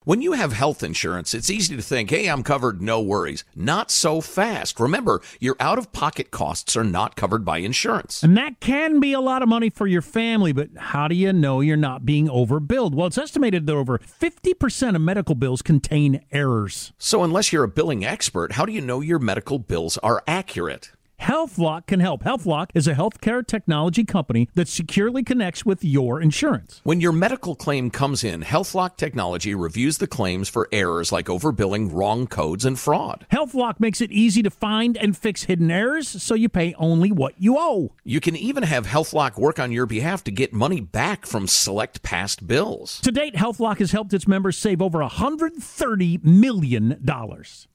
When 0.09 0.22
you 0.22 0.33
have 0.33 0.54
health 0.54 0.83
insurance, 0.83 1.35
it's 1.35 1.50
easy 1.50 1.76
to 1.76 1.83
think, 1.83 2.09
hey, 2.09 2.28
I'm 2.28 2.42
covered, 2.42 2.81
no 2.81 2.98
worries. 2.98 3.44
Not 3.54 3.90
so 3.90 4.22
fast. 4.22 4.81
Remember, 4.81 5.20
your 5.38 5.54
out 5.61 5.76
of 5.76 5.92
pocket 5.92 6.31
costs 6.31 6.78
are 6.78 6.83
not 6.83 7.14
covered 7.14 7.44
by 7.44 7.59
insurance. 7.59 8.22
And 8.22 8.35
that 8.38 8.59
can 8.59 9.00
be 9.00 9.12
a 9.12 9.20
lot 9.20 9.42
of 9.42 9.50
money 9.50 9.68
for 9.68 9.87
your 9.87 10.00
family, 10.00 10.54
but 10.54 10.70
how 10.78 11.09
do 11.09 11.14
you 11.14 11.31
know 11.35 11.61
you're 11.61 11.76
not 11.76 12.07
being 12.07 12.26
overbilled? 12.26 12.94
Well, 12.94 13.09
it's 13.09 13.18
estimated 13.18 13.66
that 13.66 13.74
over 13.74 13.98
50% 13.98 14.94
of 14.94 15.02
medical 15.02 15.35
bills 15.35 15.61
contain 15.61 16.24
errors. 16.33 16.94
So, 16.96 17.22
unless 17.22 17.52
you're 17.52 17.64
a 17.64 17.68
billing 17.68 18.02
expert, 18.02 18.52
how 18.52 18.64
do 18.64 18.72
you 18.72 18.81
know 18.81 19.02
your 19.02 19.18
medical 19.18 19.59
bills 19.59 19.98
are 19.98 20.24
accurate? 20.26 20.90
HealthLock 21.20 21.87
can 21.87 22.00
help. 22.00 22.22
HealthLock 22.22 22.70
is 22.74 22.87
a 22.87 22.94
healthcare 22.94 23.46
technology 23.46 24.04
company 24.04 24.48
that 24.54 24.68
securely 24.68 25.22
connects 25.22 25.66
with 25.66 25.85
your 25.85 26.22
insurance. 26.22 26.81
When 26.85 27.00
your 27.00 27.12
medical 27.12 27.54
claim 27.54 27.90
comes 27.90 28.22
in, 28.24 28.42
HealthLock 28.42 28.96
technology 28.96 29.54
reviews 29.54 29.98
the 29.98 30.07
claims 30.07 30.48
for 30.48 30.68
errors 30.72 31.11
like 31.12 31.26
overbilling, 31.26 31.92
wrong 31.92 32.26
codes, 32.28 32.64
and 32.64 32.78
fraud. 32.78 33.26
HealthLock 33.33 33.81
makes 33.81 34.00
it 34.00 34.12
easy 34.12 34.42
to 34.42 34.50
find 34.50 34.96
and 34.96 35.16
fix 35.16 35.44
hidden 35.44 35.70
errors 35.70 36.09
so 36.09 36.35
you 36.35 36.48
pay 36.48 36.72
only 36.78 37.11
what 37.12 37.35
you 37.37 37.57
owe. 37.59 37.92
You 38.04 38.20
can 38.20 38.37
even 38.37 38.62
have 38.62 38.87
HealthLock 38.87 39.37
work 39.38 39.59
on 39.59 39.72
your 39.72 39.87
behalf 39.87 40.24
to 40.24 40.31
get 40.31 40.52
money 40.52 40.81
back 40.81 41.26
from 41.26 41.46
select 41.46 42.02
past 42.02 42.46
bills. 42.46 43.00
To 43.02 43.12
date, 43.12 43.35
HealthLock 43.35 43.78
has 43.78 43.90
helped 43.90 44.14
its 44.14 44.28
members 44.28 44.57
save 44.57 44.81
over 44.81 45.00
$130 45.00 46.24
million. 46.24 46.96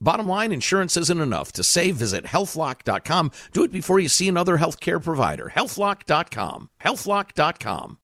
Bottom 0.01 0.27
line, 0.27 0.51
insurance 0.51 0.97
isn't 0.97 1.19
enough. 1.21 1.51
To 1.53 1.63
save, 1.63 1.97
visit 1.97 2.23
healthlock.com. 2.25 3.31
Do 3.51 3.63
it 3.63 3.71
before 3.71 3.99
you 3.99 4.09
see 4.09 4.27
another 4.27 4.57
healthcare 4.57 5.03
provider. 5.03 5.51
Healthlock.com. 5.55 6.69
Healthlock.com. 6.83 7.97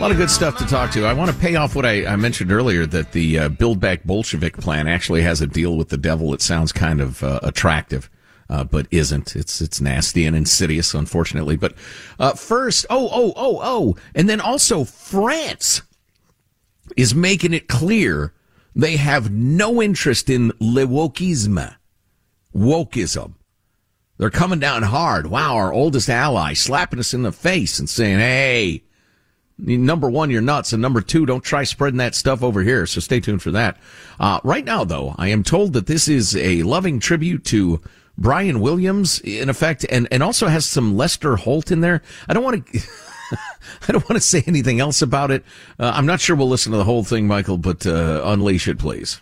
A 0.00 0.02
lot 0.02 0.12
of 0.12 0.16
good 0.16 0.30
stuff 0.30 0.56
to 0.56 0.64
talk 0.64 0.92
to. 0.92 1.04
I 1.04 1.12
want 1.12 1.30
to 1.30 1.36
pay 1.36 1.56
off 1.56 1.76
what 1.76 1.84
I, 1.84 2.06
I 2.06 2.16
mentioned 2.16 2.50
earlier 2.50 2.86
that 2.86 3.12
the 3.12 3.38
uh, 3.38 3.48
Build 3.50 3.80
Back 3.80 4.02
Bolshevik 4.04 4.56
plan 4.56 4.88
actually 4.88 5.20
has 5.20 5.42
a 5.42 5.46
deal 5.46 5.76
with 5.76 5.90
the 5.90 5.98
devil. 5.98 6.32
It 6.32 6.40
sounds 6.40 6.72
kind 6.72 7.02
of 7.02 7.22
uh, 7.22 7.40
attractive, 7.42 8.08
uh, 8.48 8.64
but 8.64 8.86
isn't. 8.90 9.36
It's 9.36 9.60
it's 9.60 9.78
nasty 9.78 10.24
and 10.24 10.34
insidious, 10.34 10.94
unfortunately. 10.94 11.56
But 11.56 11.74
uh, 12.18 12.32
first, 12.32 12.86
oh 12.88 13.10
oh 13.12 13.34
oh 13.36 13.60
oh, 13.62 13.96
and 14.14 14.26
then 14.26 14.40
also 14.40 14.84
France 14.84 15.82
is 16.96 17.14
making 17.14 17.52
it 17.52 17.68
clear 17.68 18.32
they 18.74 18.96
have 18.96 19.30
no 19.30 19.82
interest 19.82 20.30
in 20.30 20.50
le 20.60 20.86
wokisme, 20.86 21.76
wokeism. 22.56 23.34
They're 24.16 24.30
coming 24.30 24.60
down 24.60 24.82
hard. 24.82 25.26
Wow, 25.26 25.56
our 25.56 25.74
oldest 25.74 26.08
ally 26.08 26.54
slapping 26.54 27.00
us 27.00 27.12
in 27.12 27.20
the 27.20 27.32
face 27.32 27.78
and 27.78 27.88
saying, 27.88 28.18
"Hey." 28.18 28.84
Number 29.62 30.10
one, 30.10 30.30
you're 30.30 30.40
nuts. 30.40 30.72
And 30.72 30.82
number 30.82 31.00
two, 31.00 31.26
don't 31.26 31.44
try 31.44 31.64
spreading 31.64 31.98
that 31.98 32.14
stuff 32.14 32.42
over 32.42 32.62
here. 32.62 32.86
So 32.86 33.00
stay 33.00 33.20
tuned 33.20 33.42
for 33.42 33.50
that. 33.52 33.78
Uh, 34.18 34.40
right 34.44 34.64
now, 34.64 34.84
though, 34.84 35.14
I 35.18 35.28
am 35.28 35.42
told 35.42 35.72
that 35.74 35.86
this 35.86 36.08
is 36.08 36.36
a 36.36 36.62
loving 36.62 37.00
tribute 37.00 37.44
to 37.46 37.80
Brian 38.18 38.60
Williams, 38.60 39.20
in 39.20 39.48
effect, 39.48 39.86
and, 39.88 40.06
and 40.10 40.22
also 40.22 40.46
has 40.46 40.66
some 40.66 40.96
Lester 40.96 41.36
Holt 41.36 41.70
in 41.70 41.80
there. 41.80 42.02
I 42.28 42.34
don't 42.34 42.44
want 42.44 42.66
to. 42.66 42.80
I 43.88 43.92
don't 43.92 44.08
want 44.08 44.20
to 44.20 44.26
say 44.26 44.42
anything 44.46 44.80
else 44.80 45.02
about 45.02 45.30
it. 45.30 45.44
Uh, 45.78 45.92
I'm 45.94 46.06
not 46.06 46.20
sure 46.20 46.34
we'll 46.34 46.48
listen 46.48 46.72
to 46.72 46.78
the 46.78 46.84
whole 46.84 47.04
thing, 47.04 47.28
Michael, 47.28 47.58
but 47.58 47.86
uh, 47.86 48.22
unleash 48.24 48.66
it, 48.66 48.78
please. 48.78 49.20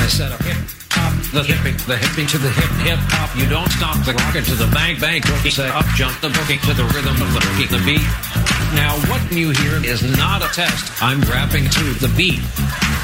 I 0.00 0.06
said 0.06 0.30
hip 0.40 0.56
hop, 0.90 1.12
the 1.32 1.42
hipping, 1.42 1.76
the 1.86 1.96
hipping 1.96 2.26
to 2.28 2.38
the 2.38 2.50
hip 2.50 2.70
hip 2.86 2.98
hop. 3.12 3.36
You 3.36 3.48
don't 3.48 3.68
stop 3.68 4.00
the 4.06 4.14
rocket 4.14 4.44
to 4.46 4.54
the 4.54 4.66
bang 4.72 4.98
bang 4.98 5.20
boogie. 5.20 5.52
Say 5.52 5.68
up 5.68 5.84
jump 5.92 6.18
the 6.20 6.28
boogie 6.28 6.60
to 6.64 6.72
the 6.72 6.84
rhythm 6.96 7.20
of 7.20 7.32
the 7.34 7.40
boogie, 7.40 7.68
the 7.68 7.82
beat. 7.84 8.39
Now 8.74 8.96
what 9.10 9.20
you 9.32 9.50
hear 9.50 9.84
is 9.84 10.02
not 10.16 10.42
a 10.42 10.48
test. 10.54 11.02
I'm 11.02 11.20
rapping 11.22 11.64
to 11.64 11.84
the 11.94 12.12
beat. 12.16 12.40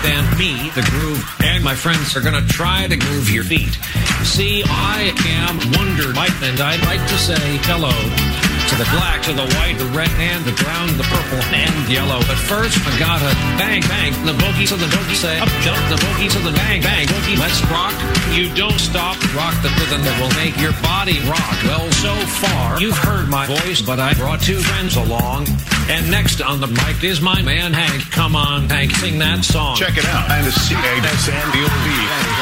Then 0.02 0.22
me, 0.38 0.70
the 0.70 0.86
groove, 0.90 1.24
and 1.42 1.64
my 1.64 1.74
friends 1.74 2.16
are 2.16 2.20
gonna 2.20 2.46
try 2.46 2.86
to 2.86 2.96
move 2.96 3.28
your 3.30 3.44
feet. 3.44 3.74
See, 4.22 4.62
I 4.66 5.12
am 5.26 5.56
Wonder 5.72 6.12
Mike, 6.14 6.40
and 6.42 6.60
I'd 6.60 6.82
like 6.84 7.00
to 7.08 7.18
say 7.18 7.58
hello 7.64 8.45
to 8.68 8.74
the 8.76 8.88
black, 8.90 9.22
to 9.22 9.32
the 9.32 9.46
white, 9.58 9.78
the 9.78 9.86
red, 9.94 10.10
and 10.18 10.44
the 10.44 10.52
brown, 10.62 10.88
the 10.98 11.06
purple, 11.06 11.42
and 11.54 11.74
yellow. 11.88 12.18
But 12.26 12.38
first, 12.50 12.78
I 12.82 12.98
gotta 12.98 13.30
bang, 13.54 13.82
bang, 13.86 14.12
the 14.26 14.34
boogie 14.34 14.66
to 14.68 14.76
the 14.76 14.90
boogie, 14.90 15.14
say 15.14 15.38
up, 15.38 15.48
jump 15.62 15.78
the 15.88 15.96
boogie 15.96 16.30
to 16.30 16.40
the 16.42 16.52
bang, 16.52 16.82
bang, 16.82 17.06
boogie. 17.06 17.38
Let's 17.38 17.62
rock. 17.70 17.94
You 18.34 18.52
don't 18.54 18.78
stop, 18.78 19.16
rock 19.34 19.54
the 19.62 19.70
rhythm 19.78 20.02
that 20.02 20.16
will 20.18 20.34
make 20.34 20.58
your 20.58 20.74
body 20.82 21.22
rock. 21.30 21.56
Well, 21.64 21.86
so 22.02 22.14
far, 22.42 22.80
you've 22.80 22.98
heard 22.98 23.28
my 23.28 23.46
voice, 23.46 23.80
but 23.80 24.00
I 24.00 24.14
brought 24.14 24.40
two 24.40 24.58
friends 24.58 24.96
along. 24.96 25.46
And 25.88 26.10
next 26.10 26.42
on 26.42 26.60
the 26.60 26.66
mic 26.66 27.04
is 27.04 27.20
my 27.20 27.42
man 27.42 27.72
Hank. 27.72 28.10
Come 28.10 28.34
on, 28.34 28.68
Hank, 28.68 28.90
sing 28.92 29.18
that 29.20 29.44
song. 29.44 29.76
Check 29.76 29.96
it 29.96 30.04
out. 30.06 30.30
And 30.30 30.44
the 30.44 30.50
C-A-S-N-D-O-V. 30.50 31.88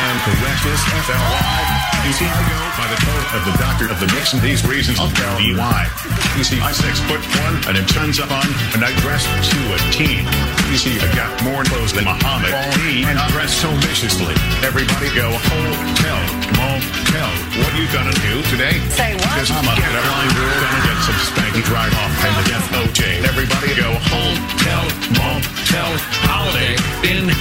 And 0.01 0.17
the 0.25 0.35
rest 0.41 0.65
is 0.65 0.81
F-L-Y. 0.81 1.94
You 2.05 2.13
see, 2.13 2.29
I 2.29 2.37
go 2.37 2.61
by 2.77 2.87
the 2.93 3.01
code 3.01 3.27
of 3.33 3.43
the 3.49 3.55
doctor 3.57 3.89
of 3.89 3.97
the 3.97 4.09
mix, 4.13 4.37
and 4.37 4.43
these 4.45 4.61
reasons 4.69 5.01
I'll 5.01 5.09
tell 5.09 5.41
why. 5.57 5.89
You 6.37 6.45
see, 6.45 6.61
six 6.77 7.01
foot 7.09 7.25
one, 7.41 7.57
and 7.65 7.81
it 7.81 7.89
turns 7.89 8.21
up 8.21 8.29
on, 8.29 8.45
and 8.77 8.85
I 8.85 8.93
dress 9.01 9.25
to 9.25 9.61
a 9.73 9.79
teen. 9.89 10.29
You 10.69 10.77
see, 10.77 11.01
I 11.01 11.09
got 11.17 11.33
more 11.41 11.65
clothes 11.65 11.97
than 11.97 12.05
Muhammad 12.05 12.53
Ali, 12.53 13.09
and 13.09 13.17
I 13.17 13.25
dress 13.33 13.57
so 13.57 13.73
viciously. 13.89 14.37
Everybody 14.61 15.09
go, 15.17 15.33
hotel, 15.33 16.21
motel. 16.61 17.33
What 17.65 17.73
you 17.73 17.89
gonna 17.89 18.13
do 18.21 18.37
today? 18.53 18.77
Say 18.93 19.17
what? 19.17 19.41
Because 19.41 19.49
I'm 19.57 19.65
a 19.65 19.73
get 19.73 19.89
a 19.89 20.05
line 20.05 20.33
girl, 20.37 20.55
gonna 20.61 20.85
get 20.85 20.99
some 21.09 21.21
spanky 21.25 21.65
drive 21.65 21.95
off, 21.97 22.13
and 22.21 22.35
the 22.37 22.45
death 22.53 22.69
OJ. 22.85 23.01
Everybody 23.33 23.73
go, 23.81 23.91
hotel, 24.13 24.85
motel, 25.17 25.91
Holiday 26.29 26.77
Inn. 27.09 27.33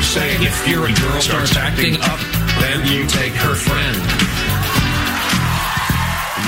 Say 0.00 0.32
if 0.40 0.56
you're 0.64 0.88
a 0.88 0.94
girl 0.96 1.20
starts 1.20 1.52
acting 1.60 2.00
up, 2.08 2.47
then 2.60 2.86
you 2.86 3.06
take 3.06 3.32
her 3.32 3.54
friend. 3.54 3.96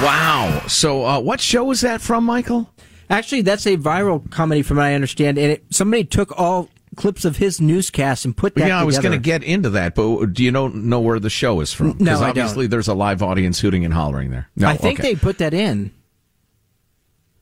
Wow. 0.03 0.63
So, 0.67 1.05
uh, 1.05 1.21
what 1.21 1.41
show 1.41 1.71
is 1.71 1.83
that 1.83 2.01
from, 2.01 2.25
Michael? 2.25 2.71
Actually, 3.11 3.43
that's 3.43 3.67
a 3.67 3.77
viral 3.77 4.31
comedy, 4.31 4.63
from 4.63 4.79
what 4.79 4.87
I 4.87 4.95
understand. 4.95 5.37
And 5.37 5.53
it, 5.53 5.65
somebody 5.71 6.05
took 6.05 6.39
all 6.39 6.69
clips 6.97 7.25
of 7.25 7.37
his 7.37 7.61
newscast 7.61 8.25
and 8.25 8.37
put 8.37 8.55
that. 8.55 8.69
yeah, 8.69 8.81
I 8.81 8.85
was 8.85 8.99
going 8.99 9.13
to 9.13 9.19
get 9.19 9.43
into 9.43 9.71
that, 9.71 9.95
but 9.95 10.33
do 10.33 10.43
you 10.43 10.51
know 10.51 10.69
know 10.69 11.01
where 11.01 11.19
the 11.19 11.31
show 11.31 11.61
is 11.61 11.73
from? 11.73 11.89
No, 11.89 11.95
Because 11.95 12.23
I 12.23 12.33
don't. 12.33 12.45
obviously 12.45 12.67
there's 12.67 12.89
a 12.89 12.95
live 12.95 13.23
audience 13.23 13.61
hooting 13.61 13.85
and 13.85 13.93
hollering 13.93 14.31
there. 14.31 14.49
No, 14.57 14.69
I 14.69 14.77
think 14.77 15.01
okay. 15.01 15.15
they 15.15 15.21
put 15.21 15.39
that 15.39 15.55
in. 15.55 15.93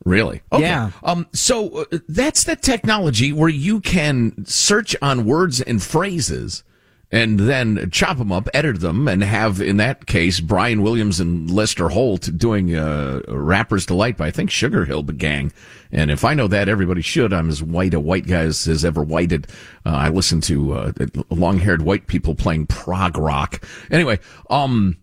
Really? 0.04 0.42
Okay. 0.52 0.62
Yeah. 0.62 0.90
Um, 1.02 1.26
so 1.32 1.82
uh, 1.92 1.98
that's 2.08 2.44
the 2.44 2.56
technology 2.56 3.32
where 3.32 3.48
you 3.48 3.80
can 3.80 4.44
search 4.46 4.96
on 5.02 5.26
words 5.26 5.60
and 5.60 5.82
phrases 5.82 6.62
and 7.10 7.40
then 7.40 7.90
chop 7.90 8.18
them 8.18 8.30
up, 8.30 8.48
edit 8.52 8.80
them, 8.80 9.08
and 9.08 9.24
have, 9.24 9.62
in 9.62 9.78
that 9.78 10.06
case, 10.06 10.40
Brian 10.40 10.82
Williams 10.82 11.20
and 11.20 11.50
Lester 11.50 11.88
Holt 11.88 12.36
doing 12.36 12.76
uh, 12.76 13.20
Rapper's 13.28 13.86
Delight 13.86 14.18
by, 14.18 14.26
I 14.26 14.30
think, 14.30 14.50
Sugar 14.50 14.84
Hill 14.84 15.02
Gang. 15.04 15.52
And 15.90 16.10
if 16.10 16.22
I 16.22 16.34
know 16.34 16.48
that, 16.48 16.68
everybody 16.68 17.00
should. 17.00 17.32
I'm 17.32 17.48
as 17.48 17.62
white 17.62 17.94
a 17.94 18.00
white 18.00 18.26
guy 18.26 18.42
as 18.42 18.66
has 18.66 18.84
ever 18.84 19.02
whited. 19.02 19.46
Uh, 19.86 19.90
I 19.94 20.08
listen 20.10 20.42
to 20.42 20.74
uh, 20.74 20.92
long 21.30 21.58
haired 21.58 21.80
white 21.80 22.08
people 22.08 22.34
playing 22.34 22.66
prog 22.66 23.16
rock. 23.16 23.64
Anyway, 23.90 24.18
um, 24.50 24.98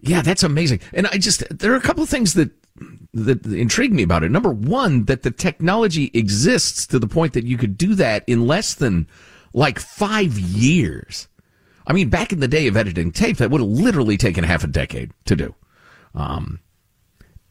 yeah, 0.00 0.22
that's 0.22 0.42
amazing. 0.42 0.80
And 0.94 1.06
I 1.08 1.18
just, 1.18 1.44
there 1.50 1.72
are 1.72 1.76
a 1.76 1.82
couple 1.82 2.02
of 2.02 2.08
things 2.08 2.32
that, 2.34 2.50
that 3.12 3.44
intrigue 3.44 3.92
me 3.92 4.02
about 4.02 4.24
it. 4.24 4.30
Number 4.30 4.50
one, 4.50 5.04
that 5.04 5.24
the 5.24 5.30
technology 5.30 6.10
exists 6.14 6.86
to 6.86 6.98
the 6.98 7.06
point 7.06 7.34
that 7.34 7.44
you 7.44 7.58
could 7.58 7.76
do 7.76 7.94
that 7.96 8.24
in 8.26 8.46
less 8.46 8.72
than 8.72 9.06
like 9.52 9.78
five 9.78 10.38
years. 10.38 11.28
I 11.86 11.92
mean, 11.92 12.08
back 12.08 12.32
in 12.32 12.40
the 12.40 12.48
day 12.48 12.66
of 12.66 12.76
editing 12.76 13.12
tape, 13.12 13.36
that 13.38 13.50
would 13.50 13.60
have 13.60 13.68
literally 13.68 14.16
taken 14.16 14.44
half 14.44 14.64
a 14.64 14.68
decade 14.68 15.12
to 15.26 15.36
do. 15.36 15.54
Um, 16.14 16.60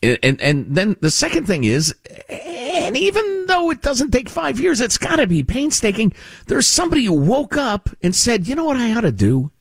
and, 0.02 0.42
and 0.42 0.76
then 0.76 0.98
the 1.00 1.12
second 1.12 1.46
thing 1.46 1.64
is, 1.64 1.96
and 2.30 2.98
even 2.98 3.46
though 3.46 3.70
it 3.72 3.82
doesn't 3.82 4.12
take 4.12 4.28
five 4.28 4.60
years, 4.60 4.82
it's 4.82 4.98
got 4.98 5.18
to 5.18 5.28
be 5.28 5.44
painstaking. 5.44 6.14
There's 6.48 6.68
somebody 6.68 7.06
who 7.06 7.14
woke 7.14 7.56
up 7.56 7.90
and 8.02 8.16
said, 8.16 8.48
you 8.48 8.56
know 8.56 8.66
what 8.66 8.78
I 8.78 8.94
ought 8.94 9.02
to 9.02 9.12
do 9.12 9.52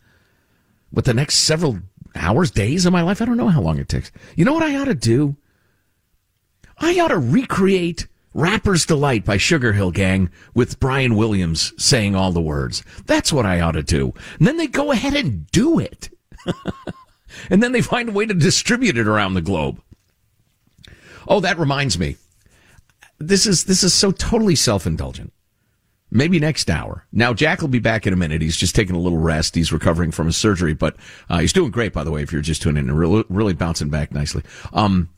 with 0.93 1.05
the 1.05 1.15
next 1.15 1.37
several 1.37 1.79
hours, 2.15 2.51
days 2.51 2.87
of 2.87 2.93
my 2.93 3.03
life? 3.03 3.23
I 3.23 3.25
don't 3.25 3.37
know 3.37 3.49
how 3.49 3.61
long 3.61 3.79
it 3.79 3.89
takes. 3.89 4.11
You 4.35 4.45
know 4.45 4.53
what 4.53 4.65
I 4.65 4.77
ought 4.77 4.87
to 4.87 4.95
do? 4.95 5.37
I 6.79 6.99
ought 6.99 7.09
to 7.09 7.19
recreate 7.19 8.09
Rapper's 8.35 8.87
Delight 8.87 9.25
by 9.25 9.37
Sugar 9.37 9.73
Hill 9.73 9.91
Gang 9.91 10.31
with 10.55 10.81
Brian 10.81 11.17
Williams 11.17 11.73
saying 11.77 12.15
all 12.15 12.33
the 12.33 12.41
words. 12.41 12.83
That's 13.07 13.33
what 13.33 13.47
I 13.47 13.61
ought 13.61 13.73
to 13.73 13.83
do. 13.83 14.15
And 14.39 14.47
then 14.47 14.57
they 14.57 14.67
go 14.67 14.91
ahead 14.91 15.15
and 15.15 15.47
do 15.51 15.79
it. 15.79 16.11
and 17.51 17.63
then 17.63 17.73
they 17.73 17.83
find 17.83 18.09
a 18.09 18.13
way 18.13 18.27
to 18.27 18.35
distribute 18.35 18.97
it 18.97 19.07
around 19.07 19.35
the 19.35 19.43
globe. 19.43 19.81
Oh, 21.29 21.41
that 21.41 21.59
reminds 21.59 21.99
me. 21.99 22.17
This 23.19 23.47
is 23.47 23.65
this 23.65 23.85
is 23.85 23.95
so 23.95 24.11
totally 24.11 24.57
self-indulgent. 24.57 25.33
Maybe 26.11 26.39
next 26.39 26.69
hour. 26.69 27.07
Now, 27.11 27.33
Jack 27.33 27.63
will 27.63 27.69
be 27.69 27.79
back 27.79 28.07
in 28.07 28.13
a 28.13 28.17
minute. 28.17 28.43
He's 28.43 28.57
just 28.57 28.75
taking 28.75 28.95
a 28.95 28.99
little 28.99 29.19
rest. 29.19 29.55
He's 29.55 29.73
recovering 29.73 30.11
from 30.11 30.27
his 30.27 30.37
surgery, 30.37 30.75
but 30.75 30.97
uh, 31.31 31.39
he's 31.39 31.55
doing 31.55 31.71
great, 31.71 31.95
by 31.95 32.05
the 32.05 32.11
way, 32.11 32.23
if 32.23 32.33
you're 32.33 32.43
just 32.43 32.61
tuning 32.61 32.87
in, 32.87 32.95
really, 32.95 33.25
really 33.31 33.55
bouncing 33.55 33.89
back 33.89 34.13
nicely. 34.13 34.43
Um, 34.75 35.09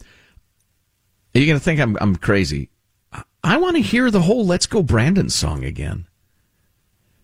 you're 1.32 1.46
going 1.46 1.58
to 1.58 1.64
think 1.64 1.80
I'm, 1.80 1.98
I'm 2.00 2.14
crazy. 2.14 2.70
I 3.42 3.56
want 3.58 3.76
to 3.76 3.82
hear 3.82 4.10
the 4.10 4.22
whole 4.22 4.46
Let's 4.46 4.66
Go 4.66 4.82
Brandon 4.82 5.28
song 5.28 5.64
again. 5.64 6.06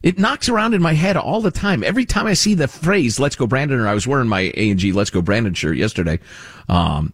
It 0.02 0.18
knocks 0.18 0.48
around 0.48 0.74
in 0.74 0.80
my 0.80 0.94
head 0.94 1.16
all 1.16 1.40
the 1.40 1.50
time. 1.50 1.84
Every 1.84 2.06
time 2.06 2.26
I 2.26 2.34
see 2.34 2.54
the 2.54 2.68
phrase 2.68 3.20
"Let's 3.20 3.36
Go 3.36 3.46
Brandon," 3.46 3.80
or 3.80 3.88
I 3.88 3.94
was 3.94 4.06
wearing 4.06 4.28
my 4.28 4.52
A 4.56 4.70
and 4.70 4.78
G 4.78 4.92
"Let's 4.92 5.10
Go 5.10 5.20
Brandon" 5.20 5.54
shirt 5.54 5.76
yesterday. 5.76 6.18
Um, 6.68 7.12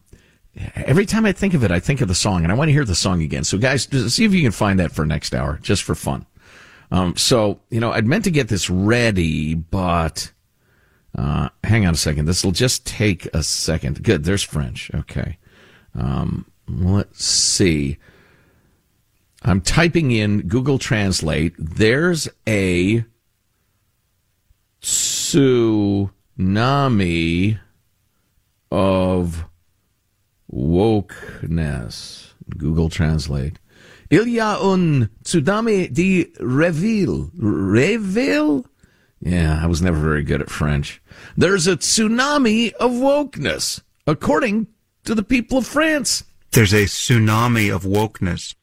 every 0.75 1.07
time 1.07 1.27
I 1.27 1.33
think 1.33 1.55
of 1.55 1.65
it, 1.65 1.71
I 1.71 1.81
think 1.81 2.01
of 2.01 2.09
the 2.09 2.15
song, 2.15 2.43
and 2.43 2.53
I 2.53 2.55
want 2.55 2.69
to 2.69 2.73
hear 2.73 2.85
the 2.85 2.95
song 2.95 3.23
again. 3.23 3.45
So, 3.45 3.59
guys, 3.59 3.89
see 4.12 4.25
if 4.25 4.33
you 4.33 4.43
can 4.43 4.53
find 4.53 4.79
that 4.79 4.93
for 4.93 5.05
next 5.05 5.35
hour, 5.35 5.59
just 5.62 5.83
for 5.83 5.95
fun. 5.95 6.27
Um, 6.91 7.17
so, 7.17 7.61
you 7.71 7.81
know, 7.81 7.93
I'd 7.93 8.07
meant 8.07 8.25
to 8.25 8.31
get 8.31 8.49
this 8.49 8.71
ready, 8.71 9.55
but 9.55 10.31
uh, 11.17 11.49
hang 11.65 11.87
on 11.87 11.95
a 11.95 11.97
second. 11.97 12.27
This 12.27 12.45
will 12.45 12.53
just 12.53 12.87
take 12.87 13.27
a 13.35 13.43
second. 13.43 14.03
Good, 14.03 14.25
there's 14.25 14.43
French. 14.43 14.91
Okay. 14.95 15.39
Um, 15.95 16.47
let's 16.69 17.25
see. 17.25 17.99
I'm 19.49 19.61
typing 19.61 20.11
in 20.11 20.49
Google 20.49 20.77
Translate. 20.77 21.55
There's 21.57 22.29
a 22.49 23.05
tsunami 24.83 26.41
of 28.73 29.45
wokeness. 30.53 32.33
Google 32.59 32.91
Translate. 32.91 33.61
Il 34.11 34.27
y 34.27 34.39
a 34.39 34.59
un 34.61 35.11
tsunami 35.23 35.93
de 35.95 36.33
réveil. 36.41 37.31
Réveil? 37.39 38.65
Yeah, 39.21 39.61
I 39.63 39.67
was 39.67 39.81
never 39.81 40.01
very 40.01 40.25
good 40.25 40.41
at 40.41 40.51
French. 40.51 41.01
There's 41.37 41.69
a 41.69 41.77
tsunami 41.77 42.73
of 42.75 42.91
wokeness, 42.91 43.81
according 44.09 44.67
to 45.05 45.15
the 45.15 45.23
people 45.23 45.59
of 45.59 45.67
France. 45.69 46.25
There's 46.51 46.73
a 46.73 46.87
tsunami 46.87 47.73
of 47.73 47.85
wokeness. 47.85 48.57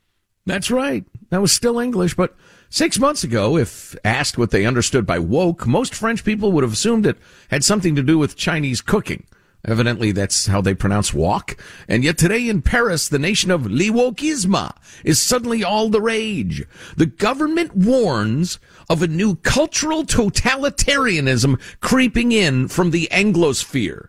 That's 0.45 0.69
right. 0.69 1.05
That 1.29 1.41
was 1.41 1.51
still 1.51 1.79
English, 1.79 2.15
but 2.15 2.35
six 2.69 2.99
months 2.99 3.23
ago, 3.23 3.57
if 3.57 3.95
asked 4.03 4.37
what 4.37 4.51
they 4.51 4.65
understood 4.65 5.05
by 5.05 5.19
woke, 5.19 5.65
most 5.65 5.95
French 5.95 6.25
people 6.25 6.51
would 6.51 6.63
have 6.63 6.73
assumed 6.73 7.05
it 7.05 7.17
had 7.49 7.63
something 7.63 7.95
to 7.95 8.03
do 8.03 8.17
with 8.17 8.35
Chinese 8.35 8.81
cooking. 8.81 9.25
Evidently, 9.65 10.11
that's 10.11 10.47
how 10.47 10.59
they 10.59 10.73
pronounce 10.73 11.13
wok. 11.13 11.55
And 11.87 12.03
yet 12.03 12.17
today 12.17 12.49
in 12.49 12.61
Paris, 12.61 13.07
the 13.07 13.17
nation 13.17 13.49
of 13.49 13.65
le 13.65 13.85
wokisme 13.85 14.75
is 15.05 15.21
suddenly 15.21 15.63
all 15.63 15.87
the 15.87 16.01
rage. 16.01 16.65
The 16.97 17.05
government 17.05 17.73
warns 17.73 18.59
of 18.89 19.01
a 19.01 19.07
new 19.07 19.35
cultural 19.35 20.03
totalitarianism 20.03 21.61
creeping 21.79 22.33
in 22.33 22.67
from 22.67 22.91
the 22.91 23.07
Anglosphere, 23.09 24.07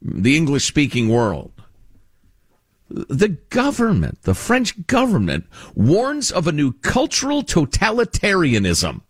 the 0.00 0.36
English 0.36 0.66
speaking 0.66 1.08
world. 1.08 1.61
The 2.92 3.28
government, 3.48 4.22
the 4.22 4.34
French 4.34 4.86
government, 4.86 5.46
warns 5.74 6.30
of 6.30 6.46
a 6.46 6.52
new 6.52 6.72
cultural 6.72 7.42
totalitarianism. 7.42 9.00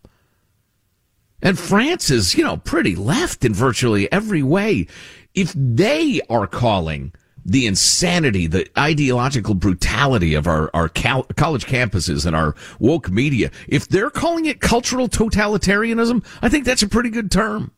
And 1.43 1.59
France 1.59 2.09
is, 2.09 2.37
you 2.37 2.45
know, 2.45 2.57
pretty 2.57 2.95
left 2.95 3.45
in 3.45 3.53
virtually 3.53 4.11
every 4.13 4.43
way. 4.43 4.87
If 5.35 5.53
they 5.57 6.21
are 6.31 6.47
calling 6.47 7.13
the 7.45 7.67
insanity, 7.67 8.47
the 8.47 8.69
ideological 8.79 9.55
brutality 9.55 10.35
of 10.35 10.47
our, 10.47 10.71
our 10.73 10.89
cal- 10.89 11.25
college 11.37 11.67
campuses 11.67 12.25
and 12.25 12.37
our 12.37 12.55
woke 12.79 13.11
media, 13.11 13.51
if 13.67 13.89
they're 13.89 14.11
calling 14.11 14.47
it 14.47 14.61
cultural 14.61 15.09
totalitarianism, 15.09 16.25
I 16.41 16.49
think 16.49 16.65
that's 16.65 16.85
a 16.85 16.89
pretty 16.89 17.11
good 17.11 17.33
term. 17.33 17.73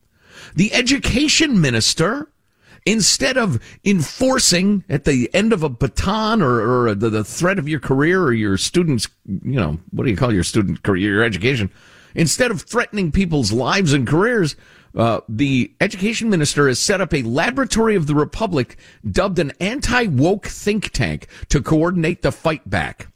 The 0.53 0.71
education 0.73 1.59
minister 1.59 2.29
instead 2.85 3.37
of 3.37 3.59
enforcing 3.83 4.83
at 4.87 5.05
the 5.05 5.29
end 5.33 5.51
of 5.51 5.63
a 5.63 5.69
baton 5.69 6.41
or, 6.41 6.87
or 6.87 6.95
the, 6.95 7.09
the, 7.09 7.23
threat 7.23 7.57
of 7.57 7.67
your 7.67 7.79
career 7.79 8.21
or 8.21 8.33
your 8.33 8.57
students, 8.57 9.07
you 9.25 9.59
know, 9.59 9.79
what 9.91 10.05
do 10.05 10.11
you 10.11 10.17
call 10.17 10.33
your 10.33 10.43
student 10.43 10.83
career, 10.83 11.13
your 11.13 11.23
education? 11.23 11.69
Instead 12.13 12.51
of 12.51 12.61
threatening 12.61 13.11
people's 13.11 13.51
lives 13.51 13.91
and 13.91 14.07
careers, 14.07 14.55
uh, 14.95 15.19
the 15.27 15.73
education 15.81 16.29
minister 16.29 16.67
has 16.67 16.79
set 16.79 17.01
up 17.01 17.13
a 17.13 17.23
laboratory 17.23 17.95
of 17.95 18.07
the 18.07 18.15
republic 18.15 18.77
dubbed 19.09 19.39
an 19.39 19.51
anti-woke 19.59 20.45
think 20.45 20.91
tank 20.91 21.27
to 21.49 21.61
coordinate 21.61 22.21
the 22.21 22.31
fight 22.31 22.69
back. 22.69 23.09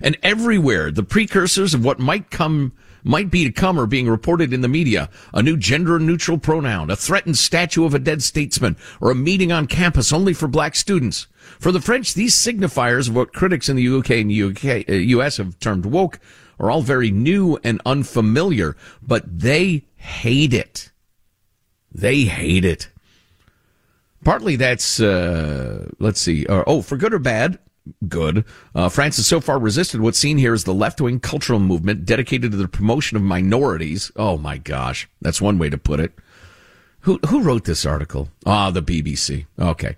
And 0.00 0.16
everywhere, 0.22 0.90
the 0.90 1.02
precursors 1.02 1.74
of 1.74 1.84
what 1.84 1.98
might 1.98 2.30
come 2.30 2.72
might 3.02 3.30
be 3.30 3.44
to 3.44 3.52
come 3.52 3.78
are 3.78 3.86
being 3.86 4.08
reported 4.08 4.52
in 4.52 4.60
the 4.60 4.68
media. 4.68 5.08
A 5.32 5.42
new 5.42 5.56
gender 5.56 5.98
neutral 5.98 6.38
pronoun, 6.38 6.90
a 6.90 6.96
threatened 6.96 7.38
statue 7.38 7.84
of 7.84 7.94
a 7.94 7.98
dead 7.98 8.22
statesman, 8.22 8.76
or 9.00 9.10
a 9.10 9.14
meeting 9.14 9.52
on 9.52 9.66
campus 9.66 10.12
only 10.12 10.34
for 10.34 10.48
black 10.48 10.76
students. 10.76 11.26
For 11.58 11.72
the 11.72 11.80
French, 11.80 12.14
these 12.14 12.34
signifiers 12.34 13.08
of 13.08 13.16
what 13.16 13.32
critics 13.32 13.68
in 13.68 13.76
the 13.76 13.88
UK 13.88 14.10
and 14.10 14.32
UK, 14.32 14.88
uh, 14.88 14.92
US 14.92 15.38
have 15.38 15.58
termed 15.60 15.86
woke 15.86 16.20
are 16.58 16.70
all 16.70 16.82
very 16.82 17.10
new 17.10 17.58
and 17.64 17.80
unfamiliar, 17.86 18.76
but 19.02 19.24
they 19.26 19.86
hate 19.96 20.52
it. 20.52 20.90
They 21.92 22.24
hate 22.24 22.64
it. 22.64 22.90
Partly 24.24 24.56
that's, 24.56 25.00
uh, 25.00 25.88
let's 25.98 26.20
see, 26.20 26.46
uh, 26.46 26.62
oh, 26.66 26.82
for 26.82 26.98
good 26.98 27.14
or 27.14 27.18
bad, 27.18 27.58
good. 28.08 28.44
Uh, 28.74 28.88
France 28.88 29.16
has 29.16 29.26
so 29.26 29.40
far 29.40 29.58
resisted 29.58 30.00
what's 30.00 30.18
seen 30.18 30.38
here 30.38 30.54
as 30.54 30.64
the 30.64 30.74
left 30.74 31.00
wing 31.00 31.20
cultural 31.20 31.60
movement 31.60 32.04
dedicated 32.04 32.50
to 32.52 32.56
the 32.56 32.68
promotion 32.68 33.16
of 33.16 33.22
minorities. 33.22 34.10
Oh 34.16 34.36
my 34.36 34.58
gosh, 34.58 35.08
that's 35.20 35.40
one 35.40 35.58
way 35.58 35.70
to 35.70 35.78
put 35.78 36.00
it. 36.00 36.12
Who 37.00 37.18
who 37.28 37.42
wrote 37.42 37.64
this 37.64 37.86
article? 37.86 38.28
Ah, 38.44 38.70
the 38.70 38.82
BBC. 38.82 39.46
Okay. 39.58 39.96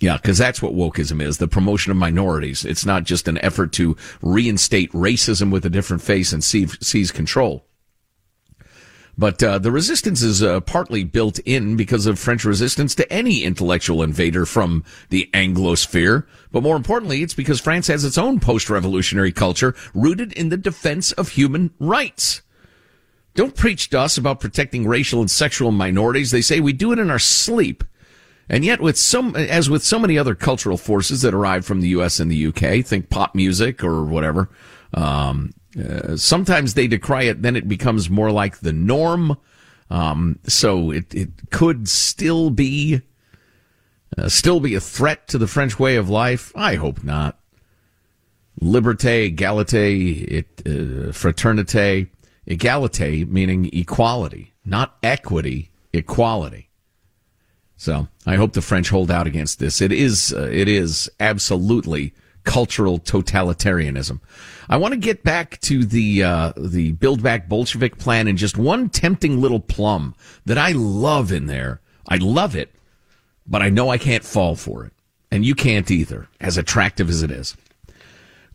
Yeah, 0.00 0.16
because 0.16 0.38
that's 0.38 0.62
what 0.62 0.72
wokeism 0.72 1.20
is, 1.22 1.36
the 1.36 1.46
promotion 1.46 1.90
of 1.90 1.98
minorities. 1.98 2.64
It's 2.64 2.86
not 2.86 3.04
just 3.04 3.28
an 3.28 3.36
effort 3.44 3.72
to 3.72 3.96
reinstate 4.22 4.90
racism 4.92 5.50
with 5.50 5.66
a 5.66 5.70
different 5.70 6.02
face 6.02 6.32
and 6.32 6.42
seize, 6.42 6.78
seize 6.80 7.10
control. 7.10 7.66
But 9.18 9.42
uh, 9.42 9.58
the 9.58 9.70
resistance 9.70 10.22
is 10.22 10.42
uh, 10.42 10.60
partly 10.60 11.04
built 11.04 11.38
in 11.40 11.76
because 11.76 12.06
of 12.06 12.18
French 12.18 12.44
resistance 12.44 12.94
to 12.94 13.12
any 13.12 13.44
intellectual 13.44 14.02
invader 14.02 14.46
from 14.46 14.84
the 15.10 15.28
Anglosphere. 15.34 16.26
But 16.52 16.62
more 16.62 16.76
importantly, 16.76 17.22
it's 17.22 17.34
because 17.34 17.60
France 17.60 17.88
has 17.88 18.04
its 18.04 18.16
own 18.16 18.40
post-revolutionary 18.40 19.32
culture 19.32 19.74
rooted 19.94 20.32
in 20.32 20.48
the 20.48 20.56
defense 20.56 21.12
of 21.12 21.30
human 21.30 21.70
rights. 21.78 22.42
Don't 23.34 23.56
preach 23.56 23.90
to 23.90 24.00
us 24.00 24.18
about 24.18 24.40
protecting 24.40 24.86
racial 24.86 25.20
and 25.20 25.30
sexual 25.30 25.70
minorities. 25.70 26.30
They 26.30 26.42
say 26.42 26.60
we 26.60 26.72
do 26.72 26.92
it 26.92 26.98
in 26.98 27.10
our 27.10 27.18
sleep. 27.18 27.84
And 28.48 28.64
yet, 28.64 28.80
with 28.80 28.98
some, 28.98 29.36
as 29.36 29.70
with 29.70 29.84
so 29.84 29.98
many 29.98 30.18
other 30.18 30.34
cultural 30.34 30.76
forces 30.76 31.22
that 31.22 31.32
arrive 31.32 31.64
from 31.64 31.80
the 31.80 31.88
U.S. 31.90 32.18
and 32.18 32.28
the 32.28 32.36
U.K., 32.36 32.82
think 32.82 33.08
pop 33.08 33.36
music 33.36 33.84
or 33.84 34.04
whatever, 34.04 34.50
um, 34.92 35.52
Uh, 35.78 36.16
sometimes 36.16 36.74
they 36.74 36.88
decry 36.88 37.22
it, 37.24 37.42
then 37.42 37.56
it 37.56 37.68
becomes 37.68 38.10
more 38.10 38.32
like 38.32 38.58
the 38.58 38.72
norm. 38.72 39.36
Um, 39.88 40.38
so 40.46 40.90
it, 40.90 41.14
it 41.14 41.30
could 41.50 41.88
still 41.88 42.50
be, 42.50 43.02
uh, 44.16 44.28
still 44.28 44.60
be 44.60 44.74
a 44.74 44.80
threat 44.80 45.28
to 45.28 45.38
the 45.38 45.46
French 45.46 45.78
way 45.78 45.96
of 45.96 46.08
life. 46.08 46.52
I 46.56 46.74
hope 46.76 47.04
not. 47.04 47.38
Liberté, 48.60 49.34
égalité, 49.34 50.22
it, 50.30 50.62
uh, 50.66 51.12
fraternité, 51.12 52.08
égalité 52.46 53.26
meaning 53.28 53.70
equality, 53.72 54.52
not 54.64 54.96
equity, 55.02 55.70
equality. 55.92 56.68
So 57.76 58.08
I 58.26 58.36
hope 58.36 58.52
the 58.52 58.60
French 58.60 58.90
hold 58.90 59.10
out 59.10 59.26
against 59.26 59.58
this. 59.58 59.80
It 59.80 59.92
is, 59.92 60.34
uh, 60.34 60.48
it 60.52 60.68
is 60.68 61.10
absolutely 61.18 62.12
cultural 62.44 62.98
totalitarianism. 62.98 64.20
I 64.68 64.76
want 64.76 64.92
to 64.92 65.00
get 65.00 65.22
back 65.22 65.60
to 65.62 65.84
the 65.84 66.22
uh, 66.22 66.52
the 66.56 66.92
Build 66.92 67.22
Back 67.22 67.48
Bolshevik 67.48 67.98
plan 67.98 68.28
and 68.28 68.38
just 68.38 68.56
one 68.56 68.88
tempting 68.88 69.40
little 69.40 69.60
plum 69.60 70.14
that 70.46 70.58
I 70.58 70.72
love 70.72 71.32
in 71.32 71.46
there. 71.46 71.80
I 72.08 72.16
love 72.16 72.56
it, 72.56 72.74
but 73.46 73.62
I 73.62 73.68
know 73.70 73.90
I 73.90 73.98
can't 73.98 74.24
fall 74.24 74.56
for 74.56 74.84
it, 74.84 74.92
and 75.30 75.44
you 75.44 75.54
can't 75.54 75.90
either, 75.90 76.28
as 76.40 76.56
attractive 76.56 77.08
as 77.08 77.22
it 77.22 77.30
is. 77.30 77.56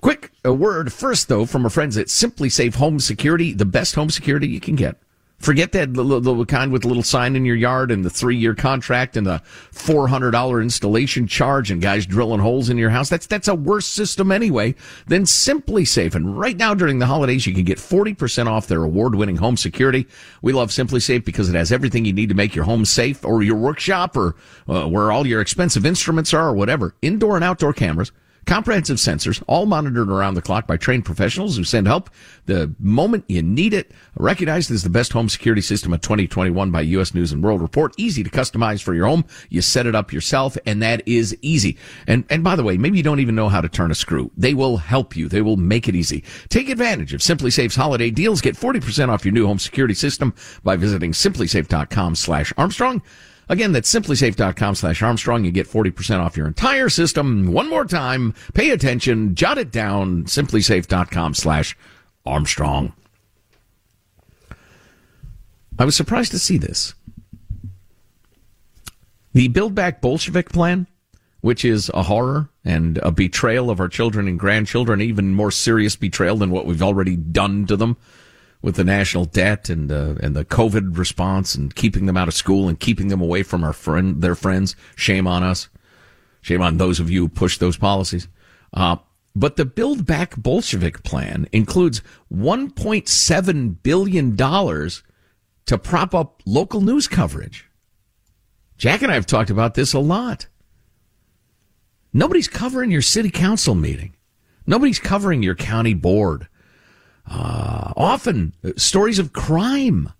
Quick 0.02 0.32
a 0.44 0.54
word 0.54 0.94
first, 0.94 1.28
though, 1.28 1.46
from 1.46 1.64
our 1.64 1.70
friends 1.70 1.98
at 1.98 2.08
SimpliSafe 2.08 2.76
Home 2.76 3.00
Security, 3.00 3.54
the 3.54 3.66
best 3.66 3.96
home 3.96 4.10
security 4.10 4.48
you 4.48 4.60
can 4.60 4.76
get. 4.76 4.98
Forget 5.38 5.74
that 5.74 5.92
little, 5.94 6.20
little 6.20 6.46
kind 6.46 6.72
with 6.72 6.86
a 6.86 6.88
little 6.88 7.04
sign 7.04 7.36
in 7.36 7.46
your 7.46 7.58
yard 7.58 7.92
and 7.92 8.04
the 8.04 8.10
three 8.10 8.38
year 8.38 8.56
contract 8.56 9.18
and 9.18 9.28
the 9.28 9.40
four 9.72 10.08
hundred 10.08 10.32
dollar 10.32 10.62
installation 10.62 11.28
charge 11.28 11.70
and 11.70 11.82
guys 11.82 12.06
drilling 12.06 12.40
holes 12.40 12.70
in 12.70 12.78
your 12.78 12.90
house. 12.90 13.10
That's 13.10 13.28
that's 13.28 13.48
a 13.48 13.54
worse 13.54 13.86
system 13.86 14.32
anyway 14.32 14.76
than 15.08 15.24
SimpliSafe. 15.24 16.16
And 16.16 16.40
right 16.40 16.58
now 16.58 16.74
during 16.74 17.00
the 17.00 17.06
holidays, 17.06 17.46
you 17.46 17.54
can 17.54 17.66
get 17.66 17.80
forty 17.80 18.14
percent 18.14 18.50
off 18.50 18.68
their 18.68 18.84
award 18.84 19.16
winning 19.16 19.36
home 19.36 19.58
security. 19.58 20.08
We 20.42 20.54
love 20.54 20.70
SimpliSafe 20.70 21.26
because 21.26 21.50
it 21.50 21.56
has 21.56 21.72
everything 21.72 22.06
you 22.06 22.14
need 22.14 22.30
to 22.30 22.36
make 22.36 22.56
your 22.56 22.66
home 22.66 22.86
safe 22.86 23.24
or 23.26 23.44
your 23.44 23.58
workshop 23.58 24.16
or 24.16 24.36
uh, 24.68 24.88
where 24.88 25.12
all 25.12 25.28
your 25.28 25.42
expensive 25.42 25.86
instruments 25.86 26.34
are 26.34 26.48
or 26.48 26.54
whatever. 26.54 26.96
Indoor 27.02 27.36
and 27.36 27.44
outdoor 27.44 27.74
cameras 27.74 28.12
Comprehensive 28.46 28.98
sensors, 28.98 29.42
all 29.48 29.66
monitored 29.66 30.10
around 30.10 30.36
the 30.36 30.42
clock 30.42 30.68
by 30.68 30.78
trained 30.78 31.04
professionals 31.04 31.58
who 31.58 31.64
send 31.64 31.88
help 31.88 32.12
the 32.46 32.74
moment 32.80 33.26
you 33.28 33.42
need 33.42 33.74
it. 33.74 33.92
Recognized 34.16 34.70
as 34.70 34.84
the 34.84 34.90
best 34.90 35.14
home 35.14 35.30
security 35.30 35.62
system 35.62 35.94
of 35.94 36.02
2021 36.02 36.70
by 36.70 36.82
U.S. 36.82 37.16
News 37.16 37.32
and 37.32 37.44
World 37.44 37.62
Report. 37.62 37.94
Easy 37.98 38.24
to 38.24 38.30
customize 38.30 38.84
for 38.84 38.94
your 38.94 39.08
home. 39.08 39.26
You 39.50 39.62
set 39.62 39.88
it 39.88 39.96
up 39.96 40.14
yourself, 40.14 40.58
and 40.66 40.82
that 40.84 41.02
is 41.08 41.36
easy. 41.42 41.78
And 42.06 42.24
and 42.30 42.44
by 42.44 42.56
the 42.56 42.64
way, 42.64 42.78
maybe 42.78 42.98
you 42.98 43.04
don't 43.04 43.20
even 43.20 43.34
know 43.34 43.50
how 43.50 43.62
to 43.62 43.70
turn 43.70 43.90
a 43.90 43.96
screw. 43.96 44.30
They 44.38 44.54
will 44.54 44.78
help 44.78 45.16
you. 45.16 45.28
They 45.28 45.42
will 45.42 45.58
make 45.58 45.88
it 45.88 45.96
easy. 45.96 46.24
Take 46.50 46.70
advantage 46.70 47.14
of 47.16 47.22
SimpliSafe's 47.22 47.76
holiday 47.76 48.12
deals. 48.12 48.42
Get 48.42 48.56
40% 48.56 49.10
off 49.10 49.26
your 49.26 49.34
new 49.34 49.48
home 49.48 49.60
security 49.60 49.96
system 49.96 50.36
by 50.64 50.76
visiting 50.76 51.14
simplisafe.com/armstrong. 51.14 53.02
Again, 53.48 53.72
that's 53.72 53.94
simplisafe.com 53.94 54.76
slash 54.76 55.02
Armstrong. 55.02 55.46
You 55.46 55.52
get 55.52 55.68
40% 55.68 56.20
off 56.20 56.38
your 56.38 56.48
entire 56.48 56.90
system. 56.90 57.52
One 57.52 57.70
more 57.70 57.86
time, 57.86 58.34
pay 58.54 58.72
attention, 58.72 59.36
jot 59.36 59.58
it 59.58 59.72
down, 59.72 60.24
simplisafe.com 60.26 61.34
slash 61.36 61.78
Armstrong. 62.26 62.94
I 65.78 65.86
was 65.86 65.96
surprised 65.96 66.32
to 66.32 66.40
see 66.40 66.58
this. 66.58 66.94
The 69.34 69.50
Build 69.50 69.76
Back 69.76 70.02
Bolshevik 70.02 70.50
plan, 70.50 70.88
which 71.42 71.66
is 71.66 71.92
a 71.94 72.04
horror 72.04 72.50
and 72.64 72.98
a 73.00 73.12
betrayal 73.12 73.70
of 73.70 73.80
our 73.80 73.90
children 73.90 74.28
and 74.28 74.40
grandchildren, 74.40 75.02
even 75.02 75.34
more 75.34 75.52
serious 75.52 75.96
betrayal 75.96 76.38
than 76.38 76.50
what 76.50 76.66
we've 76.66 76.82
already 76.82 77.18
done 77.18 77.68
to 77.68 77.76
them 77.76 77.98
with 78.62 78.76
the 78.76 78.84
national 78.84 79.26
debt 79.26 79.70
and 79.70 79.92
uh, 79.92 80.16
and 80.22 80.36
the 80.36 80.46
COVID 80.46 80.98
response 80.98 81.56
and 81.56 81.76
keeping 81.76 82.06
them 82.06 82.18
out 82.18 82.28
of 82.28 82.34
school 82.34 82.68
and 82.68 82.80
keeping 82.80 83.10
them 83.10 83.22
away 83.22 83.44
from 83.44 83.64
our 83.64 83.74
friend 83.74 84.22
their 84.22 84.36
friends. 84.36 84.76
Shame 84.96 85.28
on 85.28 85.44
us. 85.44 85.70
Shame 86.42 86.62
on 86.62 86.78
those 86.78 87.00
of 87.00 87.10
you 87.10 87.22
who 87.22 87.30
push 87.30 87.58
those 87.58 87.78
policies. 87.78 88.28
Uh, 88.74 88.98
but 89.36 89.58
the 89.58 89.66
Build 89.66 90.06
Back 90.06 90.38
Bolshevik 90.38 91.04
plan 91.04 91.48
includes 91.52 92.02
1.7 92.34 93.76
billion 93.84 94.36
dollars 94.36 95.04
to 95.66 95.78
prop 95.78 96.14
up 96.14 96.42
local 96.46 96.82
news 96.82 97.08
coverage. 97.08 97.68
Jack 98.78 99.02
and 99.02 99.12
I 99.12 99.16
have 99.16 99.26
talked 99.26 99.50
about 99.50 99.74
this 99.74 99.94
a 99.94 100.00
lot. 100.00 100.48
Nobody's 102.14 102.48
covering 102.48 102.92
your 102.92 103.02
city 103.02 103.30
council 103.30 103.76
meeting. 103.76 104.16
Nobody's 104.66 105.00
covering 105.00 105.44
your 105.44 105.56
county 105.56 105.94
board. 105.94 106.48
Uh, 107.30 107.94
often 107.98 108.54
uh, 108.64 108.72
stories 108.78 109.20
of 109.20 109.34
crime 109.34 110.12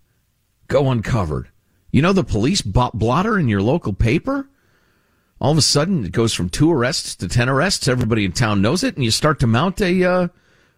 go 0.68 0.90
uncovered. 0.90 1.48
You 1.92 2.02
know 2.02 2.12
the 2.12 2.24
police 2.24 2.62
blotter 2.62 3.38
in 3.38 3.48
your 3.48 3.62
local 3.62 3.92
paper? 3.92 4.48
All 5.40 5.52
of 5.52 5.58
a 5.58 5.62
sudden, 5.62 6.04
it 6.04 6.12
goes 6.12 6.32
from 6.32 6.48
two 6.48 6.72
arrests 6.72 7.14
to 7.16 7.28
ten 7.28 7.48
arrests. 7.48 7.88
Everybody 7.88 8.24
in 8.24 8.32
town 8.32 8.62
knows 8.62 8.82
it, 8.82 8.96
and 8.96 9.04
you 9.04 9.10
start 9.10 9.38
to 9.40 9.46
mount 9.46 9.80
a 9.80 10.04
uh, 10.04 10.28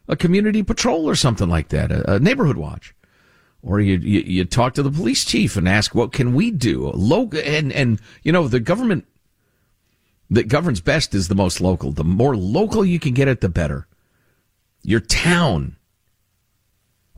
a 0.08 0.16
community 0.16 0.62
patrol 0.62 1.08
or 1.08 1.14
something 1.14 1.48
like 1.48 1.68
that, 1.68 1.92
a, 1.92 2.14
a 2.14 2.18
neighborhood 2.18 2.56
watch, 2.56 2.94
or 3.62 3.80
you, 3.80 3.96
you, 3.98 4.20
you 4.20 4.44
talk 4.44 4.74
to 4.74 4.82
the 4.82 4.90
police 4.90 5.24
chief 5.24 5.56
and 5.56 5.68
ask, 5.68 5.94
"What 5.94 6.12
can 6.12 6.34
we 6.34 6.50
do?" 6.50 6.90
Low 6.90 7.30
and 7.30 7.72
and 7.72 8.00
you 8.22 8.32
know 8.32 8.48
the 8.48 8.60
government 8.60 9.06
that 10.30 10.48
governs 10.48 10.80
best 10.80 11.14
is 11.14 11.28
the 11.28 11.34
most 11.34 11.60
local. 11.60 11.92
The 11.92 12.04
more 12.04 12.36
local 12.36 12.84
you 12.84 12.98
can 12.98 13.14
get 13.14 13.28
it, 13.28 13.40
the 13.40 13.48
better. 13.48 13.86
Your 14.82 15.00
town 15.00 15.77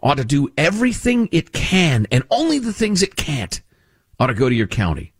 ought 0.03 0.17
to 0.17 0.25
do 0.25 0.51
everything 0.57 1.29
it 1.33 1.53
can 1.53 2.07
and 2.11 2.25
only 2.31 2.59
the 2.59 2.73
things 2.73 3.03
it 3.03 3.17
can't 3.17 3.61
ought 4.19 4.29
to 4.29 4.35
go 4.35 4.49
to 4.49 4.55
your 4.55 4.67
county. 4.67 5.13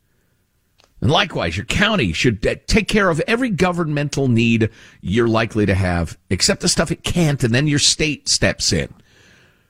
And 1.01 1.09
likewise, 1.09 1.57
your 1.57 1.65
county 1.65 2.13
should 2.13 2.45
uh, 2.45 2.55
take 2.67 2.87
care 2.87 3.09
of 3.09 3.19
every 3.21 3.49
governmental 3.49 4.27
need 4.27 4.69
you're 5.01 5.27
likely 5.27 5.65
to 5.65 5.73
have, 5.73 6.17
except 6.29 6.61
the 6.61 6.69
stuff 6.69 6.91
it 6.91 7.03
can't, 7.03 7.43
and 7.43 7.53
then 7.53 7.65
your 7.65 7.79
state 7.79 8.29
steps 8.29 8.71
in. 8.71 8.93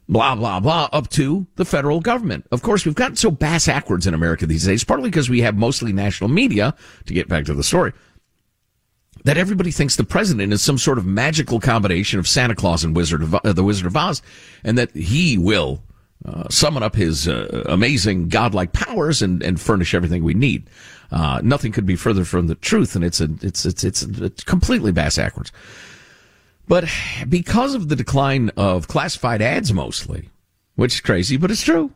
Blah, 0.10 0.36
blah, 0.36 0.60
blah, 0.60 0.89
up 0.91 1.10
to 1.12 1.47
the 1.56 1.63
federal 1.63 2.02
government. 2.02 2.45
Of 2.52 2.62
course, 2.62 2.86
we've 2.86 2.95
gotten 2.95 3.15
so 3.15 3.32
bass 3.32 3.67
backwards 3.67 4.06
in 4.06 4.13
America 4.13 4.45
these 4.45 4.65
days, 4.65 4.84
partly 4.84 5.10
because 5.10 5.30
we 5.30 5.39
have 5.39 5.56
mostly 5.56 5.93
national 5.93 6.30
media, 6.30 6.76
to 7.06 7.13
get 7.13 7.30
back 7.30 7.45
to 7.45 7.54
the 7.54 7.63
story, 7.63 7.93
that 9.23 9.38
everybody 9.38 9.71
thinks 9.71 9.95
the 9.95 10.03
president 10.03 10.53
is 10.53 10.62
some 10.62 10.77
sort 10.77 10.97
of 10.97 11.05
magical 11.05 11.60
combination 11.60 12.19
of 12.19 12.27
Santa 12.27 12.55
Claus 12.55 12.84
and 12.84 12.95
Wizard 12.95 13.21
of, 13.21 13.36
uh, 13.36 13.53
the 13.53 13.63
Wizard 13.63 13.86
of 13.86 13.95
Oz, 13.95 14.21
and 14.63 14.77
that 14.77 14.95
he 14.95 15.38
will 15.38 15.84
uh, 16.25 16.47
summon 16.49 16.84
up 16.84 16.95
his 16.95 17.27
uh, 17.27 17.63
amazing 17.67 18.29
godlike 18.29 18.73
powers 18.73 19.21
and, 19.21 19.41
and 19.43 19.60
furnish 19.60 19.93
everything 19.93 20.23
we 20.23 20.34
need. 20.34 20.69
Uh, 21.12 21.41
nothing 21.43 21.71
could 21.71 21.86
be 21.86 21.95
further 21.95 22.23
from 22.23 22.47
the 22.47 22.55
truth, 22.55 22.95
and 22.95 23.03
it's 23.03 23.19
a 23.19 23.29
it's 23.41 23.65
it's 23.65 23.84
it's, 23.84 24.03
it's 24.03 24.43
completely 24.43 24.91
bass 24.91 25.17
backwards. 25.17 25.51
But 26.67 26.86
because 27.27 27.75
of 27.75 27.89
the 27.89 27.95
decline 27.95 28.49
of 28.55 28.88
classified 28.88 29.41
ads, 29.41 29.73
mostly, 29.73 30.29
which 30.75 30.95
is 30.95 31.01
crazy, 31.01 31.38
but 31.38 31.51
it's 31.51 31.63
true. 31.63 31.91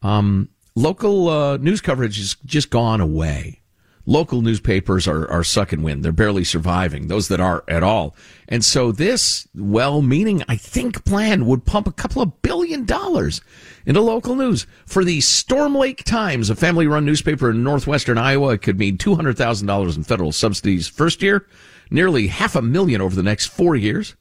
Um, 0.00 0.48
local 0.74 1.28
uh, 1.28 1.56
news 1.58 1.80
coverage 1.80 2.16
has 2.16 2.36
just 2.46 2.70
gone 2.70 3.00
away 3.00 3.61
local 4.06 4.42
newspapers 4.42 5.06
are, 5.06 5.30
are 5.30 5.44
sucking 5.44 5.82
wind. 5.82 6.04
They're 6.04 6.12
barely 6.12 6.44
surviving, 6.44 7.06
those 7.06 7.28
that 7.28 7.40
are 7.40 7.64
at 7.68 7.82
all. 7.82 8.16
And 8.48 8.64
so 8.64 8.92
this 8.92 9.48
well-meaning, 9.54 10.42
I 10.48 10.56
think, 10.56 11.04
plan 11.04 11.46
would 11.46 11.64
pump 11.64 11.86
a 11.86 11.92
couple 11.92 12.22
of 12.22 12.42
billion 12.42 12.84
dollars 12.84 13.40
into 13.86 14.00
local 14.00 14.34
news. 14.34 14.66
For 14.86 15.04
the 15.04 15.20
Storm 15.20 15.74
Lake 15.74 16.04
Times, 16.04 16.50
a 16.50 16.56
family-run 16.56 17.04
newspaper 17.04 17.50
in 17.50 17.62
northwestern 17.62 18.18
Iowa, 18.18 18.54
it 18.54 18.62
could 18.62 18.78
mean 18.78 18.98
$200,000 18.98 19.96
in 19.96 20.02
federal 20.04 20.32
subsidies 20.32 20.88
first 20.88 21.22
year, 21.22 21.46
nearly 21.90 22.26
half 22.26 22.56
a 22.56 22.62
million 22.62 23.00
over 23.00 23.14
the 23.14 23.22
next 23.22 23.46
four 23.46 23.76
years. 23.76 24.16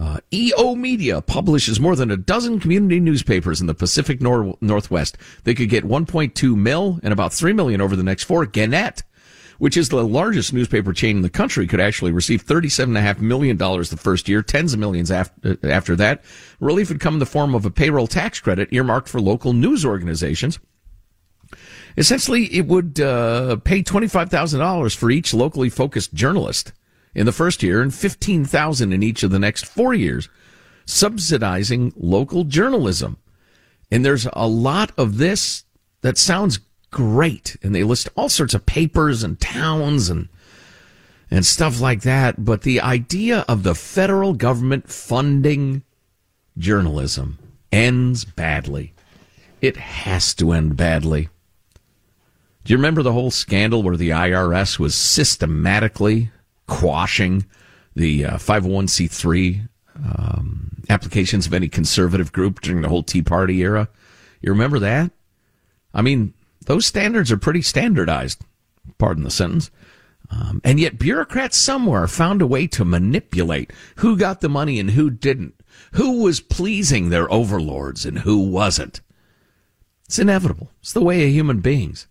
Uh, 0.00 0.18
EO 0.32 0.74
Media 0.74 1.20
publishes 1.20 1.78
more 1.78 1.94
than 1.94 2.10
a 2.10 2.16
dozen 2.16 2.58
community 2.58 2.98
newspapers 2.98 3.60
in 3.60 3.66
the 3.66 3.74
Pacific 3.74 4.20
Nor- 4.20 4.56
Northwest. 4.60 5.18
They 5.44 5.54
could 5.54 5.68
get 5.68 5.84
1.2 5.84 6.56
mil 6.56 6.98
and 7.02 7.12
about 7.12 7.32
3 7.32 7.52
million 7.52 7.80
over 7.80 7.94
the 7.94 8.02
next 8.02 8.24
four. 8.24 8.46
Gannett, 8.46 9.02
which 9.58 9.76
is 9.76 9.90
the 9.90 10.02
largest 10.02 10.54
newspaper 10.54 10.94
chain 10.94 11.16
in 11.16 11.22
the 11.22 11.28
country, 11.28 11.66
could 11.66 11.80
actually 11.80 12.10
receive 12.10 12.44
$37.5 12.44 13.20
million 13.20 13.58
the 13.58 13.98
first 14.00 14.28
year, 14.28 14.42
tens 14.42 14.72
of 14.72 14.80
millions 14.80 15.10
after, 15.10 15.58
after 15.62 15.94
that. 15.96 16.24
Relief 16.58 16.88
would 16.88 17.00
come 17.00 17.14
in 17.14 17.20
the 17.20 17.26
form 17.26 17.54
of 17.54 17.66
a 17.66 17.70
payroll 17.70 18.06
tax 18.06 18.40
credit 18.40 18.70
earmarked 18.72 19.08
for 19.08 19.20
local 19.20 19.52
news 19.52 19.84
organizations. 19.84 20.58
Essentially, 21.98 22.46
it 22.46 22.66
would 22.66 22.98
uh, 22.98 23.56
pay 23.56 23.82
$25,000 23.82 24.96
for 24.96 25.10
each 25.10 25.34
locally 25.34 25.68
focused 25.68 26.14
journalist 26.14 26.72
in 27.14 27.26
the 27.26 27.32
first 27.32 27.62
year 27.62 27.82
and 27.82 27.94
15,000 27.94 28.92
in 28.92 29.02
each 29.02 29.22
of 29.22 29.30
the 29.30 29.38
next 29.38 29.66
4 29.66 29.94
years 29.94 30.28
subsidizing 30.84 31.92
local 31.96 32.44
journalism. 32.44 33.16
And 33.90 34.04
there's 34.04 34.26
a 34.32 34.48
lot 34.48 34.92
of 34.96 35.18
this 35.18 35.64
that 36.00 36.18
sounds 36.18 36.60
great 36.90 37.56
and 37.62 37.74
they 37.74 37.84
list 37.84 38.08
all 38.16 38.28
sorts 38.28 38.54
of 38.54 38.66
papers 38.66 39.22
and 39.22 39.40
towns 39.40 40.10
and 40.10 40.28
and 41.30 41.46
stuff 41.46 41.80
like 41.80 42.02
that, 42.02 42.44
but 42.44 42.60
the 42.60 42.78
idea 42.78 43.42
of 43.48 43.62
the 43.62 43.74
federal 43.74 44.34
government 44.34 44.90
funding 44.90 45.82
journalism 46.58 47.38
ends 47.72 48.26
badly. 48.26 48.92
It 49.62 49.78
has 49.78 50.34
to 50.34 50.52
end 50.52 50.76
badly. 50.76 51.30
Do 52.64 52.72
you 52.72 52.76
remember 52.76 53.02
the 53.02 53.14
whole 53.14 53.30
scandal 53.30 53.82
where 53.82 53.96
the 53.96 54.10
IRS 54.10 54.78
was 54.78 54.94
systematically 54.94 56.30
quashing 56.66 57.46
the 57.94 58.24
uh, 58.24 58.34
501c3 58.36 59.68
um, 59.96 60.82
applications 60.88 61.46
of 61.46 61.54
any 61.54 61.68
conservative 61.68 62.32
group 62.32 62.60
during 62.60 62.82
the 62.82 62.88
whole 62.88 63.02
Tea 63.02 63.22
Party 63.22 63.60
era? 63.60 63.88
You 64.40 64.52
remember 64.52 64.78
that? 64.80 65.10
I 65.94 66.02
mean, 66.02 66.34
those 66.66 66.86
standards 66.86 67.30
are 67.30 67.36
pretty 67.36 67.62
standardized, 67.62 68.42
pardon 68.98 69.24
the 69.24 69.30
sentence. 69.30 69.70
Um, 70.30 70.60
and 70.64 70.80
yet 70.80 70.98
bureaucrats 70.98 71.58
somewhere 71.58 72.06
found 72.06 72.40
a 72.40 72.46
way 72.46 72.66
to 72.68 72.84
manipulate 72.84 73.70
who 73.96 74.16
got 74.16 74.40
the 74.40 74.48
money 74.48 74.80
and 74.80 74.92
who 74.92 75.10
didn't, 75.10 75.54
who 75.92 76.22
was 76.22 76.40
pleasing 76.40 77.10
their 77.10 77.30
overlords 77.30 78.06
and 78.06 78.20
who 78.20 78.38
wasn't. 78.38 79.02
It's 80.06 80.18
inevitable. 80.18 80.70
It's 80.80 80.92
the 80.92 81.02
way 81.02 81.24
of 81.24 81.30
human 81.30 81.60
beings. 81.60 82.06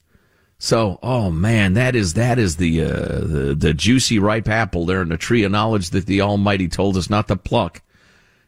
So, 0.64 1.00
oh 1.02 1.32
man, 1.32 1.74
that 1.74 1.96
is 1.96 2.14
that 2.14 2.38
is 2.38 2.58
the 2.58 2.84
uh, 2.84 3.20
the 3.22 3.56
the 3.58 3.74
juicy 3.74 4.20
ripe 4.20 4.48
apple 4.48 4.86
there 4.86 5.02
in 5.02 5.10
the 5.10 5.18
tree 5.18 5.44
of 5.44 5.52
knowledge 5.52 5.90
that 5.90 6.06
the 6.06 6.22
Almighty 6.22 6.68
told 6.68 6.98
us 6.98 7.10
not 7.10 7.28
to 7.30 7.36
pluck. 7.36 7.82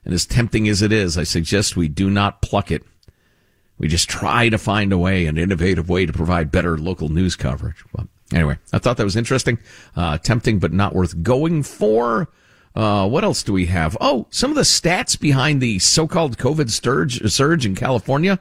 And 0.06 0.14
as 0.14 0.28
tempting 0.28 0.68
as 0.70 0.84
it 0.84 0.92
is, 0.92 1.18
I 1.18 1.24
suggest 1.24 1.76
we 1.76 1.88
do 1.88 2.12
not 2.12 2.44
pluck 2.44 2.70
it. 2.70 2.84
We 3.80 3.88
just 3.88 4.12
try 4.12 4.50
to 4.50 4.60
find 4.60 4.94
a 4.94 4.98
way, 4.98 5.26
an 5.26 5.40
innovative 5.40 5.90
way 5.90 6.06
to 6.06 6.14
provide 6.14 6.52
better 6.52 6.78
local 6.78 7.10
news 7.10 7.36
coverage. 7.36 7.84
But 7.92 8.06
anyway, 8.32 8.60
I 8.72 8.78
thought 8.78 8.98
that 8.98 9.06
was 9.06 9.16
interesting, 9.16 9.58
uh, 9.96 10.20
tempting, 10.20 10.60
but 10.60 10.72
not 10.72 10.94
worth 10.94 11.24
going 11.24 11.64
for. 11.64 12.30
Uh, 12.76 13.10
what 13.10 13.24
else 13.24 13.42
do 13.42 13.54
we 13.54 13.66
have? 13.66 13.98
Oh, 14.00 14.28
some 14.30 14.52
of 14.52 14.56
the 14.56 14.62
stats 14.62 15.20
behind 15.20 15.62
the 15.62 15.80
so-called 15.80 16.38
COVID 16.38 16.70
surge, 16.70 17.28
surge 17.32 17.66
in 17.66 17.74
California 17.74 18.40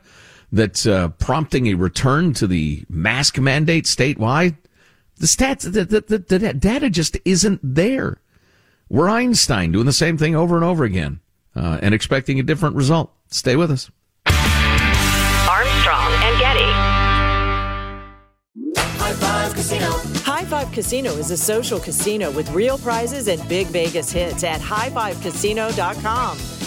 that's 0.53 0.87
uh, 0.87 1.09
prompting 1.09 1.67
a 1.67 1.75
return 1.75 2.33
to 2.35 2.47
the 2.47 2.85
mask 2.89 3.39
mandate 3.39 3.87
statewide. 3.87 4.57
The 5.17 5.27
stats, 5.27 5.63
the, 5.63 5.85
the, 5.85 6.01
the, 6.01 6.19
the 6.19 6.53
data 6.53 6.91
just 6.91 7.17
isn't 7.25 7.61
there. 7.63 8.21
We're 8.89 9.09
Einstein 9.09 9.73
doing 9.73 9.87
the 9.87 9.93
same 9.93 10.19
thing 10.19 10.37
over 10.37 10.57
and 10.57 10.65
over 10.65 10.85
again 10.85 11.21
uh, 11.57 11.79
and 11.81 11.95
expecting 11.95 12.39
a 12.39 12.43
different 12.43 12.77
result. 12.77 13.13
Stay 13.31 13.57
with 13.57 13.71
us. 13.71 13.91
Armstrong 14.27 16.13
and 16.13 16.39
Getty. 16.39 16.73
High 18.99 19.13
Five 19.15 19.55
Casino. 19.55 19.91
High 20.21 20.45
Five 20.45 20.71
Casino 20.73 21.13
is 21.13 21.31
a 21.31 21.37
social 21.37 21.81
casino 21.81 22.31
with 22.31 22.51
real 22.51 22.79
prizes 22.79 23.29
and 23.29 23.47
big 23.49 23.69
Vegas 23.69 24.13
hits 24.13 24.45
at 24.45 24.61
highfivecasino.com. 24.61 26.62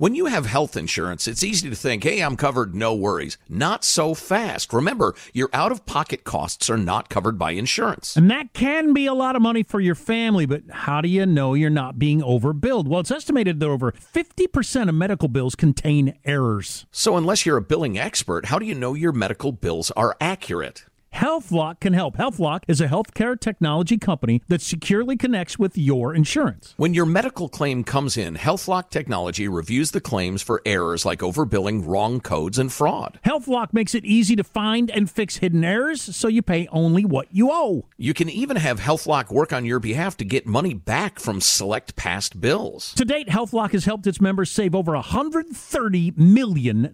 When 0.00 0.14
you 0.14 0.24
have 0.24 0.46
health 0.46 0.78
insurance, 0.78 1.28
it's 1.28 1.44
easy 1.44 1.68
to 1.68 1.76
think, 1.76 2.04
hey, 2.04 2.22
I'm 2.22 2.34
covered, 2.34 2.74
no 2.74 2.94
worries. 2.94 3.36
Not 3.50 3.84
so 3.84 4.14
fast. 4.14 4.72
Remember, 4.72 5.14
your 5.34 5.50
out 5.52 5.72
of 5.72 5.84
pocket 5.84 6.24
costs 6.24 6.70
are 6.70 6.78
not 6.78 7.10
covered 7.10 7.38
by 7.38 7.50
insurance. 7.50 8.16
And 8.16 8.30
that 8.30 8.54
can 8.54 8.94
be 8.94 9.04
a 9.04 9.12
lot 9.12 9.36
of 9.36 9.42
money 9.42 9.62
for 9.62 9.78
your 9.78 9.94
family, 9.94 10.46
but 10.46 10.62
how 10.70 11.02
do 11.02 11.08
you 11.10 11.26
know 11.26 11.52
you're 11.52 11.68
not 11.68 11.98
being 11.98 12.22
overbilled? 12.22 12.88
Well, 12.88 13.00
it's 13.00 13.10
estimated 13.10 13.60
that 13.60 13.68
over 13.68 13.92
50% 13.92 14.88
of 14.88 14.94
medical 14.94 15.28
bills 15.28 15.54
contain 15.54 16.14
errors. 16.24 16.86
So, 16.90 17.18
unless 17.18 17.44
you're 17.44 17.58
a 17.58 17.60
billing 17.60 17.98
expert, 17.98 18.46
how 18.46 18.58
do 18.58 18.64
you 18.64 18.74
know 18.74 18.94
your 18.94 19.12
medical 19.12 19.52
bills 19.52 19.90
are 19.90 20.16
accurate? 20.18 20.86
HealthLock 21.14 21.80
can 21.80 21.92
help. 21.92 22.16
HealthLock 22.16 22.62
is 22.68 22.80
a 22.80 22.86
healthcare 22.86 23.38
technology 23.38 23.98
company 23.98 24.42
that 24.48 24.62
securely 24.62 25.16
connects 25.16 25.58
with 25.58 25.76
your 25.76 26.14
insurance. 26.14 26.74
When 26.76 26.94
your 26.94 27.04
medical 27.04 27.48
claim 27.48 27.84
comes 27.84 28.16
in, 28.16 28.36
HealthLock 28.36 28.90
technology 28.90 29.48
reviews 29.48 29.90
the 29.90 30.00
claims 30.00 30.40
for 30.40 30.62
errors 30.64 31.04
like 31.04 31.18
overbilling, 31.18 31.86
wrong 31.86 32.20
codes, 32.20 32.58
and 32.58 32.72
fraud. 32.72 33.18
HealthLock 33.24 33.72
makes 33.72 33.94
it 33.94 34.04
easy 34.04 34.36
to 34.36 34.44
find 34.44 34.90
and 34.90 35.10
fix 35.10 35.38
hidden 35.38 35.64
errors 35.64 36.00
so 36.16 36.28
you 36.28 36.42
pay 36.42 36.68
only 36.70 37.04
what 37.04 37.26
you 37.30 37.50
owe. 37.52 37.86
You 37.98 38.14
can 38.14 38.30
even 38.30 38.56
have 38.56 38.80
HealthLock 38.80 39.30
work 39.30 39.52
on 39.52 39.64
your 39.64 39.80
behalf 39.80 40.16
to 40.18 40.24
get 40.24 40.46
money 40.46 40.74
back 40.74 41.18
from 41.18 41.40
select 41.40 41.96
past 41.96 42.40
bills. 42.40 42.94
To 42.94 43.04
date, 43.04 43.28
HealthLock 43.28 43.72
has 43.72 43.84
helped 43.84 44.06
its 44.06 44.20
members 44.20 44.50
save 44.50 44.74
over 44.74 44.92
$130 44.92 46.16
million. 46.16 46.92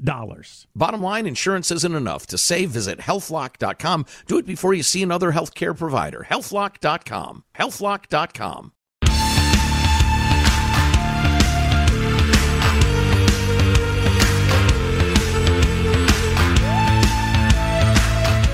Bottom 0.75 1.03
line, 1.03 1.27
insurance 1.27 1.71
isn't 1.71 1.95
enough. 1.95 2.27
To 2.29 2.39
save, 2.39 2.71
visit 2.71 2.99
healthlock.com 2.99 4.06
do 4.27 4.39
it 4.39 4.47
before 4.47 4.75
you 4.75 4.83
see 4.83 5.03
another 5.03 5.33
healthcare 5.33 5.77
provider. 5.77 6.27
Healthlock.com. 6.29 7.45
Healthlock.com. 7.57 8.73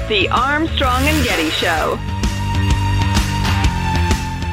The 0.09 0.28
Armstrong 0.28 1.03
and 1.07 1.24
Getty 1.24 1.48
Show. 1.50 1.98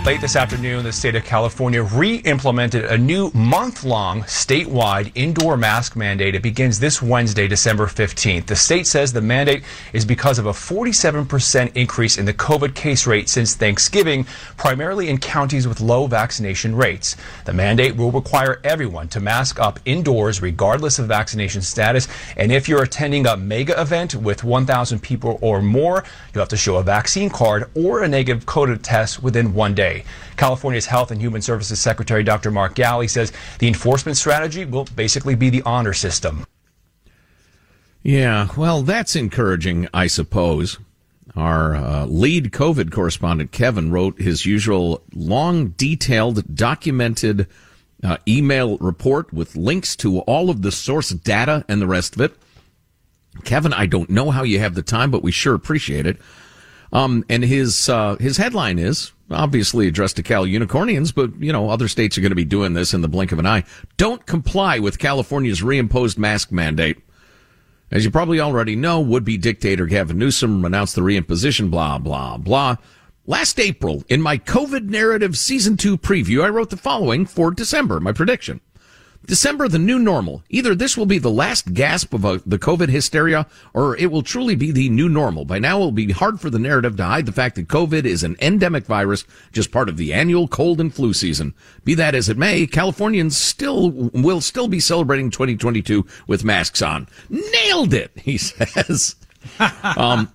Late 0.06 0.22
this 0.22 0.38
afternoon, 0.38 0.86
the 0.86 0.93
state 0.93 1.16
of 1.16 1.24
California 1.24 1.84
re-implemented 1.84 2.86
a 2.86 2.97
new 2.97 3.30
month-long 3.36 4.22
statewide 4.24 5.12
indoor 5.14 5.56
mask 5.56 5.95
mandate. 5.95 6.34
It 6.34 6.41
begins 6.41 6.80
this 6.80 7.00
Wednesday, 7.00 7.47
December 7.47 7.86
15th. 7.86 8.47
The 8.47 8.56
state 8.56 8.88
says 8.88 9.14
the 9.14 9.22
mandate 9.22 9.64
is 9.93 10.06
because 10.06 10.39
of 10.39 10.47
a 10.47 10.52
47% 10.52 11.76
increase 11.76 12.18
in 12.18 12.26
the 12.26 12.34
COVID 12.34 12.74
case 12.74 13.06
rate 13.06 13.30
since 13.30 13.54
Thanksgiving, 13.56 14.26
primarily 14.58 15.10
in 15.10 15.20
counties 15.20 15.68
with 15.68 15.82
low 15.82 16.08
vaccination 16.08 16.76
rates. 16.76 17.16
The 17.45 17.54
mandate 17.54 17.95
will 17.95 18.12
require 18.12 18.62
everyone 18.64 19.10
to 19.10 19.20
mask 19.20 19.60
up 19.60 19.80
indoors 19.86 20.41
regardless 20.41 20.97
of 20.97 21.08
vaccination 21.08 21.62
status. 21.62 22.08
And 22.36 22.52
if 22.52 22.68
you're 22.68 22.84
attending 22.84 23.28
a 23.28 23.38
mega 23.38 23.80
event 23.80 24.16
with 24.16 24.43
1,000 24.43 25.04
people 25.04 25.38
or 25.41 25.62
more, 25.62 26.04
you'll 26.34 26.41
have 26.41 26.50
to 26.50 26.58
show 26.58 26.78
a 26.78 26.84
vaccine 26.84 27.30
card 27.30 27.70
or 27.76 28.02
a 28.02 28.08
negative 28.08 28.45
COVID 28.45 28.80
test 28.82 29.22
within 29.22 29.54
one 29.54 29.76
day. 29.76 29.89
California's 30.38 30.86
Health 30.86 31.12
and 31.12 31.22
Human 31.22 31.42
Services 31.42 31.80
Secretary 31.80 32.24
Dr. 32.24 32.52
Mark 32.52 32.76
Ghaly 32.76 33.10
says 33.10 33.32
the 33.60 33.68
enforcement 33.68 34.18
strategy 34.18 34.66
will 34.66 34.86
basically 34.96 35.36
be 35.36 35.50
the 35.50 35.62
honor 35.64 35.94
system. 35.94 36.46
Yeah, 38.02 38.48
well, 38.56 38.82
that's 38.82 39.16
encouraging, 39.16 39.88
I 39.94 40.08
suppose. 40.08 40.78
Our 41.36 41.76
uh, 41.76 42.06
lead 42.06 42.52
COVID 42.52 42.92
correspondent, 42.92 43.52
Kevin, 43.52 43.92
wrote 43.92 44.20
his 44.20 44.46
usual 44.46 45.04
long, 45.14 45.70
detailed, 45.70 46.56
documented 46.56 47.48
uh, 48.04 48.18
email 48.28 48.78
report 48.78 49.34
with 49.34 49.56
links 49.56 49.96
to 49.98 50.20
all 50.20 50.50
of 50.50 50.62
the 50.62 50.72
source 50.72 51.10
data 51.10 51.66
and 51.68 51.82
the 51.82 51.88
rest 51.88 52.16
of 52.16 52.22
it. 52.22 52.36
Kevin, 53.44 53.74
I 53.74 53.86
don't 53.86 54.10
know 54.10 54.32
how 54.32 54.44
you 54.44 54.60
have 54.60 54.76
the 54.76 54.82
time, 54.82 55.12
but 55.12 55.24
we 55.24 55.32
sure 55.32 55.54
appreciate 55.54 56.06
it. 56.06 56.18
Um, 56.92 57.24
and 57.30 57.44
his 57.44 57.88
uh, 57.90 58.16
his 58.16 58.38
headline 58.38 58.80
is 58.80 59.12
obviously 59.32 59.88
addressed 59.88 60.16
to 60.16 60.24
Cal 60.24 60.46
Unicornians, 60.46 61.14
but 61.14 61.40
you 61.40 61.54
know 61.54 61.70
other 61.70 61.88
states 61.88 62.18
are 62.18 62.22
going 62.22 62.32
to 62.32 62.36
be 62.36 62.46
doing 62.46 62.74
this 62.74 62.94
in 62.94 63.02
the 63.02 63.08
blink 63.08 63.32
of 63.32 63.40
an 63.40 63.46
eye. 63.46 63.64
Don't 63.98 64.26
comply 64.26 64.80
with 64.80 65.00
California's 65.00 65.62
reimposed 65.62 66.18
mask 66.18 66.52
mandate. 66.52 66.98
As 67.92 68.06
you 68.06 68.12
probably 68.12 68.40
already 68.40 68.76
know, 68.76 69.00
would-be 69.00 69.38
dictator 69.38 69.88
Gavin 69.88 70.18
Newsom 70.18 70.64
announced 70.66 70.96
the 70.96 71.02
reimposition. 71.02 71.70
Blah 71.70 72.00
blah 72.00 72.38
blah. 72.38 72.78
Last 73.26 73.60
April, 73.60 74.04
in 74.10 74.24
my 74.24 74.40
COVID 74.40 74.90
narrative 74.90 75.38
season 75.38 75.78
two 75.78 75.98
preview, 75.98 76.44
I 76.44 76.50
wrote 76.50 76.72
the 76.72 76.78
following 76.78 77.28
for 77.28 77.52
December. 77.52 78.00
My 78.00 78.12
prediction. 78.12 78.62
December, 79.26 79.68
the 79.68 79.78
new 79.78 80.00
normal. 80.00 80.44
Either 80.50 80.74
this 80.74 80.98
will 80.98 81.06
be 81.06 81.20
the 81.20 81.30
last 81.30 81.74
gasp 81.74 82.14
of 82.14 82.26
a, 82.26 82.42
the 82.46 82.58
COVID 82.58 82.90
hysteria, 82.90 83.46
or 83.74 83.96
it 83.98 84.12
will 84.12 84.24
truly 84.24 84.56
be 84.56 84.72
the 84.72 84.90
new 84.90 85.08
normal. 85.08 85.46
By 85.46 85.60
now, 85.60 85.78
it 85.78 85.82
will 85.82 85.92
be 85.92 86.12
hard 86.12 86.40
for 86.40 86.50
the 86.50 86.58
narrative 86.58 86.96
to 86.98 87.04
hide 87.04 87.26
the 87.26 87.32
fact 87.32 87.56
that 87.56 87.68
COVID 87.68 88.06
is 88.06 88.24
an 88.24 88.38
endemic 88.42 88.86
virus, 88.86 89.26
just 89.52 89.72
part 89.72 89.90
of 89.90 89.98
the 89.98 90.14
annual 90.14 90.48
cold 90.48 90.80
and 90.82 90.94
flu 90.94 91.14
season. 91.14 91.54
Be 91.84 91.94
that 91.96 92.16
as 92.16 92.30
it 92.30 92.38
may, 92.38 92.66
Californians 92.66 93.38
still 93.38 93.92
will 93.92 94.42
still 94.42 94.68
be 94.68 94.80
celebrating 94.80 95.30
2022 95.30 96.06
with 96.26 96.44
masks 96.44 96.82
on. 96.82 97.08
Nailed 97.30 97.94
it, 97.94 98.12
he 98.16 98.38
says. 98.38 99.16
um, 99.98 100.32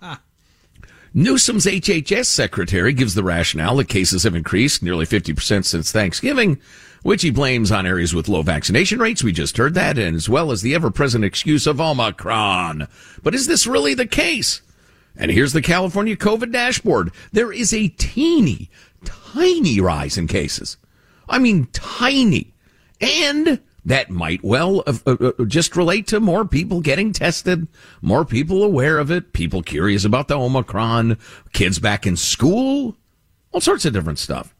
Newsom's 1.17 1.67
HHS 1.67 2.27
secretary 2.27 2.93
gives 2.93 3.15
the 3.15 3.23
rationale 3.23 3.77
that 3.77 3.89
cases 3.89 4.25
have 4.25 4.35
increased 4.35 4.83
nearly 4.83 5.07
50% 5.07 5.65
since 5.65 5.93
Thanksgiving, 5.93 6.61
which 7.05 7.23
he 7.23 7.31
blames 7.31 7.71
on 7.71 7.87
areas 7.87 8.15
with 8.15 8.29
low 8.29 8.43
vaccination 8.43 8.99
rates. 8.99 9.23
We 9.23 9.31
just 9.31 9.59
heard 9.59 9.75
that, 9.75 9.99
and 9.99 10.17
as 10.17 10.29
well 10.29 10.51
as 10.51 10.63
the 10.63 10.75
ever 10.75 10.91
present 10.91 11.23
excuse 11.23 11.67
of 11.67 11.81
Omicron. 11.81 12.89
But 13.23 13.35
is 13.35 13.47
this 13.47 13.67
really 13.67 13.93
the 13.93 14.07
case? 14.07 14.63
And 15.15 15.31
here's 15.31 15.53
the 15.53 15.63
California 15.63 16.17
COVID 16.17 16.51
dashboard. 16.51 17.13
There 17.31 17.53
is 17.53 17.75
a 17.75 17.89
teeny, 17.89 18.71
tiny 19.05 19.81
rise 19.81 20.17
in 20.17 20.27
cases. 20.27 20.79
I 21.29 21.39
mean, 21.39 21.69
tiny. 21.73 22.55
And 23.03 23.61
that 23.85 24.09
might 24.09 24.43
well 24.43 24.83
uh, 24.87 24.95
uh, 25.07 25.33
uh, 25.39 25.45
just 25.45 25.77
relate 25.77 26.07
to 26.07 26.21
more 26.21 26.47
people 26.47 26.81
getting 26.81 27.13
tested, 27.13 27.69
more 28.01 28.25
people 28.25 28.63
aware 28.63 28.99
of 28.99 29.11
it, 29.11 29.35
people 29.35 29.63
curious 29.63 30.07
about 30.07 30.29
the 30.29 30.39
Omicron, 30.39 31.19
kids 31.53 31.79
back 31.79 32.07
in 32.07 32.17
school, 32.17 32.97
all 33.53 33.61
sorts 33.61 33.85
of 33.85 33.93
different 33.93 34.19
stuff. 34.19 34.54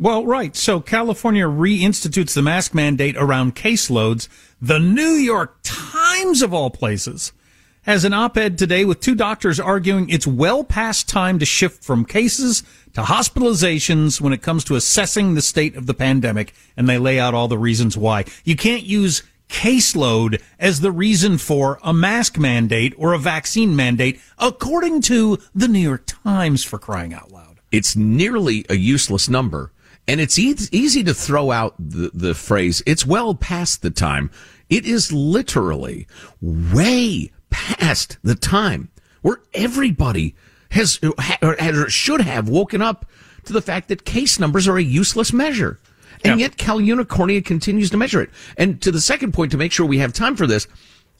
Well, 0.00 0.24
right. 0.24 0.56
So 0.56 0.80
California 0.80 1.44
reinstitutes 1.44 2.32
the 2.32 2.40
mask 2.40 2.72
mandate 2.72 3.16
around 3.18 3.54
caseloads. 3.54 4.28
The 4.58 4.78
New 4.78 5.10
York 5.10 5.58
Times, 5.62 6.40
of 6.40 6.54
all 6.54 6.70
places, 6.70 7.34
has 7.82 8.06
an 8.06 8.14
op-ed 8.14 8.56
today 8.56 8.86
with 8.86 9.00
two 9.00 9.14
doctors 9.14 9.60
arguing 9.60 10.08
it's 10.08 10.26
well 10.26 10.64
past 10.64 11.06
time 11.06 11.38
to 11.38 11.44
shift 11.44 11.84
from 11.84 12.06
cases 12.06 12.62
to 12.94 13.02
hospitalizations 13.02 14.22
when 14.22 14.32
it 14.32 14.40
comes 14.40 14.64
to 14.64 14.74
assessing 14.74 15.34
the 15.34 15.42
state 15.42 15.76
of 15.76 15.84
the 15.84 15.92
pandemic, 15.92 16.54
and 16.78 16.88
they 16.88 16.96
lay 16.96 17.20
out 17.20 17.34
all 17.34 17.46
the 17.46 17.58
reasons 17.58 17.94
why. 17.94 18.24
You 18.42 18.56
can't 18.56 18.84
use 18.84 19.22
caseload 19.50 20.40
as 20.58 20.80
the 20.80 20.92
reason 20.92 21.36
for 21.36 21.78
a 21.82 21.92
mask 21.92 22.38
mandate 22.38 22.94
or 22.96 23.12
a 23.12 23.18
vaccine 23.18 23.76
mandate, 23.76 24.18
according 24.38 25.02
to 25.02 25.36
the 25.54 25.68
New 25.68 25.78
York 25.78 26.04
Times, 26.06 26.64
for 26.64 26.78
crying 26.78 27.12
out 27.12 27.30
loud. 27.30 27.60
It's 27.70 27.94
nearly 27.94 28.64
a 28.70 28.76
useless 28.76 29.28
number. 29.28 29.72
And 30.08 30.20
it's 30.20 30.38
e- 30.38 30.56
easy 30.72 31.04
to 31.04 31.14
throw 31.14 31.50
out 31.50 31.74
the, 31.78 32.10
the 32.12 32.34
phrase, 32.34 32.82
it's 32.86 33.06
well 33.06 33.34
past 33.34 33.82
the 33.82 33.90
time. 33.90 34.30
It 34.68 34.86
is 34.86 35.12
literally 35.12 36.06
way 36.40 37.32
past 37.50 38.18
the 38.22 38.34
time 38.34 38.90
where 39.22 39.40
everybody 39.54 40.34
has 40.70 41.00
or 41.42 41.88
should 41.90 42.20
have 42.20 42.48
woken 42.48 42.80
up 42.80 43.06
to 43.44 43.52
the 43.52 43.62
fact 43.62 43.88
that 43.88 44.04
case 44.04 44.38
numbers 44.38 44.68
are 44.68 44.76
a 44.76 44.82
useless 44.82 45.32
measure. 45.32 45.78
And 46.24 46.38
yet 46.38 46.56
Cal 46.58 46.78
Unicornia 46.78 47.44
continues 47.44 47.90
to 47.90 47.96
measure 47.96 48.20
it. 48.20 48.30
And 48.56 48.80
to 48.82 48.92
the 48.92 49.00
second 49.00 49.32
point, 49.32 49.52
to 49.52 49.58
make 49.58 49.72
sure 49.72 49.86
we 49.86 49.98
have 49.98 50.12
time 50.12 50.36
for 50.36 50.46
this, 50.46 50.68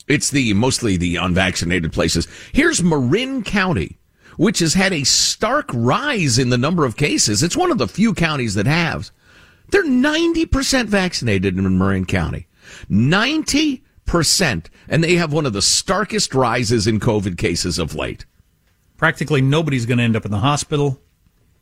it's 0.09 0.31
the 0.31 0.53
mostly 0.53 0.97
the 0.97 1.17
unvaccinated 1.17 1.93
places. 1.93 2.29
Here's 2.53 2.83
Marin 2.83 3.43
County, 3.43 3.99
which 4.41 4.61
has 4.61 4.73
had 4.73 4.91
a 4.91 5.05
stark 5.05 5.69
rise 5.75 6.39
in 6.39 6.49
the 6.49 6.57
number 6.57 6.87
of 6.87 6.97
cases. 6.97 7.43
It's 7.43 7.59
one 7.59 7.71
of 7.71 7.77
the 7.77 7.87
few 7.87 8.15
counties 8.15 8.55
that 8.55 8.65
has. 8.65 9.13
They're 9.69 9.85
90% 9.85 10.87
vaccinated 10.87 11.59
in 11.59 11.77
Marin 11.77 12.07
County. 12.07 12.47
90% 12.89 13.83
and 14.89 15.05
they 15.05 15.17
have 15.17 15.35
one 15.35 15.45
of 15.45 15.53
the 15.53 15.61
starkest 15.61 16.35
rises 16.35 16.87
in 16.87 17.01
COVID 17.01 17.37
cases 17.37 17.79
of 17.79 17.95
late. 17.95 18.25
Practically 18.97 19.43
nobody's 19.43 19.85
going 19.85 19.99
to 19.99 20.05
end 20.05 20.17
up 20.17 20.25
in 20.25 20.31
the 20.31 20.39
hospital. 20.39 21.03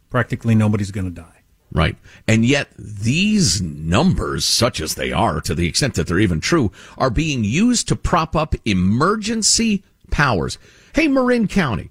Practically 0.08 0.54
nobody's 0.54 0.92
going 0.92 1.12
to 1.12 1.20
die. 1.20 1.42
Right. 1.72 1.96
And 2.28 2.44
yet 2.44 2.68
these 2.78 3.60
numbers, 3.60 4.44
such 4.44 4.80
as 4.80 4.94
they 4.94 5.10
are, 5.10 5.40
to 5.40 5.54
the 5.56 5.66
extent 5.66 5.94
that 5.94 6.06
they're 6.06 6.20
even 6.20 6.40
true, 6.40 6.70
are 6.96 7.10
being 7.10 7.42
used 7.42 7.88
to 7.88 7.96
prop 7.96 8.36
up 8.36 8.54
emergency 8.64 9.82
powers. 10.12 10.58
Hey, 10.94 11.08
Marin 11.08 11.48
County, 11.48 11.90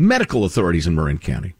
medical 0.00 0.44
authorities 0.44 0.86
in 0.86 0.94
Marin 0.94 1.18
County, 1.18 1.54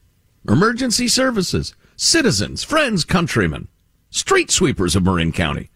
emergency 0.48 1.08
services, 1.08 1.74
citizens, 1.96 2.64
friends, 2.64 3.04
countrymen, 3.04 3.68
street 4.08 4.50
sweepers 4.50 4.96
of 4.96 5.04
Marin 5.04 5.30
County. 5.30 5.70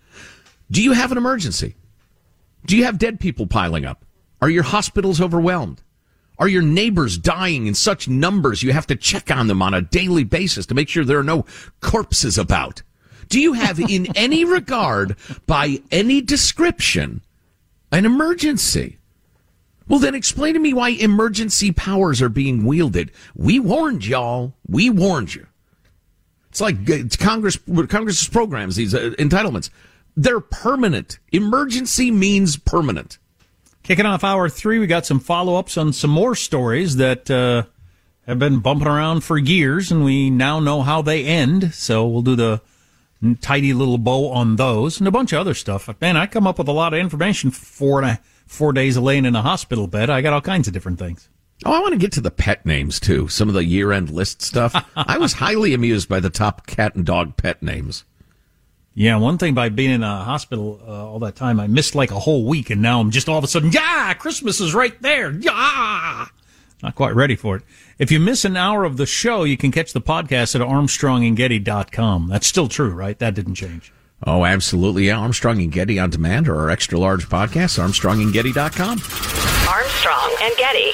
Do 0.71 0.83
you 0.83 0.93
have 0.93 1.13
an 1.13 1.19
emergency? 1.19 1.77
Do 2.65 2.75
you 2.75 2.85
have 2.85 2.99
dead 2.99 3.21
people 3.21 3.47
piling 3.47 3.85
up? 3.85 4.07
Are 4.41 4.49
your 4.49 4.63
hospitals 4.63 5.21
overwhelmed? 5.21 5.83
Are 6.39 6.49
your 6.49 6.63
neighbors 6.63 7.19
dying 7.19 7.67
in 7.67 7.75
such 7.75 8.09
numbers 8.09 8.63
you 8.63 8.73
have 8.73 8.87
to 8.87 8.97
check 8.97 9.31
on 9.31 9.47
them 9.47 9.61
on 9.61 9.75
a 9.75 9.83
daily 9.83 10.25
basis 10.25 10.65
to 10.67 10.75
make 10.75 10.89
sure 10.89 11.05
there 11.05 11.19
are 11.19 11.23
no 11.23 11.45
corpses 11.81 12.39
about? 12.39 12.83
Do 13.29 13.39
you 13.41 13.53
have, 13.53 13.79
in 13.79 14.07
any 14.17 14.47
regard, 14.47 15.17
by 15.47 15.83
any 15.91 16.23
description, 16.23 17.23
an 17.93 18.07
emergency? 18.07 18.99
Well, 19.87 19.99
then 19.99 20.15
explain 20.15 20.55
to 20.55 20.61
me 20.61 20.73
why 20.73 20.91
emergency 20.91 21.71
powers 21.71 22.23
are 22.23 22.29
being 22.29 22.65
wielded. 22.65 23.11
We 23.35 23.61
warned 23.61 24.07
y'all. 24.07 24.55
We 24.67 24.89
warned 24.89 25.35
you. 25.35 25.47
It's 26.49 26.61
like 26.61 26.89
it's 26.89 27.17
Congress, 27.17 27.59
Congress's 27.89 28.29
programs, 28.29 28.77
these 28.77 28.95
uh, 28.95 29.13
entitlements. 29.19 29.71
They're 30.17 30.41
permanent. 30.41 31.19
Emergency 31.33 32.11
means 32.11 32.57
permanent. 32.57 33.19
Kicking 33.83 34.07
off 34.07 34.25
hour 34.25 34.49
three, 34.49 34.79
we 34.79 34.87
got 34.87 35.05
some 35.05 35.21
follow 35.21 35.57
ups 35.57 35.77
on 35.77 35.93
some 35.93 36.11
more 36.11 36.35
stories 36.35 36.97
that 36.97 37.31
uh, 37.31 37.65
have 38.27 38.39
been 38.39 38.61
bumping 38.61 38.89
around 38.89 39.23
for 39.23 39.37
years, 39.37 39.91
and 39.91 40.05
we 40.05 40.31
now 40.31 40.61
know 40.61 40.83
how 40.83 41.03
they 41.03 41.25
end. 41.25 41.75
So 41.75 42.07
we'll 42.07 42.23
do 42.23 42.37
the 42.37 42.63
tidy 43.41 43.73
little 43.73 43.99
bow 43.99 44.31
on 44.31 44.57
those 44.57 44.99
and 44.99 45.09
a 45.09 45.11
bunch 45.11 45.33
of 45.33 45.41
other 45.41 45.55
stuff. 45.55 45.89
Man, 46.01 46.17
I 46.17 46.27
come 46.27 46.47
up 46.47 46.59
with 46.59 46.69
a 46.69 46.73
lot 46.73 46.95
of 46.95 47.01
information 47.01 47.51
four 47.51 48.01
and 48.01 48.13
a, 48.13 48.21
four 48.47 48.73
days 48.73 48.97
of 48.97 49.03
laying 49.03 49.25
in 49.25 49.37
a 49.37 49.43
hospital 49.43 49.87
bed. 49.87 50.11
I 50.11 50.21
got 50.21 50.33
all 50.33 50.41
kinds 50.41 50.67
of 50.67 50.75
different 50.75 50.99
things. 50.99 51.29
Oh, 51.65 51.73
I 51.73 51.81
want 51.81 51.93
to 51.93 51.99
get 51.99 52.13
to 52.13 52.21
the 52.21 52.31
pet 52.31 52.67
names 52.67 52.99
too. 53.01 53.29
Some 53.29 53.49
of 53.49 53.55
the 53.55 53.65
year 53.65 53.93
end 53.93 54.11
list 54.11 54.43
stuff. 54.43 54.75
I 54.97 55.19
was 55.19 55.35
highly 55.35 55.73
amused 55.73 56.09
by 56.09 56.21
the 56.21 56.31
top 56.31 56.67
cat 56.67 56.95
and 56.95 57.07
dog 57.07 57.37
pet 57.37 57.63
names. 57.63 58.05
Yeah, 58.97 59.17
one 59.17 59.39
thing 59.39 59.55
by 59.55 59.71
being 59.71 59.91
in 59.91 60.05
a 60.05 60.23
hospital 60.23 60.81
uh, 60.87 61.09
all 61.11 61.19
that 61.21 61.35
time, 61.35 61.59
I 61.59 61.67
missed 61.67 61.97
like 61.97 62.13
a 62.13 62.19
whole 62.21 62.47
week, 62.47 62.71
and 62.71 62.81
now 62.81 63.01
I'm 63.01 63.11
just 63.11 63.29
all 63.29 63.39
of 63.39 63.45
a 63.45 63.49
sudden, 63.49 63.73
yeah, 63.73 64.15
Christmas 64.15 64.61
is 64.61 64.73
right 64.73 65.01
there. 65.03 65.33
Yeah, 65.33 66.27
not 66.81 66.95
quite 66.95 67.15
ready 67.15 67.35
for 67.35 67.57
it. 67.57 67.63
If 67.99 68.13
you 68.13 68.21
miss 68.21 68.45
an 68.45 68.57
hour 68.57 68.85
of 68.85 68.97
the 68.97 69.07
show, 69.07 69.43
you 69.43 69.57
can 69.57 69.73
catch 69.73 69.93
the 69.93 70.01
podcast 70.01 70.55
at 70.55 70.61
ArmstrongandGetty.com. 70.61 72.29
That's 72.29 72.47
still 72.47 72.69
true, 72.69 72.91
right? 72.91 73.19
That 73.19 73.35
didn't 73.35 73.57
change. 73.57 73.93
Oh, 74.27 74.45
absolutely. 74.45 75.07
Yeah, 75.09 75.19
Armstrong 75.19 75.61
and 75.61 75.71
Getty 75.71 75.99
on 75.99 76.11
demand 76.11 76.49
or 76.49 76.57
our 76.57 76.71
extra 76.71 76.99
large 76.99 77.29
podcast, 77.29 77.79
ArmstrongandGetty.com. 77.79 78.99
Armstrong 79.69 80.37
and 80.43 80.55
Getty. 80.57 80.93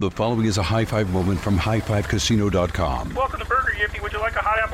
The 0.00 0.10
following 0.10 0.46
is 0.46 0.58
a 0.58 0.62
high 0.62 0.84
five 0.84 1.10
moment 1.12 1.38
from 1.40 1.56
highfivecasino.com. 1.58 3.14
Welcome 3.14 3.40
to 3.40 3.46
Burger 3.46 3.72
Yippee. 3.78 4.02
Would 4.02 4.12
you 4.12 4.18
like 4.20 4.34
a 4.36 4.40
hot 4.40 4.58
apple 4.58 4.73